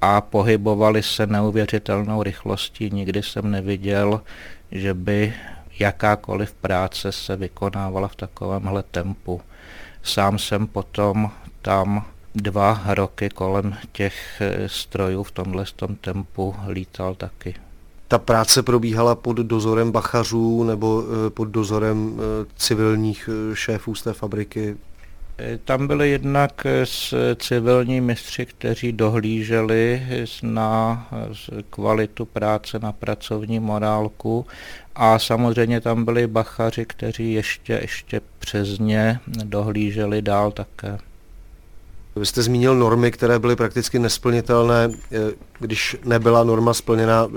a 0.00 0.20
pohybovali 0.20 1.02
se 1.02 1.26
neuvěřitelnou 1.26 2.22
rychlostí. 2.22 2.90
Nikdy 2.90 3.22
jsem 3.22 3.50
neviděl, 3.50 4.20
že 4.72 4.94
by 4.94 5.34
jakákoliv 5.78 6.54
práce 6.54 7.12
se 7.12 7.36
vykonávala 7.36 8.08
v 8.08 8.16
takovémhle 8.16 8.82
tempu. 8.82 9.40
Sám 10.02 10.38
jsem 10.38 10.66
potom 10.66 11.30
tam 11.62 12.04
dva 12.34 12.82
roky 12.86 13.28
kolem 13.28 13.76
těch 13.92 14.40
eh, 14.40 14.68
strojů 14.68 15.22
v 15.22 15.32
tomhle 15.32 15.64
tom 15.76 15.96
tempu 15.96 16.56
lítal 16.68 17.14
taky. 17.14 17.54
Ta 18.10 18.18
práce 18.18 18.62
probíhala 18.62 19.14
pod 19.14 19.36
dozorem 19.36 19.92
bachařů 19.92 20.64
nebo 20.64 21.04
eh, 21.26 21.30
pod 21.30 21.44
dozorem 21.44 22.18
eh, 22.18 22.46
civilních 22.56 23.28
šéfů 23.54 23.94
z 23.94 24.02
té 24.02 24.12
fabriky? 24.12 24.76
Tam 25.64 25.86
byly 25.86 26.10
jednak 26.10 26.66
civilní 27.36 28.00
mistři, 28.00 28.46
kteří 28.46 28.92
dohlíželi 28.92 30.02
na 30.42 31.08
kvalitu 31.70 32.24
práce, 32.24 32.78
na 32.78 32.92
pracovní 32.92 33.60
morálku 33.60 34.46
a 34.94 35.18
samozřejmě 35.18 35.80
tam 35.80 36.04
byli 36.04 36.26
bachaři, 36.26 36.84
kteří 36.84 37.32
ještě, 37.32 37.78
ještě 37.82 38.20
přesně 38.38 39.20
dohlíželi 39.44 40.22
dál 40.22 40.52
také. 40.52 40.98
Vy 42.16 42.26
jste 42.26 42.42
zmínil 42.42 42.74
normy, 42.74 43.10
které 43.10 43.38
byly 43.38 43.56
prakticky 43.56 43.98
nesplnitelné. 43.98 44.90
Když 45.58 45.96
nebyla 46.04 46.44
norma 46.44 46.74
splněna, 46.74 47.28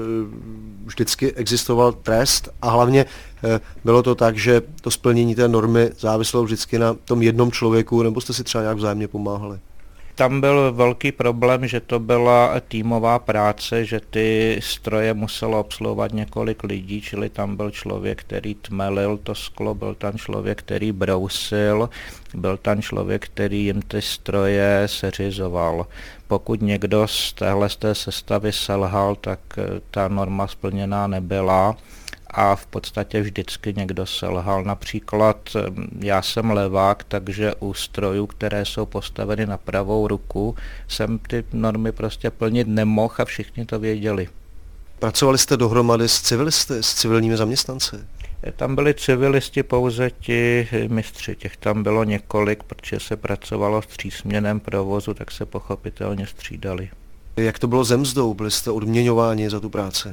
vždycky 0.86 1.34
existoval 1.34 1.92
trest 1.92 2.50
a 2.62 2.70
hlavně 2.70 3.06
eh, 3.44 3.60
bylo 3.86 4.04
to 4.04 4.16
tak, 4.16 4.38
že 4.38 4.62
to 4.82 4.92
splnění 4.92 5.36
té 5.36 5.48
normy 5.48 5.92
záviselo 6.00 6.44
vždycky 6.44 6.80
na 6.80 6.94
tom 6.94 7.22
jednom 7.22 7.52
člověku, 7.52 8.04
nebo 8.04 8.22
jste 8.22 8.34
si 8.34 8.44
třeba 8.44 8.62
nějak 8.62 8.78
vzájemně 8.78 9.08
pomáhali? 9.08 9.60
Tam 10.16 10.41
byl 10.41 10.74
velký 10.74 11.11
problém, 11.11 11.68
že 11.68 11.80
to 11.80 11.99
byla 11.99 12.59
týmová 12.68 13.20
práce, 13.20 13.86
že 13.86 13.99
ty 14.09 14.59
stroje 14.61 15.14
muselo 15.14 15.59
obsluhovat 15.59 16.14
několik 16.14 16.64
lidí, 16.64 17.01
čili 17.01 17.30
tam 17.30 17.55
byl 17.55 17.72
člověk, 17.72 18.22
který 18.22 18.55
tmelil 18.55 19.18
to 19.18 19.36
sklo, 19.36 19.76
byl 19.76 19.95
tam 19.95 20.18
člověk, 20.18 20.59
který 20.59 20.91
brousil, 20.91 21.89
byl 22.34 22.57
tam 22.57 22.82
člověk, 22.82 23.26
který 23.26 23.66
jim 23.66 23.82
ty 23.82 24.01
stroje 24.01 24.84
seřizoval. 24.86 25.88
Pokud 26.28 26.61
někdo 26.61 27.07
z 27.07 27.34
téhle 27.34 27.70
z 27.70 27.76
té 27.76 27.95
sestavy 27.95 28.51
selhal, 28.53 29.16
tak 29.16 29.39
ta 29.91 30.07
norma 30.07 30.47
splněná 30.47 31.07
nebyla 31.07 31.76
a 32.34 32.56
v 32.56 32.66
podstatě 32.66 33.22
vždycky 33.22 33.74
někdo 33.78 34.06
selhal. 34.06 34.64
Například 34.64 35.38
já 36.00 36.22
jsem 36.22 36.52
levák, 36.52 37.04
takže 37.04 37.54
u 37.60 37.74
strojů, 37.74 38.28
které 38.28 38.66
jsou 38.66 38.86
postaveny 38.86 39.46
na 39.46 39.58
pravou 39.58 40.08
ruku, 40.08 40.56
jsem 40.88 41.20
ty 41.20 41.44
normy 41.54 41.92
prostě 41.92 42.30
plnit 42.30 42.68
nemohl 42.68 43.16
a 43.18 43.26
všichni 43.26 43.66
to 43.66 43.80
věděli. 43.80 44.30
Pracovali 45.00 45.38
jste 45.38 45.58
dohromady 45.58 46.10
s 46.10 46.22
civilisty, 46.22 46.74
s 46.74 46.94
civilními 46.94 47.38
zaměstnanci? 47.38 47.96
Tam 48.56 48.76
byli 48.76 48.94
civilisti 48.94 49.64
pouze 49.64 50.12
ti 50.20 50.68
mistři, 50.88 51.36
těch 51.36 51.58
tam 51.58 51.84
bylo 51.84 52.04
několik, 52.04 52.64
protože 52.64 53.00
se 53.00 53.16
pracovalo 53.16 53.82
v 53.82 53.88
třísměném 53.88 54.60
provozu, 54.60 55.14
tak 55.14 55.32
se 55.32 55.46
pochopitelně 55.46 56.28
střídali. 56.28 56.90
Jak 57.38 57.60
to 57.60 57.68
bylo 57.68 57.84
ze 57.84 57.98
mzdou? 57.98 58.34
Byli 58.34 58.52
jste 58.52 58.72
odměňováni 58.72 59.50
za 59.50 59.60
tu 59.60 59.70
práci? 59.70 60.10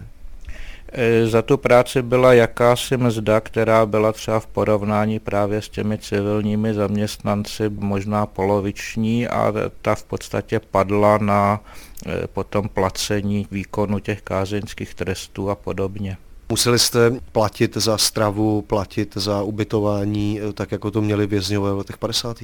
E, 0.92 1.26
za 1.26 1.42
tu 1.42 1.56
práci 1.56 2.02
byla 2.02 2.32
jakási 2.32 2.96
mzda, 2.96 3.40
která 3.40 3.86
byla 3.86 4.12
třeba 4.12 4.40
v 4.40 4.46
porovnání 4.46 5.18
právě 5.18 5.62
s 5.62 5.68
těmi 5.68 5.98
civilními 5.98 6.74
zaměstnanci 6.74 7.68
možná 7.68 8.26
poloviční 8.26 9.28
a 9.28 9.52
ta 9.82 9.94
v 9.94 10.04
podstatě 10.04 10.60
padla 10.70 11.18
na 11.18 11.60
e, 12.06 12.26
potom 12.26 12.68
placení 12.68 13.46
výkonu 13.50 13.98
těch 13.98 14.22
kázeňských 14.22 14.94
trestů 14.94 15.50
a 15.50 15.54
podobně. 15.54 16.16
Museli 16.48 16.78
jste 16.78 17.10
platit 17.32 17.76
za 17.76 17.98
stravu, 17.98 18.62
platit 18.62 19.16
za 19.16 19.42
ubytování, 19.42 20.40
e, 20.40 20.52
tak 20.52 20.72
jako 20.72 20.90
to 20.90 21.02
měli 21.02 21.26
vězňové 21.26 21.72
v 21.72 21.78
letech 21.78 21.98
50. 21.98 22.36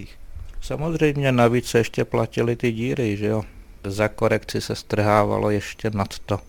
Samozřejmě 0.61 1.33
navíc 1.33 1.67
se 1.67 1.79
ještě 1.79 2.05
platili 2.05 2.57
ty 2.57 2.73
díry, 2.73 3.17
že 3.17 3.27
jo. 3.27 3.43
Za 3.85 4.09
korekci 4.09 4.61
se 4.61 4.75
strhávalo 4.75 5.51
ještě 5.51 5.91
nad 5.91 6.19
to. 6.19 6.41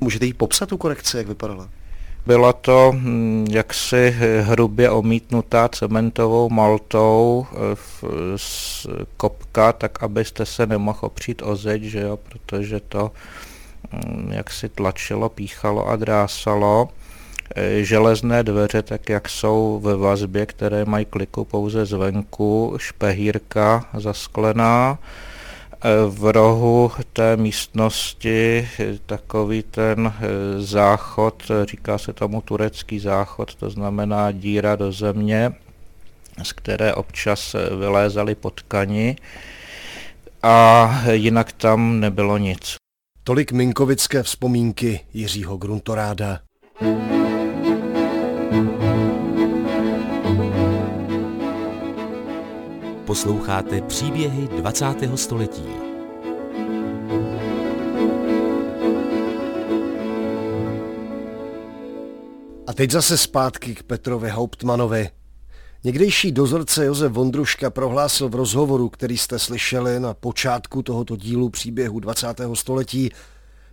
Můžete 0.00 0.26
jí 0.26 0.32
popsat 0.32 0.68
tu 0.68 0.76
korekci, 0.76 1.16
jak 1.16 1.26
vypadala? 1.26 1.68
Byla 2.26 2.52
to 2.52 2.92
hm, 2.94 3.46
jaksi 3.50 4.14
hrubě 4.40 4.90
omítnutá 4.90 5.68
cementovou 5.68 6.50
maltou 6.50 7.46
eh, 7.52 7.76
z 8.36 8.86
kopka, 9.16 9.72
tak 9.72 10.02
abyste 10.02 10.46
se 10.46 10.66
nemohl 10.66 10.98
opřít 11.00 11.42
o 11.42 11.56
zeď, 11.56 11.82
že 11.82 12.00
jo, 12.00 12.16
protože 12.16 12.80
to 12.80 13.12
hm, 13.92 14.28
jak 14.32 14.50
si 14.50 14.68
tlačilo, 14.68 15.28
píchalo 15.28 15.88
a 15.88 15.96
drásalo. 15.96 16.88
Eh, 17.56 17.84
železné 17.84 18.42
dveře, 18.42 18.82
tak 18.82 19.08
jak 19.08 19.28
jsou 19.28 19.80
ve 19.84 19.96
vazbě, 19.96 20.46
které 20.46 20.84
mají 20.84 21.04
kliku 21.04 21.44
pouze 21.44 21.86
zvenku, 21.86 22.74
špehírka 22.76 23.84
zasklená, 23.94 24.98
v 26.08 26.32
rohu 26.32 26.92
té 27.12 27.36
místnosti 27.36 28.68
takový 29.06 29.62
ten 29.62 30.12
eh, 30.16 30.60
záchod, 30.60 31.42
říká 31.64 31.98
se 31.98 32.12
tomu 32.12 32.40
turecký 32.40 32.98
záchod, 32.98 33.54
to 33.54 33.70
znamená 33.70 34.32
díra 34.32 34.76
do 34.76 34.92
země, 34.92 35.52
z 36.42 36.52
které 36.52 36.94
občas 36.94 37.56
vylézaly 37.78 38.34
potkani 38.34 39.16
a 40.42 40.90
jinak 41.10 41.52
tam 41.52 42.00
nebylo 42.00 42.38
nic. 42.38 42.76
Tolik 43.24 43.52
minkovické 43.52 44.22
vzpomínky 44.22 45.00
Jiřího 45.14 45.56
Gruntoráda. 45.56 46.40
Posloucháte 53.06 53.82
příběhy 53.82 54.48
20. 54.48 54.86
století. 55.14 55.64
A 62.66 62.72
teď 62.74 62.90
zase 62.90 63.18
zpátky 63.18 63.74
k 63.74 63.82
Petrovi 63.82 64.28
Hauptmanovi. 64.28 65.10
Někdejší 65.84 66.32
dozorce 66.32 66.84
Josef 66.84 67.12
Vondruška 67.12 67.70
prohlásil 67.70 68.28
v 68.28 68.34
rozhovoru, 68.34 68.88
který 68.88 69.18
jste 69.18 69.38
slyšeli 69.38 70.00
na 70.00 70.14
počátku 70.14 70.82
tohoto 70.82 71.16
dílu 71.16 71.50
příběhu 71.50 72.00
20. 72.00 72.26
století, 72.54 73.10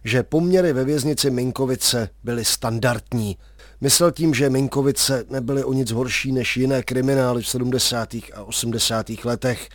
že 0.04 0.24
poměry 0.24 0.74
ve 0.74 0.84
věznici 0.84 1.32
Minkovice 1.32 2.10
byly 2.24 2.46
standardní– 2.46 3.38
Myslel 3.84 4.12
tím, 4.12 4.34
že 4.34 4.50
Minkovice 4.50 5.26
nebyly 5.30 5.64
o 5.64 5.74
nic 5.74 5.92
horší 5.92 6.32
než 6.32 6.58
jiné 6.58 6.84
kriminály 6.84 7.42
v 7.42 7.48
70. 7.48 8.14
a 8.14 8.44
80. 8.44 9.10
letech. 9.26 9.70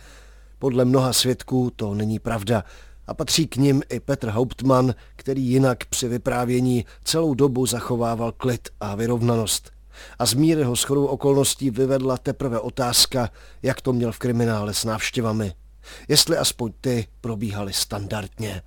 Podle 0.59 0.85
mnoha 0.85 1.13
svědků 1.13 1.71
to 1.75 1.93
není 1.93 2.19
pravda 2.19 2.63
a 3.07 3.13
patří 3.13 3.47
k 3.47 3.55
nim 3.55 3.81
i 3.89 3.99
Petr 3.99 4.29
Hauptmann, 4.29 4.95
který 5.15 5.45
jinak 5.45 5.85
při 5.85 6.07
vyprávění 6.07 6.85
celou 7.03 7.33
dobu 7.33 7.65
zachovával 7.65 8.31
klid 8.31 8.69
a 8.79 8.95
vyrovnanost. 8.95 9.71
A 10.19 10.25
z 10.25 10.33
míry 10.33 10.63
ho 10.63 10.75
shodou 10.75 11.05
okolností 11.05 11.69
vyvedla 11.69 12.17
teprve 12.17 12.59
otázka, 12.59 13.29
jak 13.63 13.81
to 13.81 13.93
měl 13.93 14.11
v 14.11 14.19
kriminále 14.19 14.73
s 14.73 14.85
návštěvami. 14.85 15.53
Jestli 16.07 16.37
aspoň 16.37 16.71
ty 16.81 17.07
probíhaly 17.21 17.73
standardně. 17.73 18.61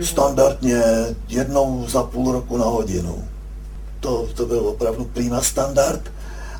Standardně 0.00 0.82
jednou 1.28 1.86
za 1.88 2.02
půl 2.02 2.32
roku 2.32 2.56
na 2.56 2.64
hodinu 2.64 3.24
to, 4.00 4.28
to 4.34 4.46
byl 4.46 4.58
opravdu 4.58 5.04
prima 5.04 5.42
standard 5.42 6.00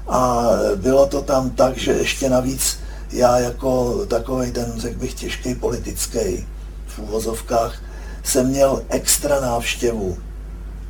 a 0.09 0.49
bylo 0.76 1.07
to 1.07 1.22
tam 1.22 1.51
tak, 1.51 1.78
že 1.78 1.93
ještě 1.93 2.30
navíc 2.30 2.78
já 3.12 3.39
jako 3.39 4.01
takový 4.07 4.53
ten, 4.53 4.72
řekl 4.76 4.99
bych, 4.99 5.14
těžký 5.14 5.55
politický 5.55 6.47
v 6.87 6.99
úvozovkách 6.99 7.83
jsem 8.24 8.47
měl 8.47 8.83
extra 8.89 9.41
návštěvu, 9.41 10.16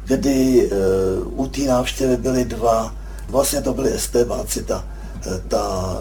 kdy 0.04 0.70
uh, 0.70 1.40
u 1.40 1.46
té 1.46 1.60
návštěvy 1.60 2.16
byly 2.16 2.44
dva, 2.44 2.94
vlastně 3.28 3.62
to 3.62 3.74
byly 3.74 3.94
estébáci, 3.94 4.62
ta 4.62 4.84
ta 5.48 5.96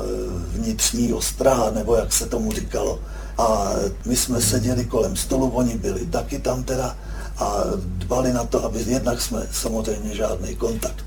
vnitřní 0.47 1.13
ostraha, 1.13 1.71
nebo 1.71 1.95
jak 1.95 2.13
se 2.13 2.25
tomu 2.25 2.51
říkalo. 2.51 2.99
A 3.41 3.73
my 4.05 4.15
jsme 4.15 4.41
seděli 4.41 4.85
kolem 4.85 5.15
stolu, 5.15 5.49
oni 5.49 5.77
byli 5.77 6.05
taky 6.05 6.39
tam 6.39 6.63
teda 6.63 6.97
a 7.37 7.55
dbali 7.73 8.33
na 8.33 8.45
to, 8.45 8.65
aby 8.65 8.83
jednak 8.87 9.21
jsme 9.21 9.47
samozřejmě 9.51 10.15
žádný 10.15 10.55
kontakt 10.55 11.05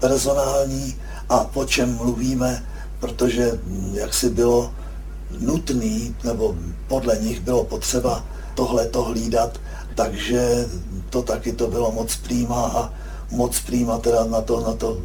personální 0.00 0.96
a 1.28 1.44
po 1.44 1.64
čem 1.64 1.96
mluvíme, 1.96 2.64
protože 3.00 3.52
hm, 3.52 3.92
jak 3.94 4.14
si 4.14 4.30
bylo 4.30 4.72
nutný, 5.40 6.16
nebo 6.24 6.56
podle 6.88 7.16
nich 7.18 7.40
bylo 7.40 7.64
potřeba 7.64 8.24
tohle 8.54 8.86
to 8.86 9.02
hlídat, 9.02 9.60
takže 9.94 10.66
to 11.10 11.22
taky 11.22 11.52
to 11.52 11.66
bylo 11.66 11.92
moc 11.92 12.16
prýma 12.16 12.66
a 12.66 12.92
moc 13.30 13.60
prýma 13.60 13.98
teda 13.98 14.24
na 14.24 14.40
to, 14.40 14.60
na 14.60 14.72
to 14.72 15.00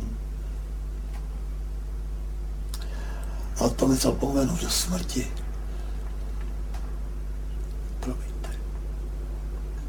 a 3.60 3.70
to 3.70 3.88
mi 3.88 3.96
zapomenu 3.96 4.58
do 4.62 4.70
smrti. 4.70 5.41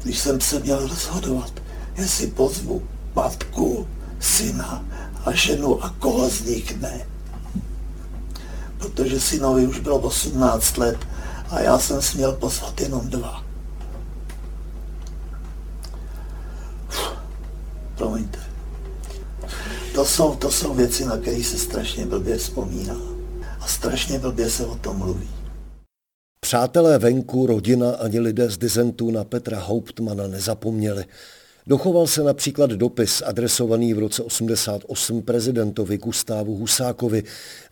Když 0.03 0.19
jsem 0.19 0.41
se 0.41 0.59
měl 0.59 0.87
rozhodovat, 0.87 1.51
jestli 1.95 2.27
pozvu 2.27 2.83
matku, 3.15 3.87
syna 4.19 4.85
a 5.25 5.31
ženu 5.31 5.83
a 5.83 5.95
koho 5.99 6.29
z 6.29 6.41
nich 6.41 6.81
ne. 6.81 7.07
Protože 8.77 9.19
synovi 9.19 9.67
už 9.67 9.79
bylo 9.79 9.99
18 9.99 10.77
let 10.77 10.97
a 11.49 11.59
já 11.59 11.79
jsem 11.79 12.01
směl 12.01 12.31
pozvat 12.31 12.81
jenom 12.81 13.09
dva. 13.09 13.43
Promiňte. 17.95 18.39
To 19.95 20.05
jsou, 20.05 20.35
to 20.35 20.51
jsou 20.51 20.73
věci, 20.73 21.05
na 21.05 21.17
které 21.17 21.43
se 21.43 21.57
strašně 21.57 22.05
blbě 22.05 22.37
vzpomíná. 22.37 22.95
A 23.59 23.67
strašně 23.67 24.19
blbě 24.19 24.49
se 24.49 24.65
o 24.65 24.75
tom 24.75 24.97
mluví. 24.97 25.42
Přátelé 26.53 26.99
venku, 26.99 27.47
rodina 27.47 27.91
ani 27.91 28.19
lidé 28.19 28.49
z 28.49 28.57
dizentu 28.57 29.11
na 29.11 29.23
Petra 29.23 29.59
Hauptmana 29.59 30.27
nezapomněli. 30.27 31.05
Dochoval 31.67 32.07
se 32.07 32.23
například 32.23 32.69
dopis 32.69 33.21
adresovaný 33.25 33.93
v 33.93 33.99
roce 33.99 34.23
88 34.23 35.21
prezidentovi 35.21 35.97
Gustávu 35.97 36.55
Husákovi. 36.55 37.23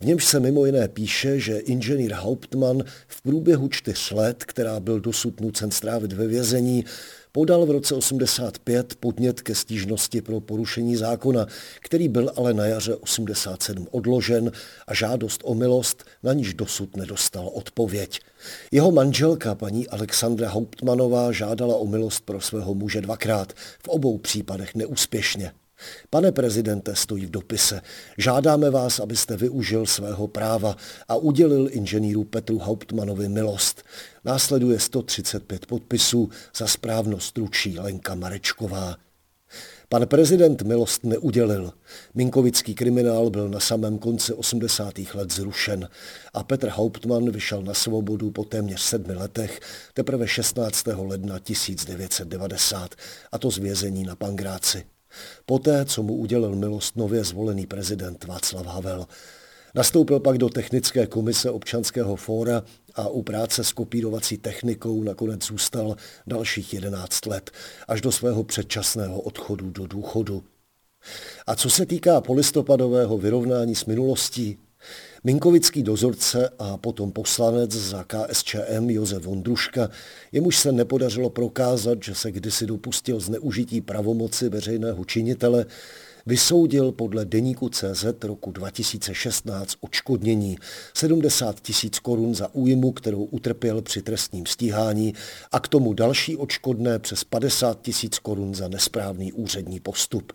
V 0.02 0.06
němž 0.06 0.26
se 0.26 0.40
mimo 0.40 0.66
jiné 0.66 0.88
píše, 0.88 1.40
že 1.40 1.58
inženýr 1.58 2.14
Hauptmann 2.14 2.84
v 3.08 3.22
průběhu 3.22 3.68
čtyř 3.68 4.12
let, 4.12 4.44
která 4.46 4.80
byl 4.80 5.00
dosud 5.00 5.42
nucen 5.42 5.72
strávit 5.72 6.14
ve 6.14 6.28
vězení, 6.28 6.86
podal 7.32 7.66
v 7.66 7.72
roce 7.72 7.96
85 7.96 8.96
podnět 8.96 9.42
ke 9.42 9.56
stížnosti 9.56 10.22
pro 10.22 10.40
porušení 10.40 10.96
zákona, 10.96 11.48
který 11.80 12.08
byl 12.08 12.32
ale 12.36 12.54
na 12.54 12.66
jaře 12.66 12.96
87 12.96 13.88
odložen 13.92 14.52
a 14.88 14.94
žádost 14.94 15.42
o 15.44 15.56
milost 15.56 16.04
na 16.24 16.34
níž 16.34 16.54
dosud 16.54 16.98
nedostal 16.98 17.48
odpověď. 17.54 18.20
Jeho 18.72 18.92
manželka, 18.92 19.56
paní 19.56 19.88
Alexandra 19.88 20.50
Hauptmanová, 20.50 21.32
žádala 21.32 21.76
o 21.76 21.86
milost 21.86 22.26
pro 22.26 22.42
svého 22.42 22.74
muže 22.74 23.02
dvakrát, 23.02 23.54
v 23.84 23.88
obou 23.88 24.18
případech 24.18 24.76
neúspěšně. 24.76 25.52
Pane 26.10 26.32
prezidente, 26.32 26.96
stojí 26.96 27.26
v 27.26 27.32
dopise, 27.32 27.82
žádáme 28.18 28.70
vás, 28.70 29.00
abyste 29.00 29.38
využil 29.38 29.86
svého 29.86 30.28
práva 30.28 30.76
a 31.08 31.16
udělil 31.16 31.70
inženýru 31.72 32.24
Petru 32.24 32.60
Hauptmanovi 32.60 33.30
milost. 33.30 33.84
Následuje 34.26 34.80
135 34.80 35.66
podpisů 35.66 36.30
za 36.56 36.68
správnost 36.68 37.38
ručí 37.38 37.80
Lenka 37.80 38.16
Marečková. 38.16 38.98
Pan 39.92 40.08
prezident 40.08 40.62
milost 40.62 41.04
neudělil. 41.04 41.74
Minkovický 42.14 42.76
kriminál 42.76 43.30
byl 43.30 43.50
na 43.50 43.60
samém 43.60 43.98
konci 43.98 44.34
80. 44.34 44.94
let 45.14 45.32
zrušen 45.32 45.90
a 46.34 46.44
Petr 46.44 46.70
Hauptmann 46.70 47.32
vyšel 47.32 47.62
na 47.62 47.74
svobodu 47.74 48.32
po 48.32 48.44
téměř 48.44 48.82
sedmi 48.82 49.14
letech 49.14 49.60
teprve 49.94 50.28
16. 50.28 50.88
ledna 50.88 51.40
1990 51.40 52.96
a 53.32 53.38
to 53.38 53.52
z 53.52 53.58
vězení 53.58 54.04
na 54.04 54.16
Pangráci. 54.16 54.84
Poté, 55.46 55.86
co 55.86 56.04
mu 56.04 56.16
udělil 56.16 56.56
milost 56.56 56.96
nově 56.96 57.24
zvolený 57.24 57.68
prezident 57.68 58.24
Václav 58.24 58.66
Havel, 58.66 59.08
Nastoupil 59.76 60.20
pak 60.20 60.38
do 60.38 60.50
technické 60.50 61.08
komise 61.08 61.52
občanského 61.52 62.16
fóra 62.16 62.64
a 62.96 63.08
u 63.08 63.22
práce 63.22 63.64
s 63.64 63.74
kopírovací 63.74 64.38
technikou 64.38 65.04
nakonec 65.04 65.46
zůstal 65.46 65.96
dalších 66.28 66.74
11 66.74 67.26
let, 67.26 67.52
až 67.88 68.02
do 68.02 68.12
svého 68.12 68.44
předčasného 68.44 69.22
odchodu 69.22 69.70
do 69.70 69.88
důchodu. 69.88 70.44
A 71.48 71.56
co 71.56 71.70
se 71.70 71.86
týká 71.86 72.22
polistopadového 72.22 73.18
vyrovnání 73.18 73.76
s 73.76 73.86
minulostí, 73.86 74.58
Minkovický 75.24 75.84
dozorce 75.84 76.50
a 76.60 76.78
potom 76.78 77.12
poslanec 77.12 77.72
za 77.72 78.04
KSČM 78.04 78.90
Josef 78.90 79.24
Vondruška, 79.24 79.90
jemuž 80.32 80.58
se 80.58 80.72
nepodařilo 80.72 81.30
prokázat, 81.30 82.04
že 82.04 82.16
se 82.16 82.32
kdysi 82.32 82.66
dopustil 82.66 83.20
zneužití 83.20 83.82
pravomoci 83.82 84.50
veřejného 84.50 85.06
činitele, 85.06 85.66
vysoudil 86.26 86.92
podle 86.92 87.26
deníku 87.26 87.70
CZ 87.70 88.06
roku 88.24 88.52
2016 88.52 89.76
odškodnění 89.80 90.58
70 90.94 91.62
tisíc 91.62 92.00
korun 92.00 92.36
za 92.36 92.54
újmu, 92.54 92.92
kterou 92.92 93.24
utrpěl 93.24 93.82
při 93.82 94.02
trestním 94.02 94.46
stíhání 94.46 95.14
a 95.52 95.60
k 95.60 95.68
tomu 95.68 95.94
další 95.94 96.38
odškodné 96.38 97.00
přes 97.00 97.24
50 97.24 97.82
tisíc 97.82 98.20
korun 98.20 98.56
za 98.56 98.68
nesprávný 98.68 99.34
úřední 99.34 99.80
postup. 99.80 100.34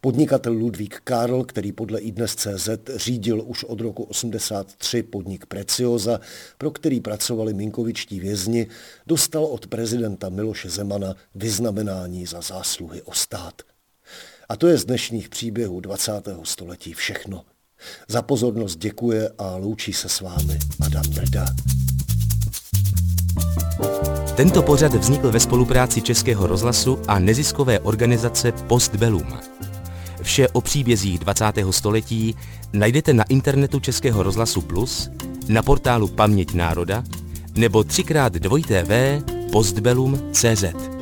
Podnikatel 0.00 0.52
Ludvík 0.52 1.00
Karl, 1.04 1.44
který 1.44 1.72
podle 1.72 2.00
CZ 2.26 2.68
řídil 2.96 3.42
už 3.46 3.64
od 3.64 3.80
roku 3.80 4.02
83 4.02 5.02
podnik 5.02 5.46
Precioza, 5.46 6.20
pro 6.58 6.70
který 6.70 7.00
pracovali 7.00 7.54
minkovičtí 7.54 8.20
vězni, 8.20 8.66
dostal 9.06 9.44
od 9.44 9.66
prezidenta 9.66 10.28
Miloše 10.28 10.70
Zemana 10.70 11.14
vyznamenání 11.34 12.26
za 12.26 12.40
zásluhy 12.40 13.02
o 13.02 13.12
stát. 13.12 13.73
A 14.48 14.56
to 14.56 14.66
je 14.66 14.78
z 14.78 14.84
dnešních 14.84 15.28
příběhů 15.28 15.80
20. 15.80 16.12
století 16.42 16.92
všechno. 16.92 17.42
Za 18.08 18.22
pozornost 18.22 18.76
děkuje 18.76 19.30
a 19.38 19.56
loučí 19.56 19.92
se 19.92 20.08
s 20.08 20.20
vámi 20.20 20.58
Adam 20.86 21.02
Drda. 21.02 21.46
Tento 24.36 24.62
pořad 24.62 24.94
vznikl 24.94 25.30
ve 25.30 25.40
spolupráci 25.40 26.02
Českého 26.02 26.46
rozhlasu 26.46 26.98
a 27.08 27.18
neziskové 27.18 27.80
organizace 27.80 28.52
Postbellum. 28.52 29.38
Vše 30.22 30.48
o 30.48 30.60
příbězích 30.60 31.18
20. 31.18 31.44
století 31.70 32.36
najdete 32.72 33.12
na 33.12 33.24
internetu 33.24 33.80
Českého 33.80 34.22
rozhlasu 34.22 34.60
Plus, 34.60 35.10
na 35.48 35.62
portálu 35.62 36.08
Paměť 36.08 36.54
národa 36.54 37.04
nebo 37.54 37.84
třikrát 37.84 38.32
dvojité 38.32 38.82
v 38.82 39.22
postbellum.cz. 39.52 40.93